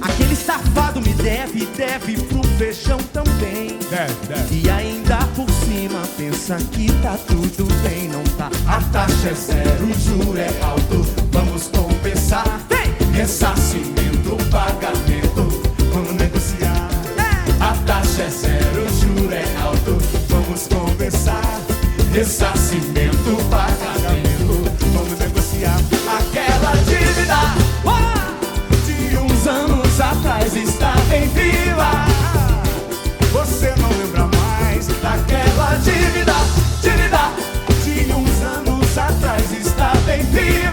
Aquele 0.00 0.36
safado 0.36 1.00
me 1.00 1.12
deve, 1.14 1.66
deve 1.76 2.16
pro 2.22 2.44
feijão 2.56 2.98
também. 3.12 3.76
Deve, 3.90 4.26
deve. 4.28 4.62
E 4.62 4.70
ainda 4.70 5.18
por 5.34 5.50
cima 5.50 6.00
pensa 6.16 6.58
que 6.70 6.92
tá 7.02 7.18
tudo 7.26 7.66
bem, 7.82 8.08
não 8.08 8.22
tá? 8.36 8.50
A 8.68 8.80
taxa 8.92 9.30
é 9.30 9.34
zero, 9.34 9.86
o 9.86 9.94
juro 9.98 10.38
é 10.38 10.50
alto, 10.62 11.04
vamos 11.32 11.68
compensar. 11.68 12.60
Vem! 12.68 13.10
Ressarcimento, 13.12 14.36
pagamento 14.50 15.66
vamos 15.92 16.12
negociar. 16.12 16.88
A 17.60 17.74
taxa 17.84 18.22
é 18.22 18.30
zero, 18.30 18.84
o 18.84 19.00
juro 19.00 19.34
é 19.34 19.44
alto, 19.60 19.98
vamos 20.28 20.68
conversar. 20.68 21.60
Ressarcimento, 22.12 23.36
pagamento, 23.50 23.65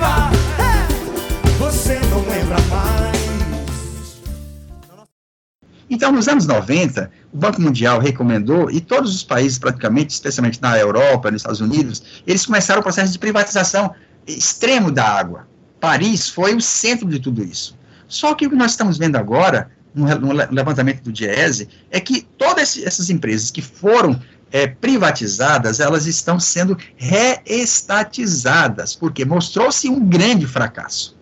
viva. 0.04 1.54
Você 1.60 2.00
não 2.10 2.20
lembra 2.30 2.60
mais. 2.70 3.14
Então, 5.90 6.12
nos 6.12 6.28
anos 6.28 6.48
90, 6.48 7.12
o 7.32 7.38
Banco 7.38 7.62
Mundial 7.62 8.00
recomendou, 8.00 8.70
e 8.72 8.82
todos 8.82 9.14
os 9.14 9.24
países, 9.24 9.60
praticamente, 9.60 10.14
especialmente 10.14 10.62
na 10.62 10.78
Europa, 10.78 11.30
nos 11.30 11.42
Estados 11.42 11.62
Unidos, 11.62 12.24
eles 12.26 12.46
começaram 12.46 12.80
o 12.80 12.84
processo 12.84 13.12
de 13.12 13.20
privatização 13.20 13.94
extremo 14.26 14.92
da 14.92 15.06
água. 15.06 15.48
Paris 15.80 16.30
foi 16.30 16.56
o 16.56 16.62
centro 16.62 17.08
de 17.08 17.20
tudo 17.20 17.44
isso. 17.44 17.78
Só 18.08 18.34
que 18.34 18.48
o 18.48 18.50
que 18.50 18.56
nós 18.56 18.72
estamos 18.72 18.98
vendo 18.98 19.18
agora, 19.18 19.70
no, 19.94 20.32
levantamento 20.32 21.04
do 21.04 21.12
Diese, 21.12 21.68
é 21.92 22.00
que 22.00 22.22
todas 22.38 22.78
essas 22.78 23.10
empresas 23.10 23.52
que 23.52 23.62
foram 23.62 24.20
é, 24.54 24.68
privatizadas, 24.68 25.80
elas 25.80 26.06
estão 26.06 26.40
sendo 26.40 26.78
reestatizadas, 26.96 28.96
porque 28.96 29.26
mostrou-se 29.26 29.90
um 29.90 30.08
grande 30.08 30.46
fracasso. 30.46 31.18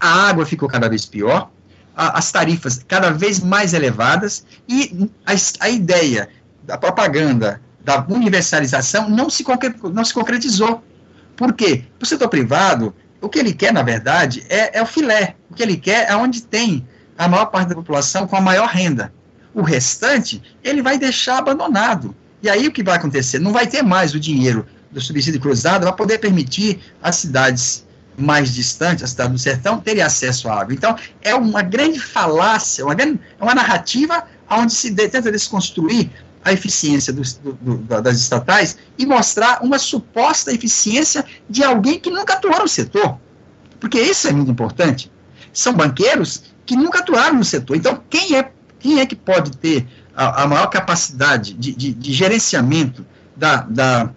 A 0.00 0.28
água 0.28 0.44
ficou 0.44 0.68
cada 0.68 0.88
vez 0.88 1.06
pior, 1.06 1.50
as 1.96 2.32
tarifas 2.32 2.84
cada 2.88 3.12
vez 3.12 3.38
mais 3.38 3.72
elevadas 3.72 4.44
e 4.68 5.08
a, 5.24 5.34
a 5.60 5.70
ideia 5.70 6.28
da 6.64 6.76
propaganda 6.76 7.62
da 7.84 8.04
universalização 8.08 9.08
não 9.08 9.30
se, 9.30 9.44
não 9.92 10.04
se 10.04 10.12
concretizou. 10.12 10.82
Por 11.36 11.52
quê? 11.52 11.84
O 12.02 12.06
setor 12.06 12.28
privado, 12.28 12.92
o 13.20 13.28
que 13.28 13.38
ele 13.38 13.54
quer, 13.54 13.72
na 13.72 13.84
verdade, 13.84 14.44
é, 14.48 14.78
é 14.78 14.82
o 14.82 14.86
filé. 14.86 15.36
O 15.48 15.54
que 15.54 15.62
ele 15.62 15.76
quer 15.76 16.10
é 16.10 16.16
onde 16.16 16.42
tem 16.42 16.84
a 17.16 17.28
maior 17.28 17.46
parte 17.46 17.68
da 17.68 17.76
população 17.76 18.26
com 18.26 18.34
a 18.34 18.40
maior 18.40 18.68
renda. 18.68 19.14
O 19.54 19.62
restante, 19.62 20.42
ele 20.64 20.82
vai 20.82 20.98
deixar 20.98 21.38
abandonado. 21.38 22.16
E 22.44 22.50
aí 22.50 22.68
o 22.68 22.72
que 22.72 22.82
vai 22.82 22.96
acontecer? 22.96 23.38
Não 23.38 23.54
vai 23.54 23.66
ter 23.66 23.82
mais 23.82 24.14
o 24.14 24.20
dinheiro 24.20 24.66
do 24.92 25.00
subsídio 25.00 25.40
cruzado 25.40 25.80
para 25.80 25.92
poder 25.92 26.18
permitir 26.18 26.78
as 27.02 27.16
cidades 27.16 27.86
mais 28.18 28.52
distante, 28.52 29.02
a 29.02 29.06
cidade 29.06 29.32
do 29.32 29.38
sertão, 29.38 29.80
teria 29.80 30.04
acesso 30.04 30.46
à 30.50 30.60
água. 30.60 30.74
Então, 30.74 30.94
é 31.22 31.34
uma 31.34 31.62
grande 31.62 31.98
falácia, 31.98 32.84
uma, 32.84 32.94
grande, 32.94 33.18
é 33.40 33.42
uma 33.42 33.54
narrativa 33.54 34.24
onde 34.50 34.74
se 34.74 34.90
de, 34.90 35.08
tenta 35.08 35.32
desconstruir 35.32 36.10
a 36.44 36.52
eficiência 36.52 37.14
do, 37.14 37.22
do, 37.62 37.78
das 38.02 38.18
estatais 38.18 38.76
e 38.98 39.06
mostrar 39.06 39.64
uma 39.64 39.78
suposta 39.78 40.52
eficiência 40.52 41.24
de 41.48 41.64
alguém 41.64 41.98
que 41.98 42.10
nunca 42.10 42.34
atuou 42.34 42.60
no 42.60 42.68
setor. 42.68 43.18
Porque 43.80 43.98
isso 43.98 44.28
é 44.28 44.32
muito 44.32 44.50
importante. 44.50 45.10
São 45.50 45.72
banqueiros 45.72 46.44
que 46.66 46.76
nunca 46.76 46.98
atuaram 46.98 47.38
no 47.38 47.44
setor. 47.44 47.74
Então, 47.74 48.02
quem 48.10 48.36
é, 48.36 48.50
quem 48.78 49.00
é 49.00 49.06
que 49.06 49.16
pode 49.16 49.56
ter 49.56 49.88
a, 50.16 50.42
a 50.42 50.46
maior 50.46 50.68
capacidade 50.68 51.54
de, 51.54 51.74
de, 51.74 51.92
de 51.92 52.12
gerenciamento 52.12 53.04
da, 53.36 53.56
da 53.62 54.10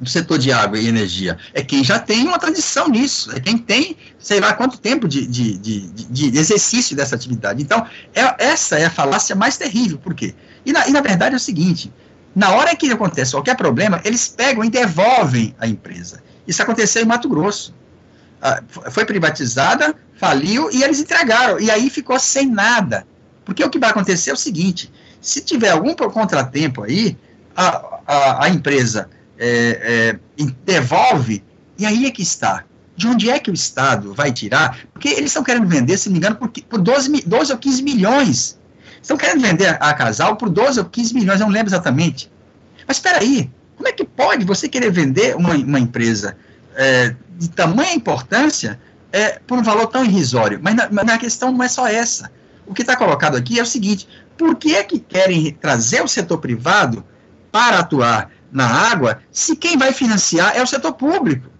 do 0.00 0.08
setor 0.08 0.38
de 0.38 0.50
água 0.50 0.78
e 0.78 0.88
energia 0.88 1.36
é 1.52 1.62
quem 1.62 1.84
já 1.84 1.98
tem 1.98 2.26
uma 2.26 2.38
tradição 2.38 2.88
nisso, 2.88 3.30
é 3.32 3.38
quem 3.38 3.58
tem, 3.58 3.96
sei 4.18 4.40
lá 4.40 4.54
quanto 4.54 4.78
tempo 4.78 5.06
de, 5.06 5.26
de, 5.26 5.58
de, 5.58 5.80
de 6.30 6.38
exercício 6.38 6.96
dessa 6.96 7.14
atividade. 7.14 7.62
Então, 7.62 7.86
é, 8.14 8.34
essa 8.38 8.78
é 8.78 8.86
a 8.86 8.90
falácia 8.90 9.36
mais 9.36 9.58
terrível, 9.58 9.98
por 9.98 10.14
quê? 10.14 10.34
E 10.64 10.72
na, 10.72 10.88
e 10.88 10.90
na 10.90 11.02
verdade 11.02 11.34
é 11.34 11.36
o 11.36 11.40
seguinte, 11.40 11.92
na 12.34 12.50
hora 12.52 12.74
que 12.74 12.90
acontece 12.90 13.32
qualquer 13.32 13.56
problema, 13.56 14.00
eles 14.02 14.26
pegam 14.26 14.64
e 14.64 14.70
devolvem 14.70 15.54
a 15.58 15.66
empresa. 15.66 16.22
Isso 16.46 16.62
aconteceu 16.62 17.02
em 17.02 17.06
Mato 17.06 17.28
Grosso. 17.28 17.74
Ah, 18.40 18.62
foi 18.90 19.04
privatizada, 19.04 19.94
faliu 20.16 20.70
e 20.70 20.82
eles 20.82 20.98
entregaram, 20.98 21.60
e 21.60 21.70
aí 21.70 21.90
ficou 21.90 22.18
sem 22.18 22.46
nada. 22.46 23.06
Porque 23.50 23.64
o 23.64 23.68
que 23.68 23.80
vai 23.80 23.90
acontecer 23.90 24.30
é 24.30 24.32
o 24.32 24.36
seguinte, 24.36 24.92
se 25.20 25.40
tiver 25.40 25.70
algum 25.70 25.92
contratempo 25.92 26.84
aí, 26.84 27.18
a, 27.56 27.98
a, 28.06 28.44
a 28.44 28.48
empresa 28.48 29.10
é, 29.36 30.14
é, 30.38 30.44
devolve, 30.64 31.42
e 31.76 31.84
aí 31.84 32.06
é 32.06 32.12
que 32.12 32.22
está. 32.22 32.62
De 32.94 33.08
onde 33.08 33.28
é 33.28 33.40
que 33.40 33.50
o 33.50 33.52
Estado 33.52 34.14
vai 34.14 34.30
tirar? 34.30 34.78
Porque 34.92 35.08
eles 35.08 35.30
estão 35.30 35.42
querendo 35.42 35.66
vender, 35.66 35.98
se 35.98 36.08
não 36.08 36.12
me 36.12 36.18
engano, 36.18 36.36
por, 36.36 36.48
por 36.48 36.80
12, 36.80 37.22
12 37.26 37.50
ou 37.50 37.58
15 37.58 37.82
milhões. 37.82 38.56
Estão 39.02 39.16
querendo 39.16 39.42
vender 39.42 39.76
a 39.80 39.94
Casal 39.94 40.36
por 40.36 40.48
12 40.48 40.78
ou 40.78 40.84
15 40.84 41.12
milhões, 41.12 41.40
não 41.40 41.48
lembro 41.48 41.70
exatamente. 41.70 42.30
Mas 42.86 42.98
espera 42.98 43.18
aí, 43.18 43.50
como 43.74 43.88
é 43.88 43.92
que 43.92 44.04
pode 44.04 44.44
você 44.44 44.68
querer 44.68 44.92
vender 44.92 45.34
uma, 45.34 45.54
uma 45.54 45.80
empresa 45.80 46.36
é, 46.76 47.16
de 47.36 47.50
tamanha 47.50 47.94
importância 47.94 48.80
é, 49.10 49.40
por 49.44 49.58
um 49.58 49.62
valor 49.64 49.88
tão 49.88 50.04
irrisório? 50.04 50.60
Mas 50.62 50.76
na, 50.76 50.88
na 50.88 51.18
questão 51.18 51.50
não 51.50 51.64
é 51.64 51.68
só 51.68 51.88
essa. 51.88 52.30
O 52.70 52.74
que 52.74 52.82
está 52.82 52.96
colocado 52.96 53.36
aqui 53.36 53.58
é 53.58 53.62
o 53.62 53.66
seguinte: 53.66 54.06
por 54.38 54.54
que 54.54 54.76
é 54.76 54.84
que 54.84 55.00
querem 55.00 55.52
trazer 55.54 56.02
o 56.02 56.06
setor 56.06 56.38
privado 56.38 57.04
para 57.50 57.80
atuar 57.80 58.30
na 58.52 58.64
água 58.64 59.20
se 59.32 59.56
quem 59.56 59.76
vai 59.76 59.92
financiar 59.92 60.56
é 60.56 60.62
o 60.62 60.66
setor 60.66 60.92
público? 60.92 61.50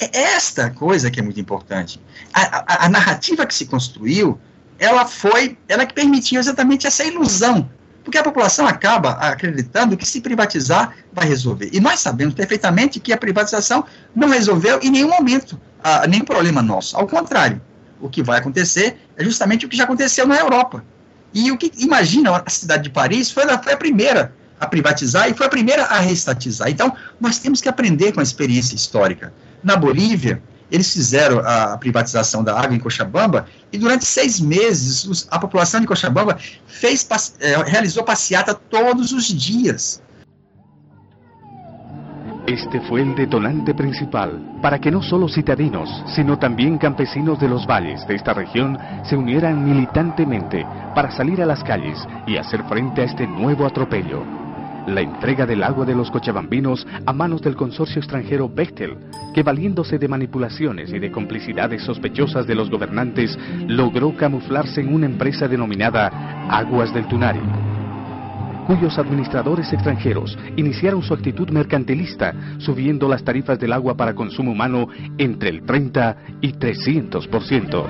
É 0.00 0.18
esta 0.18 0.70
coisa 0.70 1.10
que 1.10 1.20
é 1.20 1.22
muito 1.22 1.38
importante. 1.38 2.00
A, 2.32 2.40
a, 2.56 2.86
a, 2.86 2.88
narrativa 2.88 3.44
que 3.44 3.54
se 3.54 3.66
construiu, 3.66 4.40
ela 4.78 5.04
foi, 5.04 5.58
ela 5.68 5.84
que 5.84 5.92
permitiu 5.92 6.40
exatamente 6.40 6.86
essa 6.86 7.04
ilusão, 7.04 7.68
porque 8.02 8.16
a 8.16 8.22
população 8.22 8.66
acaba 8.66 9.10
acreditando 9.10 9.94
que 9.94 10.06
se 10.06 10.22
privatizar 10.22 10.94
vai 11.12 11.28
resolver. 11.28 11.68
E 11.70 11.80
nós 11.80 12.00
sabemos 12.00 12.32
perfeitamente 12.32 12.98
que 12.98 13.12
a 13.12 13.18
privatização 13.18 13.84
não 14.16 14.30
resolveu 14.30 14.80
em 14.80 14.90
nenhum 14.90 15.10
momento 15.10 15.60
a, 15.84 16.06
nenhum 16.06 16.24
problema 16.24 16.62
nosso. 16.62 16.96
Ao 16.96 17.06
contrário, 17.06 17.60
o 18.00 18.08
que 18.08 18.22
vai 18.22 18.38
acontecer 18.38 18.98
é 19.16 19.24
justamente 19.24 19.66
o 19.66 19.68
que 19.68 19.76
já 19.76 19.84
aconteceu 19.84 20.26
na 20.26 20.36
Europa. 20.36 20.84
E 21.32 21.52
o 21.52 21.56
que 21.56 21.70
imagina 21.78 22.42
a 22.44 22.50
cidade 22.50 22.84
de 22.84 22.90
Paris 22.90 23.30
foi, 23.30 23.44
foi 23.58 23.72
a 23.72 23.76
primeira 23.76 24.32
a 24.58 24.66
privatizar 24.66 25.30
e 25.30 25.34
foi 25.34 25.46
a 25.46 25.48
primeira 25.48 25.84
a 25.84 25.98
reestatizar. 26.00 26.68
Então, 26.68 26.94
nós 27.18 27.38
temos 27.38 27.62
que 27.62 27.68
aprender 27.68 28.12
com 28.12 28.20
a 28.20 28.22
experiência 28.22 28.74
histórica. 28.74 29.32
Na 29.64 29.74
Bolívia, 29.74 30.42
eles 30.70 30.92
fizeram 30.92 31.40
a 31.40 31.76
privatização 31.78 32.44
da 32.44 32.58
água 32.58 32.76
em 32.76 32.78
Cochabamba 32.78 33.46
e 33.72 33.78
durante 33.78 34.04
seis 34.04 34.38
meses 34.38 35.04
os, 35.04 35.26
a 35.30 35.38
população 35.38 35.80
de 35.80 35.86
Cochabamba 35.86 36.38
fez, 36.66 37.06
eh, 37.40 37.56
realizou 37.66 38.04
passeata 38.04 38.54
todos 38.54 39.12
os 39.12 39.26
dias. 39.26 40.00
Este 42.50 42.80
fue 42.80 43.02
el 43.02 43.14
detonante 43.14 43.74
principal. 43.74 44.58
Para 44.60 44.80
que 44.80 44.90
no 44.90 45.04
solo 45.04 45.28
citadinos, 45.28 45.88
sino 46.08 46.36
también 46.36 46.78
campesinos 46.78 47.38
de 47.38 47.48
los 47.48 47.64
valles 47.64 48.04
de 48.08 48.16
esta 48.16 48.34
región 48.34 48.76
se 49.04 49.16
unieran 49.16 49.64
militantemente 49.64 50.66
para 50.92 51.12
salir 51.12 51.40
a 51.40 51.46
las 51.46 51.62
calles 51.62 52.04
y 52.26 52.38
hacer 52.38 52.64
frente 52.64 53.02
a 53.02 53.04
este 53.04 53.24
nuevo 53.24 53.66
atropello. 53.66 54.24
La 54.88 55.00
entrega 55.00 55.46
del 55.46 55.62
agua 55.62 55.86
de 55.86 55.94
los 55.94 56.10
cochabambinos 56.10 56.84
a 57.06 57.12
manos 57.12 57.40
del 57.40 57.54
consorcio 57.54 58.00
extranjero 58.00 58.48
Bechtel, 58.48 58.96
que 59.32 59.44
valiéndose 59.44 60.00
de 60.00 60.08
manipulaciones 60.08 60.92
y 60.92 60.98
de 60.98 61.12
complicidades 61.12 61.84
sospechosas 61.84 62.48
de 62.48 62.56
los 62.56 62.68
gobernantes, 62.68 63.38
logró 63.68 64.16
camuflarse 64.16 64.80
en 64.80 64.92
una 64.92 65.06
empresa 65.06 65.46
denominada 65.46 66.48
Aguas 66.50 66.92
del 66.92 67.06
Tunari, 67.06 67.38
cuyos 68.66 68.98
administradores 68.98 69.72
extranjeros 69.72 70.36
iniciaron 70.56 71.02
su 71.02 71.14
actitud 71.14 71.50
mercantilista, 71.50 72.34
subiendo 72.58 73.08
las 73.08 73.24
tarifas 73.24 73.58
del 73.58 73.72
agua 73.72 73.96
para 73.96 74.14
consumo 74.14 74.52
humano 74.52 74.88
entre 75.18 75.50
el 75.50 75.64
30 75.64 76.16
y 76.40 76.52
300%. 76.52 77.86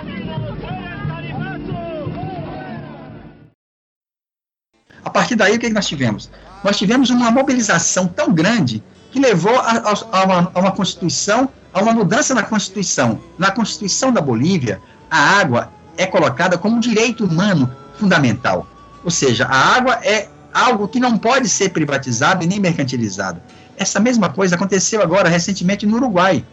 A 5.03 5.12
partir 5.12 5.37
daí, 5.37 5.57
o 5.57 5.59
que, 5.59 5.68
que 5.68 5.75
nós 5.75 5.87
tivemos? 5.87 6.31
Nós 6.62 6.77
tivemos 6.77 7.11
uma 7.11 7.31
mobilização 7.31 8.07
tão 8.07 8.33
grande 8.33 8.83
que 9.11 9.18
levou 9.18 9.59
a, 9.59 9.73
a, 9.73 9.93
a, 10.12 10.25
uma, 10.25 10.53
a 10.55 10.61
uma 10.61 10.73
Constituição, 10.73 11.49
a 11.73 11.81
uma 11.83 11.93
mudança 11.93 12.35
na 12.35 12.43
Constituição. 12.43 13.21
Na 13.39 13.51
Constituição 13.51 14.12
da 14.12 14.21
Bolívia, 14.21 14.81
a 15.11 15.41
água 15.41 15.73
é 15.97 16.07
colocada 16.07 16.57
como 16.57 16.77
um 16.77 16.81
direito 16.81 17.25
humano 17.25 17.71
fundamental. 17.97 18.66
Ou 19.05 19.11
seja, 19.11 19.47
a 19.47 19.77
água 19.77 19.99
é 20.03 20.29
algo 20.53 20.88
que 20.88 21.01
não 21.01 21.16
pode 21.18 21.48
ser 21.48 21.70
privatizado 21.70 22.44
e 22.44 22.46
nem 22.46 22.61
mercantilizado. 22.61 23.40
Essa 23.76 23.98
mesma 23.98 24.28
coisa 24.28 24.57
aconteceu 24.57 25.03
agora 25.03 25.28
recentemente 25.28 25.86
no 25.86 25.96
Uruguai. 25.96 26.44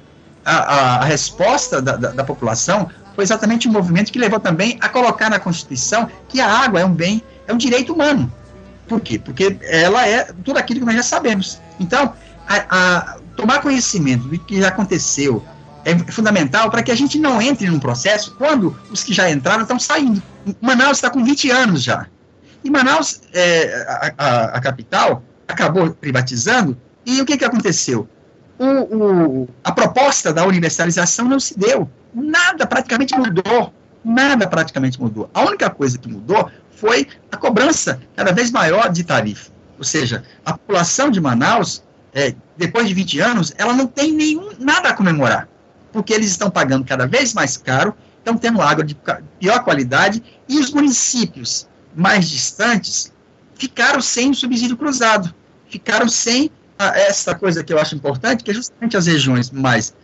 A, 0.45 0.55
a, 0.55 0.95
a 0.99 1.05
resposta 1.05 1.81
da, 1.81 1.97
da, 1.97 2.09
da, 2.11 2.23
população 2.23 2.89
foi 3.15 3.23
exatamente 3.23 3.67
um 3.67 3.71
movimento 3.71 4.13
que 4.13 4.19
levou 4.19 4.39
também 4.39 4.77
a 4.79 4.87
colocar 4.87 5.29
na 5.29 5.39
Constituição 5.39 6.09
que 6.29 6.39
a 6.39 6.49
água 6.49 6.79
é 6.79 6.85
um 6.85 6.93
bem, 6.93 7.21
é 7.45 7.53
um 7.53 7.57
direito 7.57 7.91
humano. 7.91 8.31
Por 8.87 9.01
quê? 9.01 9.19
Porque 9.19 9.57
ela 9.61 10.07
é 10.07 10.31
tudo 10.45 10.57
aquilo 10.57 10.79
que 10.79 10.85
nós 10.85 10.95
já 10.95 11.03
sabemos. 11.03 11.59
Então, 11.77 12.13
a, 12.47 13.17
tomar 13.35 13.61
conhecimento 13.61 14.27
do 14.27 14.39
que 14.39 14.61
já 14.61 14.69
aconteceu 14.69 15.43
é 15.83 15.97
fundamental 16.11 16.69
para 16.69 16.81
que 16.81 16.91
a 16.91 16.95
gente 16.95 17.17
não 17.19 17.41
entre 17.41 17.69
num 17.69 17.79
processo 17.79 18.35
quando 18.37 18.77
os 18.91 19.03
que 19.03 19.13
já 19.13 19.29
entraram 19.29 19.61
estão 19.61 19.79
saindo. 19.79 20.21
Manaus 20.61 20.97
está 20.97 21.09
com 21.09 21.23
20 21.23 21.49
anos 21.51 21.83
já. 21.83 22.07
E 22.63 22.69
Manaus, 22.69 23.21
é, 23.33 23.85
a, 23.87 24.13
a, 24.17 24.43
a, 24.57 24.61
capital, 24.61 25.23
acabou 25.47 25.91
privatizando, 25.91 26.77
e 27.05 27.21
o 27.21 27.25
que, 27.25 27.37
que 27.37 27.45
aconteceu? 27.45 28.07
O, 28.59 28.65
o, 28.65 29.49
a 29.63 29.71
proposta 29.71 30.33
da 30.33 30.45
universalização 30.45 31.27
não 31.27 31.39
se 31.39 31.57
deu. 31.57 31.89
Nada 32.13 32.65
praticamente 32.65 33.15
mudou. 33.15 33.73
Nada 34.03 34.47
praticamente 34.47 34.99
mudou. 34.99 35.29
A 35.33 35.41
única 35.41 35.69
coisa 35.69 35.97
que 35.97 36.09
mudou 36.09 36.49
foi 36.71 37.07
a 37.31 37.37
cobrança 37.37 37.99
cada 38.15 38.31
vez 38.31 38.51
maior 38.51 38.89
de 38.89 39.03
tarifa. 39.03 39.51
Ou 39.77 39.83
seja, 39.83 40.23
a 40.45 40.53
população 40.53 41.11
de 41.11 41.21
Manaus, 41.21 41.83
é, 42.13 42.33
depois 42.57 42.87
de 42.87 42.93
20 42.93 43.19
anos, 43.19 43.53
ela 43.57 43.73
não 43.73 43.85
tem 43.85 44.11
nenhum 44.11 44.49
nada 44.59 44.89
a 44.89 44.93
comemorar, 44.93 45.47
porque 45.91 46.13
eles 46.13 46.29
estão 46.29 46.49
pagando 46.49 46.85
cada 46.85 47.05
vez 47.05 47.33
mais 47.33 47.57
caro, 47.57 47.95
estão 48.17 48.37
tendo 48.37 48.61
água 48.61 48.83
de 48.83 48.97
pior 49.39 49.63
qualidade, 49.63 50.23
e 50.49 50.59
os 50.59 50.71
municípios 50.71 51.67
mais 51.97 52.29
distantes 52.29 53.11
ficaram 53.55 53.99
sem 53.99 54.29
o 54.29 54.35
subsídio 54.35 54.77
cruzado, 54.77 55.33
ficaram 55.67 56.07
sem 56.07 56.51
a, 56.77 56.95
essa 56.95 57.33
coisa 57.33 57.63
que 57.63 57.73
eu 57.73 57.79
acho 57.79 57.95
importante, 57.95 58.43
que 58.43 58.51
é 58.51 58.53
justamente 58.53 58.95
as 58.95 59.07
regiões 59.07 59.49
mais, 59.49 59.95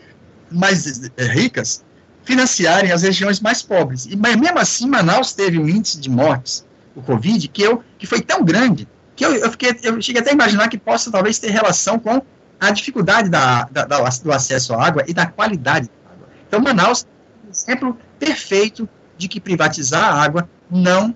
mais 0.49 1.11
é, 1.15 1.25
ricas 1.25 1.85
financiarem 2.23 2.91
as 2.91 3.03
regiões 3.03 3.39
mais 3.39 3.61
pobres. 3.61 4.07
E, 4.07 4.15
mas 4.15 4.35
mesmo 4.35 4.57
assim, 4.57 4.87
Manaus 4.87 5.33
teve 5.33 5.59
um 5.59 5.69
índice 5.69 5.99
de 5.99 6.09
mortes, 6.09 6.65
o 6.95 7.01
Covid, 7.01 7.47
que, 7.47 7.61
eu, 7.61 7.83
que 7.99 8.07
foi 8.07 8.21
tão 8.21 8.43
grande, 8.43 8.87
que 9.15 9.23
eu, 9.23 9.35
eu, 9.35 9.51
fiquei, 9.51 9.77
eu 9.83 10.01
cheguei 10.01 10.19
até 10.19 10.31
a 10.31 10.33
imaginar 10.33 10.67
que 10.69 10.79
possa 10.79 11.11
talvez 11.11 11.37
ter 11.37 11.51
relação 11.51 11.99
com 11.99 12.23
a 12.59 12.71
dificuldade 12.71 13.29
da, 13.29 13.65
da, 13.65 13.85
da, 13.85 13.99
do 13.99 14.31
acesso 14.31 14.73
à 14.73 14.83
água 14.83 15.03
e 15.07 15.13
da 15.13 15.27
qualidade 15.27 15.87
da 15.87 16.11
água. 16.11 16.27
Então, 16.47 16.59
Manaus 16.59 17.05
é 17.05 17.47
um 17.47 17.51
exemplo 17.51 17.97
perfeito 18.17 18.89
de 19.15 19.27
que 19.27 19.39
privatizar 19.39 20.05
a 20.05 20.23
água 20.23 20.49
não 20.71 21.15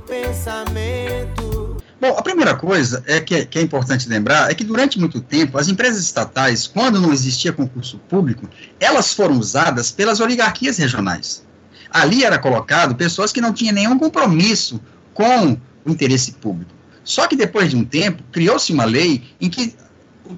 pensamento. 0.00 1.76
Bom, 2.00 2.16
a 2.16 2.22
primeira 2.22 2.54
coisa 2.54 3.02
é 3.06 3.20
que, 3.20 3.44
que, 3.44 3.58
é 3.58 3.62
importante 3.62 4.08
lembrar 4.08 4.50
é 4.50 4.54
que 4.54 4.64
durante 4.64 4.98
muito 4.98 5.20
tempo 5.20 5.58
as 5.58 5.68
empresas 5.68 6.02
estatais, 6.02 6.66
quando 6.66 6.98
não 6.98 7.12
existia 7.12 7.52
concurso 7.52 7.98
público, 8.08 8.48
elas 8.78 9.12
foram 9.12 9.38
usadas 9.38 9.90
pelas 9.90 10.18
oligarquias 10.18 10.78
regionais. 10.78 11.44
Ali 11.90 12.24
era 12.24 12.38
colocado 12.38 12.94
pessoas 12.94 13.32
que 13.32 13.40
não 13.40 13.52
tinham 13.52 13.74
nenhum 13.74 13.98
compromisso 13.98 14.80
com 15.12 15.58
o 15.84 15.90
interesse 15.90 16.32
público. 16.32 16.72
Só 17.04 17.26
que 17.26 17.36
depois 17.36 17.70
de 17.70 17.76
um 17.76 17.84
tempo 17.84 18.22
criou-se 18.32 18.72
uma 18.72 18.84
lei 18.84 19.22
em 19.40 19.50
que 19.50 19.74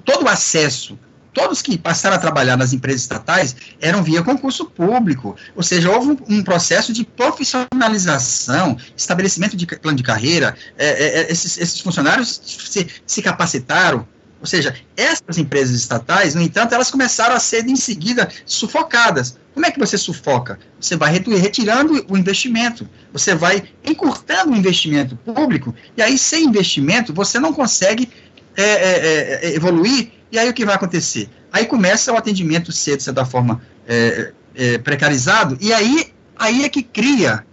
todo 0.03 0.25
o 0.25 0.29
acesso 0.29 0.97
todos 1.33 1.61
que 1.61 1.77
passaram 1.77 2.15
a 2.15 2.19
trabalhar 2.19 2.55
nas 2.55 2.71
empresas 2.71 3.01
estatais 3.01 3.55
eram 3.81 4.03
via 4.03 4.23
concurso 4.23 4.65
público, 4.65 5.35
ou 5.55 5.63
seja, 5.63 5.91
houve 5.91 6.17
um, 6.29 6.43
processo 6.43 6.93
de 6.93 7.03
profissionalização, 7.03 8.77
estabelecimento 8.95 9.57
de 9.57 9.65
plano 9.65 9.97
de 9.97 10.03
carreira, 10.03 10.55
é, 10.77 10.87
é, 10.87 11.19
é, 11.21 11.31
esses, 11.31 11.57
esses, 11.57 11.79
funcionários 11.79 12.41
se, 12.43 12.87
se, 13.05 13.21
capacitaram, 13.21 14.07
ou 14.39 14.45
seja, 14.45 14.75
essas 14.95 15.37
empresas 15.37 15.75
estatais, 15.75 16.35
no 16.35 16.41
entanto, 16.41 16.73
elas 16.75 16.91
começaram 16.91 17.35
a 17.35 17.39
ser 17.39 17.65
em 17.65 17.77
seguida 17.77 18.29
sufocadas. 18.45 19.37
Como 19.53 19.65
é 19.65 19.71
que 19.71 19.79
você 19.79 19.97
sufoca? 19.97 20.59
Você 20.79 20.97
vai 20.97 21.13
retirando 21.13 22.05
o 22.09 22.17
investimento, 22.17 22.87
você 23.11 23.33
vai 23.33 23.63
encurtando 23.85 24.51
o 24.51 24.55
investimento 24.55 25.15
público, 25.15 25.73
e 25.95 26.01
aí, 26.01 26.17
sem 26.17 26.45
investimento, 26.45 27.13
você 27.13 27.39
não 27.39 27.53
consegue 27.53 28.09
é, 28.55 28.63
é, 28.63 29.39
é 29.43 29.55
evoluir 29.55 30.11
e 30.33 30.39
aí 30.39 30.49
o 30.49 30.53
que 30.53 30.65
vai 30.65 30.73
acontecer? 30.73 31.29
Aí 31.51 31.65
começa 31.67 32.11
o 32.11 32.17
atendimento 32.17 32.71
ser, 32.71 32.97
de 32.97 33.03
certa 33.03 33.23
forma, 33.23 33.61
é, 33.87 34.33
é, 34.55 34.77
precarizado, 34.79 35.55
e 35.61 35.71
aí, 35.71 36.11
aí 36.35 36.65
é 36.65 36.69
que 36.69 36.81
cria 36.81 37.45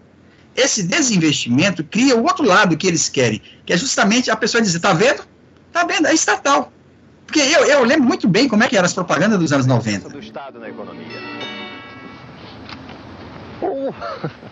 esse 0.56 0.82
desinvestimento 0.82 1.84
cria 1.84 2.16
o 2.16 2.22
outro 2.22 2.44
lado 2.44 2.76
que 2.76 2.86
eles 2.86 3.08
querem, 3.08 3.40
que 3.64 3.72
é 3.72 3.76
justamente 3.76 4.30
a 4.30 4.36
pessoa 4.36 4.60
dizer, 4.62 4.80
tá 4.80 4.92
vendo? 4.92 5.22
Tá 5.72 5.84
vendo? 5.84 6.06
É 6.06 6.14
estatal. 6.14 6.72
Porque 7.26 7.38
eu, 7.38 7.64
eu 7.66 7.84
lembro 7.84 8.08
muito 8.08 8.26
bem 8.26 8.48
como 8.48 8.64
é 8.64 8.68
que 8.68 8.76
eram 8.76 8.86
as 8.86 8.94
propagandas 8.94 9.38
dos 9.38 9.52
anos 9.52 9.66
90. 9.66 10.08
do 10.08 10.18
Estado 10.18 10.58
na 10.58 10.68
economia. 10.68 11.06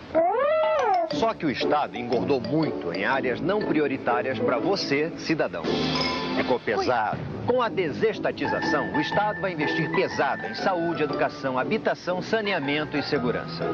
Só 1.13 1.33
que 1.33 1.45
o 1.45 1.49
Estado 1.49 1.97
engordou 1.97 2.39
muito 2.39 2.93
em 2.93 3.03
áreas 3.05 3.39
não 3.41 3.61
prioritárias 3.61 4.37
para 4.39 4.59
você, 4.59 5.11
cidadão. 5.17 5.63
Ficou 6.37 6.59
pesado. 6.59 7.19
Com 7.47 7.61
a 7.61 7.67
desestatização, 7.69 8.93
o 8.93 9.01
Estado 9.01 9.41
vai 9.41 9.53
investir 9.53 9.89
pesado 9.91 10.45
em 10.45 10.53
saúde, 10.53 11.03
educação, 11.03 11.57
habitação, 11.57 12.21
saneamento 12.21 12.95
e 12.95 13.03
segurança. 13.03 13.65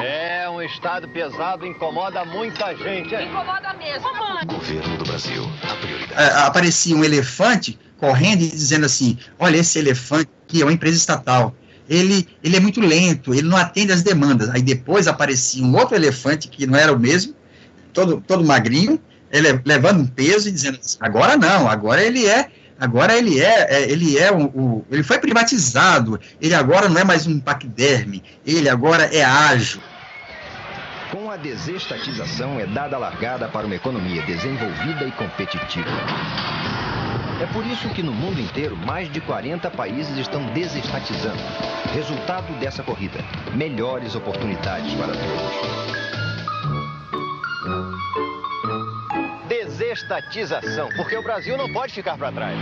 É, 0.00 0.48
um 0.48 0.62
Estado 0.62 1.08
pesado 1.08 1.66
incomoda 1.66 2.24
muita 2.24 2.74
gente. 2.76 3.14
hein? 3.14 3.28
Incomoda 3.28 3.74
mesmo. 3.74 4.08
Governo 4.46 4.96
do 4.96 5.04
Brasil, 5.04 5.42
a 5.68 5.74
prioridade. 5.74 6.22
É, 6.22 6.46
aparecia 6.46 6.96
um 6.96 7.04
elefante 7.04 7.78
correndo 7.98 8.42
e 8.42 8.48
dizendo 8.48 8.86
assim: 8.86 9.18
olha, 9.38 9.56
esse 9.56 9.78
elefante 9.78 10.30
aqui 10.46 10.62
é 10.62 10.64
uma 10.64 10.72
empresa 10.72 10.96
estatal. 10.96 11.52
Ele, 11.88 12.28
ele 12.42 12.56
é 12.56 12.60
muito 12.60 12.80
lento, 12.80 13.32
ele 13.32 13.48
não 13.48 13.56
atende 13.56 13.92
às 13.92 14.02
demandas. 14.02 14.48
Aí 14.50 14.62
depois 14.62 15.08
aparecia 15.08 15.64
um 15.64 15.74
outro 15.76 15.96
elefante 15.96 16.48
que 16.48 16.66
não 16.66 16.78
era 16.78 16.92
o 16.92 16.98
mesmo, 16.98 17.34
todo, 17.92 18.22
todo 18.26 18.44
magrinho, 18.44 19.00
ele, 19.30 19.60
levando 19.64 20.00
um 20.00 20.06
peso 20.06 20.48
e 20.48 20.52
dizendo 20.52 20.78
assim, 20.78 20.96
agora 21.00 21.36
não, 21.36 21.68
agora 21.68 22.02
ele 22.02 22.26
é 22.26 22.48
agora 22.80 23.16
ele 23.16 23.40
é, 23.40 23.66
é 23.70 23.90
ele 23.90 24.16
é 24.18 24.30
o- 24.32 24.84
ele 24.90 25.02
foi 25.02 25.18
privatizado, 25.18 26.18
ele 26.40 26.54
agora 26.54 26.88
não 26.88 27.00
é 27.00 27.04
mais 27.04 27.26
um 27.26 27.40
paquiderme, 27.40 28.22
ele 28.46 28.68
agora 28.68 29.04
é 29.04 29.24
ágil. 29.24 29.80
Com 31.10 31.30
a 31.30 31.36
desestatização 31.36 32.60
é 32.60 32.66
dada 32.66 32.96
a 32.96 32.98
largada 32.98 33.48
para 33.48 33.66
uma 33.66 33.74
economia 33.74 34.22
desenvolvida 34.22 35.04
e 35.06 35.10
competitiva. 35.12 35.88
É 37.40 37.46
por 37.52 37.64
isso 37.64 37.88
que 37.90 38.02
no 38.02 38.12
mundo 38.12 38.40
inteiro 38.40 38.76
mais 38.76 39.10
de 39.12 39.20
40 39.20 39.70
países 39.70 40.16
estão 40.18 40.44
desestatizando. 40.52 41.38
Resultado 41.94 42.52
dessa 42.58 42.82
corrida: 42.82 43.24
melhores 43.54 44.16
oportunidades 44.16 44.92
para 44.94 45.12
todos. 45.12 45.78
Desestatização, 49.48 50.88
porque 50.96 51.16
o 51.16 51.22
Brasil 51.22 51.56
não 51.56 51.72
pode 51.72 51.94
ficar 51.94 52.18
para 52.18 52.32
trás. 52.32 52.58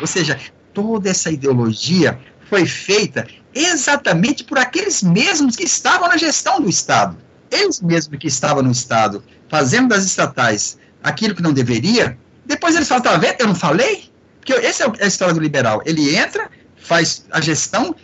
Ou 0.00 0.06
seja, 0.08 0.36
toda 0.72 1.08
essa 1.08 1.30
ideologia 1.30 2.18
foi 2.50 2.66
feita 2.66 3.24
exatamente 3.54 4.42
por 4.42 4.58
aqueles 4.58 5.00
mesmos 5.00 5.54
que 5.54 5.62
estavam 5.62 6.08
na 6.08 6.16
gestão 6.16 6.60
do 6.60 6.68
Estado. 6.68 7.16
Eles 7.52 7.80
mesmos 7.80 8.18
que 8.18 8.26
estavam 8.26 8.64
no 8.64 8.72
Estado, 8.72 9.22
fazendo 9.48 9.90
das 9.90 10.04
estatais 10.04 10.76
aquilo 11.04 11.36
que 11.36 11.42
não 11.42 11.52
deveria, 11.52 12.18
depois 12.46 12.74
eles 12.74 12.88
falam, 12.88 13.02
tá 13.02 13.16
vendo, 13.16 13.36
eu 13.40 13.46
não 13.46 13.54
falei? 13.54 14.10
Porque 14.40 14.52
essa 14.52 14.84
é 14.98 15.04
a 15.04 15.06
história 15.06 15.34
do 15.34 15.40
liberal. 15.40 15.82
Ele 15.84 16.16
entra, 16.16 16.50
faz 16.76 17.24
a 17.30 17.40
gestão 17.40 17.94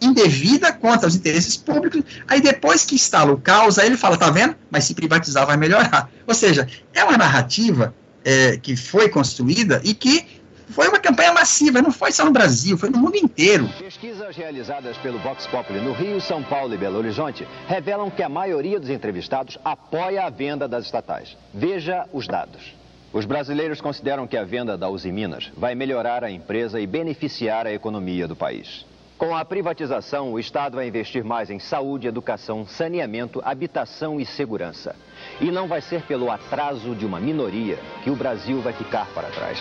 indevida 0.00 0.72
contra 0.72 1.08
os 1.08 1.16
interesses 1.16 1.56
públicos, 1.56 2.02
aí 2.28 2.40
depois 2.40 2.84
que 2.84 2.94
instala 2.94 3.32
o 3.32 3.40
caos, 3.40 3.78
aí 3.78 3.86
ele 3.86 3.96
fala, 3.96 4.16
tá 4.16 4.30
vendo? 4.30 4.54
Mas 4.70 4.84
se 4.84 4.94
privatizar 4.94 5.46
vai 5.46 5.56
melhorar. 5.56 6.10
Ou 6.26 6.34
seja, 6.34 6.68
é 6.94 7.04
uma 7.04 7.16
narrativa 7.16 7.94
é, 8.24 8.56
que 8.56 8.76
foi 8.76 9.08
construída 9.08 9.80
e 9.84 9.94
que 9.94 10.26
foi 10.68 10.88
uma 10.88 10.98
campanha 10.98 11.32
massiva, 11.32 11.80
não 11.80 11.92
foi 11.92 12.10
só 12.10 12.24
no 12.24 12.32
Brasil, 12.32 12.76
foi 12.76 12.90
no 12.90 12.98
mundo 12.98 13.16
inteiro. 13.16 13.68
Pesquisas 13.78 14.36
realizadas 14.36 14.96
pelo 14.98 15.18
Vox 15.20 15.46
Populi 15.46 15.80
no 15.80 15.92
Rio, 15.92 16.20
São 16.20 16.42
Paulo 16.42 16.74
e 16.74 16.76
Belo 16.76 16.98
Horizonte 16.98 17.46
revelam 17.68 18.10
que 18.10 18.22
a 18.22 18.28
maioria 18.28 18.80
dos 18.80 18.90
entrevistados 18.90 19.58
apoia 19.64 20.24
a 20.24 20.30
venda 20.30 20.66
das 20.66 20.84
estatais. 20.84 21.36
Veja 21.54 22.04
os 22.12 22.26
dados. 22.26 22.75
Os 23.16 23.24
brasileiros 23.24 23.80
consideram 23.80 24.26
que 24.26 24.36
a 24.36 24.44
venda 24.44 24.76
da 24.76 24.90
Uzi 24.90 25.10
Minas 25.10 25.50
vai 25.56 25.74
melhorar 25.74 26.22
a 26.22 26.30
empresa 26.30 26.78
e 26.78 26.86
beneficiar 26.86 27.66
a 27.66 27.72
economia 27.72 28.28
do 28.28 28.36
país. 28.36 28.84
Com 29.16 29.34
a 29.34 29.42
privatização, 29.42 30.34
o 30.34 30.38
Estado 30.38 30.74
vai 30.74 30.86
investir 30.86 31.24
mais 31.24 31.48
em 31.48 31.58
saúde, 31.58 32.06
educação, 32.06 32.66
saneamento, 32.66 33.40
habitação 33.42 34.20
e 34.20 34.26
segurança. 34.26 34.94
E 35.40 35.50
não 35.50 35.66
vai 35.66 35.80
ser 35.80 36.02
pelo 36.02 36.30
atraso 36.30 36.94
de 36.94 37.06
uma 37.06 37.18
minoria 37.18 37.78
que 38.04 38.10
o 38.10 38.14
Brasil 38.14 38.60
vai 38.60 38.74
ficar 38.74 39.06
para 39.14 39.28
trás. 39.28 39.58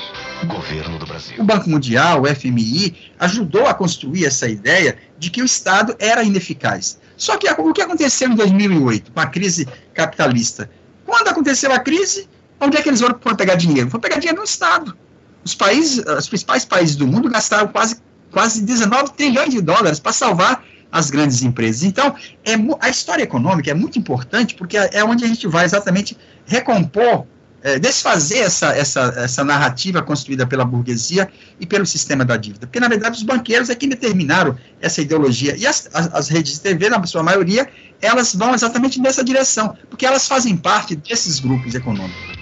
Governo 0.47 0.99
do 0.99 1.05
Brasil. 1.05 1.41
O 1.41 1.45
Banco 1.45 1.69
Mundial, 1.69 2.23
o 2.23 2.27
FMI, 2.27 3.13
ajudou 3.17 3.67
a 3.67 3.73
construir 3.73 4.25
essa 4.25 4.49
ideia 4.49 4.97
de 5.17 5.29
que 5.29 5.41
o 5.41 5.45
Estado 5.45 5.95
era 5.97 6.25
ineficaz. 6.25 6.99
Só 7.15 7.37
que 7.37 7.49
o 7.49 7.71
que 7.71 7.81
aconteceu 7.81 8.29
em 8.29 8.35
2008, 8.35 9.13
com 9.13 9.19
a 9.21 9.27
crise 9.27 9.65
capitalista? 9.93 10.69
Quando 11.05 11.29
aconteceu 11.29 11.71
a 11.71 11.79
crise, 11.79 12.27
onde 12.59 12.77
é 12.77 12.81
que 12.81 12.89
eles 12.89 13.01
foram 13.01 13.35
pegar 13.35 13.55
dinheiro? 13.55 13.89
Foram 13.89 14.01
pegar 14.01 14.17
dinheiro 14.17 14.39
no 14.39 14.45
Estado. 14.45 14.95
Os 15.43 15.53
países, 15.53 16.03
os 16.05 16.27
principais 16.27 16.65
países 16.65 16.95
do 16.95 17.05
mundo 17.05 17.29
gastaram 17.29 17.67
quase, 17.67 17.97
quase 18.31 18.63
19 18.63 19.13
trilhões 19.13 19.49
de 19.49 19.61
dólares 19.61 19.99
para 19.99 20.11
salvar 20.11 20.63
as 20.91 21.09
grandes 21.09 21.43
empresas. 21.43 21.83
Então, 21.83 22.15
é, 22.43 22.53
a 22.79 22.89
história 22.89 23.23
econômica 23.23 23.69
é 23.69 23.73
muito 23.73 23.99
importante 23.99 24.55
porque 24.55 24.77
é 24.77 24.89
é 24.93 25.03
onde 25.03 25.25
a 25.25 25.27
gente 25.27 25.45
vai 25.47 25.65
exatamente 25.65 26.17
recompor, 26.45 27.25
é, 27.65 27.79
desfazer 27.79 28.39
essa, 28.39 28.67
essa, 28.75 29.13
essa 29.17 29.43
narrativa 29.43 29.99
construída 30.01 30.45
pela 30.45 30.63
burguesia 30.63 31.27
e 31.59 31.65
pelo 31.65 31.85
sistema 31.85 32.23
da 32.23 32.37
dívida. 32.37 32.67
Porque, 32.67 32.79
na 32.79 32.87
verdade, 32.87 33.17
os 33.17 33.23
banqueiros 33.23 33.71
é 33.71 33.75
que 33.75 33.87
determinaram 33.87 34.55
essa 34.79 35.01
ideologia. 35.01 35.55
E 35.57 35.65
as, 35.65 35.89
as, 35.91 36.13
as 36.13 36.29
redes 36.29 36.53
de 36.53 36.61
TV, 36.61 36.89
na 36.89 37.03
sua 37.07 37.23
maioria, 37.23 37.67
elas 37.99 38.35
vão 38.35 38.53
exatamente 38.53 38.99
nessa 38.99 39.23
direção, 39.23 39.75
porque 39.89 40.05
elas 40.05 40.27
fazem 40.27 40.55
parte 40.55 40.95
desses 40.95 41.39
grupos 41.39 41.73
econômicos. 41.73 42.34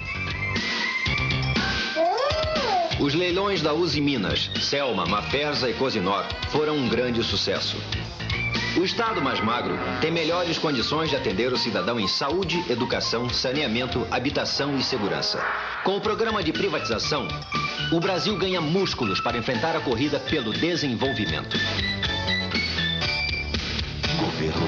Os 3.04 3.12
leilões 3.12 3.60
da 3.60 3.74
Uzi 3.74 4.00
Minas, 4.00 4.50
Selma, 4.62 5.04
Mafesa 5.04 5.68
e 5.68 5.74
Cosinor 5.74 6.24
foram 6.48 6.74
um 6.78 6.88
grande 6.88 7.22
sucesso. 7.22 7.76
O 8.78 8.82
Estado 8.82 9.20
mais 9.20 9.44
magro 9.44 9.78
tem 10.00 10.10
melhores 10.10 10.56
condições 10.56 11.10
de 11.10 11.16
atender 11.16 11.52
o 11.52 11.58
cidadão 11.58 12.00
em 12.00 12.08
saúde, 12.08 12.64
educação, 12.66 13.28
saneamento, 13.28 14.06
habitação 14.10 14.78
e 14.78 14.82
segurança. 14.82 15.38
Com 15.84 15.98
o 15.98 16.00
programa 16.00 16.42
de 16.42 16.50
privatização, 16.50 17.28
o 17.92 18.00
Brasil 18.00 18.38
ganha 18.38 18.62
músculos 18.62 19.20
para 19.20 19.36
enfrentar 19.36 19.76
a 19.76 19.80
corrida 19.80 20.18
pelo 20.18 20.54
desenvolvimento. 20.54 21.58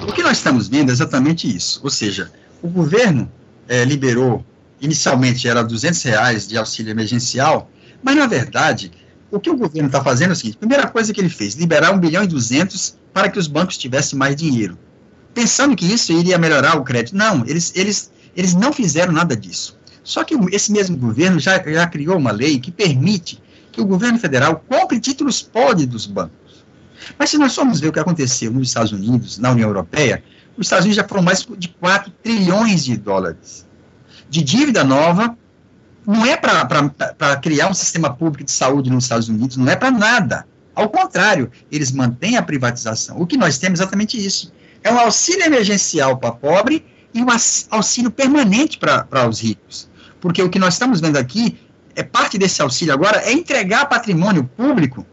O 0.06 0.12
que 0.12 0.22
nós 0.22 0.36
estamos 0.36 0.68
vendo 0.68 0.90
é 0.90 0.92
exatamente 0.92 1.48
isso. 1.48 1.80
Ou 1.82 1.88
seja, 1.88 2.30
o 2.60 2.68
governo 2.68 3.32
eh, 3.66 3.86
liberou, 3.86 4.44
inicialmente 4.78 5.48
era 5.48 5.64
200 5.64 6.02
reais 6.02 6.46
de 6.46 6.58
auxílio 6.58 6.90
emergencial, 6.90 7.70
mas 8.06 8.14
na 8.14 8.28
verdade, 8.28 8.92
o 9.32 9.40
que 9.40 9.50
o 9.50 9.56
governo 9.56 9.88
está 9.88 10.00
fazendo 10.00 10.30
é 10.30 10.32
o 10.34 10.36
seguinte: 10.36 10.58
primeira 10.58 10.86
coisa 10.86 11.12
que 11.12 11.20
ele 11.20 11.28
fez, 11.28 11.56
liberar 11.56 11.92
1 11.92 11.98
bilhão 11.98 12.22
e 12.22 12.28
200 12.28 12.96
para 13.12 13.28
que 13.28 13.36
os 13.36 13.48
bancos 13.48 13.76
tivessem 13.76 14.16
mais 14.16 14.36
dinheiro. 14.36 14.78
Pensando 15.34 15.74
que 15.74 15.84
isso 15.84 16.12
iria 16.12 16.38
melhorar 16.38 16.76
o 16.76 16.84
crédito. 16.84 17.16
Não, 17.16 17.44
eles, 17.44 17.72
eles, 17.74 18.12
eles 18.36 18.54
não 18.54 18.72
fizeram 18.72 19.12
nada 19.12 19.36
disso. 19.36 19.76
Só 20.04 20.22
que 20.22 20.36
esse 20.52 20.70
mesmo 20.70 20.96
governo 20.96 21.40
já, 21.40 21.60
já 21.68 21.84
criou 21.88 22.16
uma 22.16 22.30
lei 22.30 22.60
que 22.60 22.70
permite 22.70 23.42
que 23.72 23.80
o 23.80 23.84
governo 23.84 24.20
federal 24.20 24.64
compre 24.68 25.00
títulos 25.00 25.42
podres 25.42 25.88
dos 25.88 26.06
bancos. 26.06 26.64
Mas 27.18 27.30
se 27.30 27.38
nós 27.38 27.56
formos 27.56 27.80
ver 27.80 27.88
o 27.88 27.92
que 27.92 27.98
aconteceu 27.98 28.52
nos 28.52 28.68
Estados 28.68 28.92
Unidos, 28.92 29.36
na 29.38 29.50
União 29.50 29.68
Europeia, 29.68 30.22
os 30.56 30.66
Estados 30.66 30.84
Unidos 30.84 31.02
já 31.02 31.08
foram 31.08 31.24
mais 31.24 31.44
de 31.58 31.68
4 31.70 32.12
trilhões 32.22 32.84
de 32.84 32.96
dólares 32.96 33.66
de 34.28 34.42
dívida 34.42 34.84
nova. 34.84 35.36
Não 36.06 36.24
é 36.24 36.36
para 36.36 37.36
criar 37.42 37.68
um 37.68 37.74
sistema 37.74 38.14
público 38.14 38.44
de 38.44 38.52
saúde 38.52 38.90
nos 38.90 39.04
Estados 39.04 39.28
Unidos, 39.28 39.56
não 39.56 39.68
é 39.68 39.74
para 39.76 39.90
nada. 39.90 40.46
Ao 40.74 40.88
contrário, 40.88 41.50
eles 41.72 41.90
mantêm 41.90 42.36
a 42.36 42.42
privatização. 42.42 43.18
O 43.20 43.26
que 43.26 43.36
nós 43.36 43.58
temos 43.58 43.80
é 43.80 43.82
exatamente 43.82 44.24
isso. 44.24 44.52
É 44.84 44.92
um 44.92 44.98
auxílio 44.98 45.44
emergencial 45.44 46.16
para 46.18 46.30
pobre 46.32 46.84
e 47.12 47.22
um 47.22 47.30
aux- 47.30 47.66
auxílio 47.70 48.10
permanente 48.10 48.78
para 48.78 49.28
os 49.28 49.40
ricos. 49.40 49.88
Porque 50.20 50.42
o 50.42 50.48
que 50.50 50.58
nós 50.58 50.74
estamos 50.74 51.00
vendo 51.00 51.16
aqui, 51.16 51.58
é 51.94 52.02
parte 52.02 52.36
desse 52.38 52.60
auxílio 52.62 52.92
agora, 52.94 53.22
é 53.22 53.32
entregar 53.32 53.86
patrimônio 53.86 54.44
público 54.44 55.04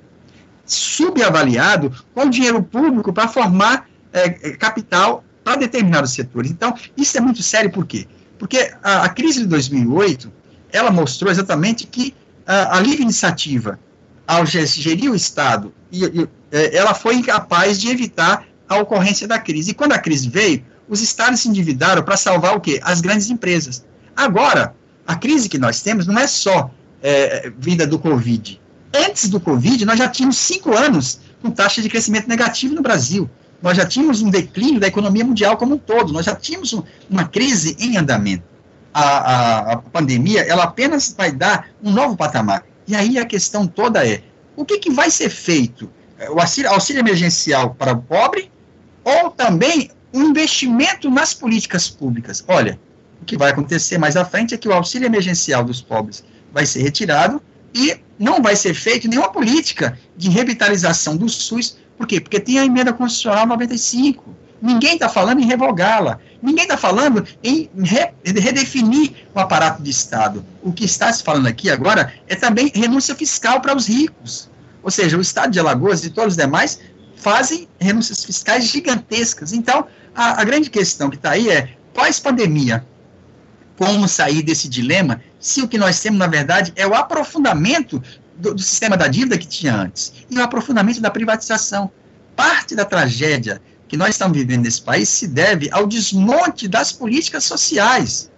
subavaliado 0.66 1.92
com 2.14 2.30
dinheiro 2.30 2.62
público 2.62 3.12
para 3.14 3.28
formar 3.28 3.88
eh, 4.12 4.38
eh, 4.44 4.52
capital 4.52 5.24
para 5.44 5.56
determinados 5.58 6.12
setores. 6.12 6.52
Então, 6.52 6.74
isso 6.96 7.18
é 7.18 7.22
muito 7.22 7.42
sério, 7.42 7.72
por 7.72 7.86
quê? 7.86 8.08
Porque 8.38 8.74
a, 8.84 9.04
a 9.04 9.10
crise 9.10 9.42
de 9.42 9.48
2008, 9.48 10.32
ela 10.74 10.92
mostrou 10.92 11.32
exatamente 11.32 11.88
que 11.88 12.14
a, 12.46 12.78
a 12.78 12.80
livre 12.82 13.04
iniciativa, 13.04 13.80
ao 14.28 14.46
ge- 14.46 14.66
gerir 14.66 15.10
o 15.12 15.16
Estado, 15.16 15.74
e, 15.92 16.04
e, 16.04 16.28
eh, 16.52 16.76
ela 16.76 16.94
foi 16.94 17.16
incapaz 17.16 17.80
de 17.80 17.90
evitar 17.90 18.46
a 18.68 18.78
ocorrência 18.78 19.28
da 19.28 19.40
crise. 19.40 19.72
E 19.72 19.74
quando 19.74 19.94
a 19.94 20.00
crise 20.00 20.28
veio, 20.28 20.64
os 20.90 21.02
Estados 21.02 21.40
se 21.40 21.48
endividaram 21.48 22.04
para 22.04 22.18
salvar 22.18 22.56
o 22.58 22.60
quê? 22.60 22.82
As 22.84 23.00
grandes 23.00 23.30
empresas. 23.30 23.86
Agora, 24.16 24.74
a 25.08 25.16
crise 25.16 25.48
que 25.48 25.58
nós 25.58 25.82
temos 25.82 26.06
não 26.06 26.18
é 26.18 26.28
só 26.28 26.70
eh, 27.02 27.52
vinda 27.58 27.86
do 27.88 27.98
Covid. 28.00 28.60
Antes 28.94 29.30
do 29.30 29.40
Covid, 29.40 29.86
nós 29.86 29.98
já 29.98 30.08
tínhamos 30.08 30.38
cinco 30.38 30.76
anos 30.76 31.20
com 31.42 31.50
taxa 31.52 31.82
de 31.82 31.90
crescimento 31.90 32.28
negativo 32.28 32.74
no 32.76 32.82
Brasil. 32.82 33.30
nós 33.64 33.78
já 33.78 33.86
tínhamos 33.86 34.22
um 34.22 34.30
declínio 34.30 34.80
da 34.80 34.88
economia 34.88 35.24
mundial 35.24 35.56
como 35.56 35.76
um 35.76 35.78
todo, 35.78 36.12
nós 36.12 36.26
já 36.26 36.36
tínhamos 36.36 36.74
um, 36.74 36.84
uma 37.10 37.26
crise 37.26 37.78
em 37.80 37.96
andamento. 37.96 38.44
A, 38.94 39.02
a, 39.02 39.74
a, 39.74 39.78
pandemia, 39.78 40.42
ela 40.42 40.64
apenas 40.64 41.14
vai 41.18 41.32
dar 41.32 41.70
um 41.82 41.92
novo 41.92 42.16
patamar. 42.16 42.64
E 42.88 42.96
aí 42.96 43.18
a 43.18 43.26
questão 43.26 43.66
toda 43.66 44.08
é, 44.08 44.22
o 44.56 44.64
que, 44.64 44.78
que 44.78 44.92
vai 44.92 45.10
ser 45.10 45.30
feito? 45.30 45.90
O 46.30 46.40
auxílio, 46.40 46.70
auxílio 46.70 47.00
emergencial 47.00 47.74
para 47.74 47.94
o 47.94 48.02
pobre 48.02 48.52
ou 49.04 49.32
também 49.32 49.90
um 50.14 50.26
investimento 50.26 51.10
nas 51.10 51.34
políticas 51.34 51.90
públicas? 51.90 52.44
Olha, 52.48 52.80
o 53.22 53.26
que 53.26 53.38
vai 53.38 53.52
acontecer 53.52 53.98
mais 53.98 54.16
à 54.16 54.24
frente 54.24 54.54
é 54.54 54.58
que 54.58 54.68
o 54.68 54.74
auxílio 54.74 55.06
emergencial 55.06 55.64
dos 55.64 55.82
pobres 55.82 56.24
vai 56.52 56.66
ser 56.66 56.84
retirado 56.84 57.42
e 57.74 57.98
não 58.20 58.42
vai 58.42 58.56
ser 58.56 58.74
feita 58.74 59.08
nenhuma 59.08 59.32
política 59.32 59.98
de 60.16 60.30
revitalização 60.30 61.18
do 61.18 61.28
SUS. 61.28 61.78
Por 61.98 62.06
quê? 62.06 62.22
Porque 62.22 62.40
tem 62.40 62.60
a 62.60 62.66
emenda 62.66 62.94
constitucional 62.94 63.48
95. 63.48 64.36
Ninguém 64.64 64.94
está 64.94 65.10
falando 65.10 65.42
em 65.42 65.46
revogá-la. 65.46 66.20
Ninguém 66.42 66.64
está 66.64 66.78
falando 66.78 67.28
em 67.44 67.70
re, 67.78 68.14
redefinir 68.24 69.12
o 69.36 69.40
aparato 69.42 69.84
de 69.84 69.92
Estado. 69.92 70.46
O 70.62 70.72
que 70.72 70.86
está 70.86 71.12
se 71.12 71.22
falando 71.22 71.48
aqui 71.48 71.70
agora 71.70 72.14
é 72.30 72.34
também 72.34 72.72
renúncia 72.74 73.14
fiscal 73.14 73.60
para 73.60 73.76
os 73.76 73.90
ricos. 73.90 74.50
Ou 74.82 74.90
seja, 74.90 75.18
o 75.18 75.22
Estado 75.22 75.52
de 75.52 75.60
Alagoas 75.60 76.06
e 76.06 76.10
todos 76.10 76.36
os 76.36 76.38
demais 76.38 76.80
fazem 77.18 77.68
renúncias 77.78 78.24
fiscais 78.24 78.64
gigantescas. 78.64 79.52
Então, 79.52 79.86
a, 80.16 80.40
a 80.40 80.46
grande 80.46 80.70
questão 80.70 81.10
que 81.10 81.18
está 81.18 81.32
aí 81.32 81.50
é, 81.50 81.76
pós-pandemia, 81.94 82.86
como 83.78 84.08
sair 84.08 84.44
desse 84.44 84.70
dilema 84.70 85.22
se 85.42 85.62
o 85.62 85.68
que 85.68 85.78
nós 85.78 86.00
temos, 86.00 86.20
na 86.20 86.28
verdade, 86.28 86.72
é 86.78 86.88
o 86.88 86.96
aprofundamento 86.96 88.02
do, 88.38 88.54
do, 88.54 88.62
sistema 88.62 88.96
da 88.96 89.10
dívida 89.10 89.38
que 89.38 89.46
tinha 89.46 89.76
antes 89.76 90.14
e 90.30 90.38
o 90.38 90.42
aprofundamento 90.42 91.02
da 91.02 91.12
privatização. 91.12 91.92
Parte 92.34 92.76
da 92.76 92.86
tragédia 92.86 93.62
que 93.88 93.98
nós 93.98 94.10
estamos 94.10 94.38
vivendo 94.38 94.64
nesse 94.64 94.82
país 94.82 95.10
se 95.10 95.28
deve 95.28 95.70
ao 95.72 95.86
desmonte 95.86 96.68
das 96.68 96.92
políticas 96.92 97.44
sociais. 97.44 98.32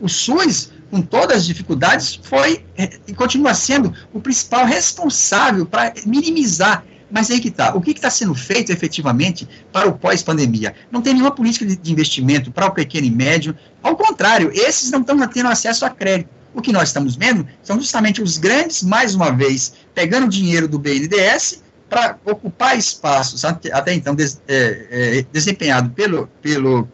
O 0.00 0.08
SUS, 0.08 0.70
com 0.90 1.00
todas 1.00 1.38
as 1.38 1.46
dificuldades, 1.46 2.20
foi 2.22 2.64
é, 2.76 2.98
e 3.06 3.14
continua 3.14 3.54
sendo 3.54 3.92
o 4.12 4.20
principal 4.20 4.64
responsável 4.64 5.66
para 5.66 5.92
minimizar 6.06 6.84
mas 7.10 7.30
aí 7.30 7.40
que 7.40 7.48
está. 7.48 7.74
O 7.74 7.80
que 7.80 7.92
está 7.92 8.10
sendo 8.10 8.34
feito 8.34 8.70
efetivamente 8.70 9.48
para 9.72 9.88
o 9.88 9.98
pós-pandemia? 9.98 10.74
Não 10.90 11.00
tem 11.00 11.14
nenhuma 11.14 11.30
política 11.30 11.64
de, 11.64 11.76
de 11.76 11.92
investimento 11.92 12.50
para 12.50 12.66
o 12.66 12.70
pequeno 12.70 13.06
e 13.06 13.10
médio. 13.10 13.56
Ao 13.82 13.96
contrário, 13.96 14.50
esses 14.52 14.90
não 14.90 15.00
estão 15.00 15.26
tendo 15.28 15.48
acesso 15.48 15.84
a 15.84 15.90
crédito. 15.90 16.28
O 16.54 16.60
que 16.60 16.72
nós 16.72 16.88
estamos 16.88 17.16
vendo 17.16 17.46
são 17.62 17.78
justamente 17.78 18.22
os 18.22 18.36
grandes, 18.36 18.82
mais 18.82 19.14
uma 19.14 19.30
vez, 19.30 19.74
pegando 19.94 20.28
dinheiro 20.28 20.66
do 20.66 20.78
BNDES 20.78 21.62
para 21.88 22.18
ocupar 22.24 22.76
espaços 22.76 23.44
até, 23.44 23.72
até 23.72 23.94
então 23.94 24.14
des, 24.14 24.40
é, 24.46 24.86
é, 24.90 25.26
desempenhado 25.32 25.90
pelo, 25.90 26.26
pelo, 26.42 26.88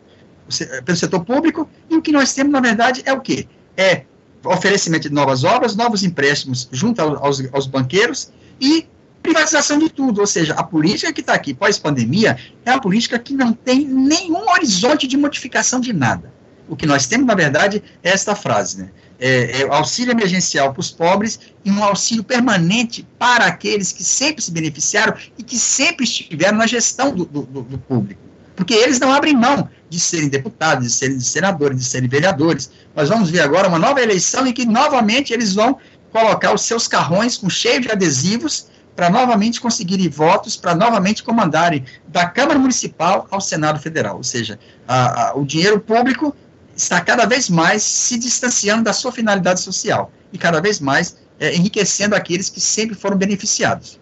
pelo 0.84 0.97
setor 0.97 1.24
público, 1.24 1.68
e 1.90 1.97
o 1.97 2.03
que 2.03 2.12
nós 2.12 2.32
temos, 2.32 2.53
na 2.53 2.61
verdade, 2.61 3.03
é 3.05 3.12
o 3.12 3.20
quê? 3.20 3.47
É 3.76 4.05
oferecimento 4.45 5.09
de 5.09 5.14
novas 5.14 5.42
obras, 5.42 5.74
novos 5.74 6.03
empréstimos 6.05 6.68
junto 6.70 7.01
aos, 7.01 7.42
aos 7.53 7.66
banqueiros 7.66 8.30
e 8.61 8.86
privatização 9.22 9.78
de 9.78 9.88
tudo, 9.88 10.20
ou 10.20 10.26
seja, 10.26 10.53
a 10.53 10.62
política 10.62 11.11
que 11.11 11.22
está 11.22 11.32
aqui 11.32 11.55
pós-pandemia 11.55 12.36
é 12.64 12.70
uma 12.70 12.80
política 12.80 13.18
que 13.18 13.32
não 13.32 13.55
tem 13.55 13.86
nenhum 13.86 14.47
horizonte 14.51 15.07
de 15.07 15.16
modificação 15.16 15.80
de 15.80 15.95
nada. 15.95 16.30
O 16.68 16.76
que 16.76 16.86
nós 16.86 17.07
temos, 17.07 17.26
na 17.26 17.34
verdade, 17.34 17.82
é 18.03 18.11
esta 18.11 18.34
frase, 18.34 18.78
né? 18.78 18.90
É, 19.19 19.62
é 19.62 19.69
auxílio 19.69 20.12
emergencial 20.12 20.73
para 20.73 20.81
os 20.81 20.91
pobres 20.91 21.39
e 21.65 21.71
um 21.71 21.83
auxílio 21.83 22.25
permanente 22.25 23.07
para 23.19 23.47
aqueles 23.47 23.93
que 23.93 24.03
sempre 24.03 24.43
se 24.43 24.51
beneficiaram 24.51 25.15
e 25.39 25.43
que 25.43 25.57
sempre 25.57 26.05
estiveram 26.05 26.59
na 26.59 26.67
gestão 26.67 27.15
do, 27.15 27.25
do, 27.25 27.43
do 27.43 27.79
público. 27.79 28.21
Porque 28.57 28.75
eles 28.75 29.01
não 29.01 29.12
abrem 29.12 29.35
mão 29.35 29.69
de 29.89 29.99
serem 30.01 30.29
deputados, 30.29 30.85
de 30.85 30.93
serem 30.93 31.21
senadores, 31.21 31.79
de 31.79 31.85
serem 31.85 32.09
vereadores. 32.09 32.71
Nós 32.95 33.09
vamos 33.09 33.31
ver 33.31 33.41
agora 33.41 33.69
uma 33.69 33.79
nova 33.79 34.01
eleição 34.01 34.47
em 34.47 34.53
que, 34.53 34.65
novamente, 34.65 35.33
eles 35.33 35.55
vão 35.55 35.79
colocar 36.12 36.53
os 36.53 36.62
seus 36.62 36.87
carrões 36.87 37.37
com 37.37 37.49
cheio 37.49 37.81
de 37.81 37.91
adesivos 37.91 38.69
para 38.95 39.11
novamente 39.11 39.61
conseguirem 39.61 40.09
votos, 40.09 40.57
para 40.57 40.75
novamente 40.75 41.23
comandarem 41.23 41.85
da 42.07 42.27
Câmara 42.27 42.59
Municipal 42.59 43.27
ao 43.31 43.41
Senado 43.41 43.81
Federal. 43.81 44.17
Ou 44.17 44.25
seja, 44.25 44.59
a, 44.87 45.31
a, 45.31 45.35
o 45.37 45.45
dinheiro 45.45 45.81
público 45.81 46.35
está 46.77 47.01
cada 47.01 47.27
vez 47.27 47.49
mais 47.49 47.83
se 47.83 48.18
distanciando 48.18 48.85
da 48.85 48.93
sua 48.93 49.12
finalidade 49.12 49.61
social 49.61 50.11
e 50.33 50.39
cada 50.39 50.61
vez 50.61 50.81
mais 50.81 51.16
é, 51.39 51.55
enriquecendo 51.55 52.14
aqueles 52.14 52.49
que 52.49 52.61
sempre 52.61 52.95
foram 52.95 53.16
beneficiados. 53.16 54.01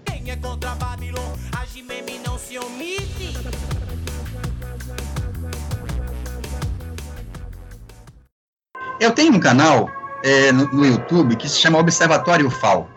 Eu 9.01 9.11
tenho 9.11 9.35
um 9.35 9.41
canal 9.41 9.91
é, 10.23 10.53
no, 10.53 10.73
no 10.73 10.87
YouTube 10.87 11.37
que 11.37 11.49
se 11.49 11.59
chama 11.59 11.79
Observatório 11.79 12.49
FAO. 12.49 12.89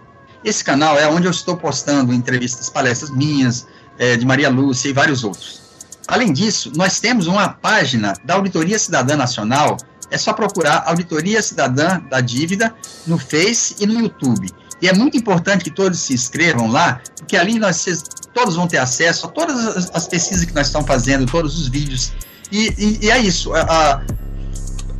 Esse 0.43 0.63
canal 0.63 0.97
é 0.99 1.07
onde 1.07 1.25
eu 1.25 1.31
estou 1.31 1.57
postando 1.57 2.13
entrevistas, 2.13 2.69
palestras 2.69 3.09
minhas, 3.09 3.65
é, 3.97 4.15
de 4.15 4.25
Maria 4.25 4.49
Lúcia 4.49 4.89
e 4.89 4.93
vários 4.93 5.23
outros. 5.23 5.64
Além 6.07 6.31
disso, 6.31 6.71
nós 6.75 6.99
temos 6.99 7.27
uma 7.27 7.49
página 7.49 8.13
da 8.23 8.35
Auditoria 8.35 8.77
Cidadã 8.77 9.15
Nacional, 9.15 9.77
é 10.11 10.17
só 10.17 10.33
procurar 10.33 10.83
Auditoria 10.85 11.41
Cidadã 11.41 11.99
da 12.09 12.21
Dívida 12.21 12.73
no 13.07 13.17
Face 13.17 13.75
e 13.79 13.85
no 13.85 13.99
YouTube. 13.99 14.49
E 14.81 14.87
é 14.87 14.93
muito 14.93 15.17
importante 15.17 15.63
que 15.63 15.71
todos 15.71 15.99
se 15.99 16.13
inscrevam 16.13 16.69
lá, 16.69 17.01
porque 17.17 17.35
ali 17.35 17.57
nós 17.57 17.85
todos 18.33 18.55
vão 18.55 18.67
ter 18.67 18.77
acesso 18.77 19.25
a 19.25 19.29
todas 19.29 19.57
as, 19.77 19.91
as 19.95 20.07
pesquisas 20.07 20.45
que 20.45 20.53
nós 20.53 20.67
estamos 20.67 20.87
fazendo, 20.87 21.25
todos 21.25 21.57
os 21.59 21.67
vídeos. 21.67 22.11
E, 22.51 22.73
e, 22.77 23.05
e 23.05 23.09
é 23.09 23.17
isso. 23.17 23.53
A, 23.53 23.61
a, 23.61 24.01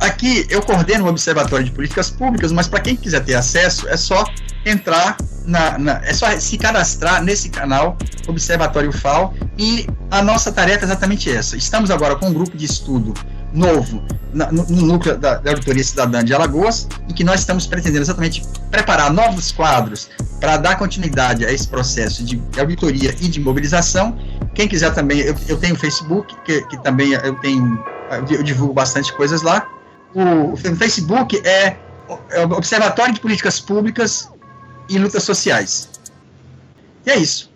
aqui 0.00 0.46
eu 0.48 0.62
coordeno 0.62 1.04
o 1.04 1.08
Observatório 1.08 1.64
de 1.64 1.70
Políticas 1.70 2.10
Públicas, 2.10 2.50
mas 2.50 2.66
para 2.66 2.80
quem 2.80 2.96
quiser 2.96 3.24
ter 3.24 3.34
acesso, 3.34 3.86
é 3.88 3.96
só 3.96 4.24
entrar 4.66 5.16
na, 5.46 5.78
na, 5.78 6.00
é 6.04 6.12
só 6.12 6.28
se 6.38 6.58
cadastrar 6.58 7.22
nesse 7.22 7.48
canal 7.48 7.96
Observatório 8.26 8.92
FAO 8.92 9.32
e 9.56 9.86
a 10.10 10.20
nossa 10.20 10.50
tarefa 10.50 10.84
é 10.84 10.86
exatamente 10.86 11.30
essa. 11.30 11.56
Estamos 11.56 11.90
agora 11.90 12.16
com 12.16 12.26
um 12.26 12.32
grupo 12.32 12.56
de 12.56 12.64
estudo 12.64 13.14
novo 13.52 14.02
na, 14.34 14.50
no, 14.50 14.64
no, 14.66 14.82
núcleo 14.82 15.16
da, 15.16 15.36
da 15.36 15.50
Auditoria 15.52 15.84
Cidadã 15.84 16.24
de 16.24 16.34
Alagoas, 16.34 16.88
em 17.08 17.14
que 17.14 17.22
nós 17.22 17.40
estamos 17.40 17.66
pretendendo 17.66 18.02
exatamente 18.02 18.42
preparar 18.70 19.12
novos 19.12 19.52
quadros 19.52 20.10
para 20.40 20.56
dar 20.56 20.76
continuidade 20.76 21.46
a 21.46 21.52
esse 21.52 21.68
processo 21.68 22.24
de 22.24 22.42
auditoria 22.58 23.14
e 23.20 23.28
de 23.28 23.40
mobilização. 23.40 24.18
Quem 24.52 24.66
quiser 24.66 24.92
também, 24.92 25.20
eu, 25.20 25.36
eu 25.48 25.56
tenho 25.56 25.76
Facebook, 25.76 26.34
que, 26.44 26.62
que 26.62 26.82
também 26.82 27.12
eu 27.12 27.34
tenho, 27.36 27.84
eu 28.28 28.42
divulgo 28.42 28.74
bastante 28.74 29.12
coisas 29.14 29.42
lá. 29.42 29.66
O, 30.12 30.52
o 30.52 30.56
Facebook 30.56 31.40
é, 31.44 31.76
é 32.30 32.44
Observatório 32.44 33.14
de 33.14 33.20
Políticas 33.20 33.60
Públicas 33.60 34.28
e 34.88 34.98
lutas 34.98 35.22
sociais. 35.22 35.88
E 37.04 37.10
é 37.10 37.16
isso. 37.16 37.50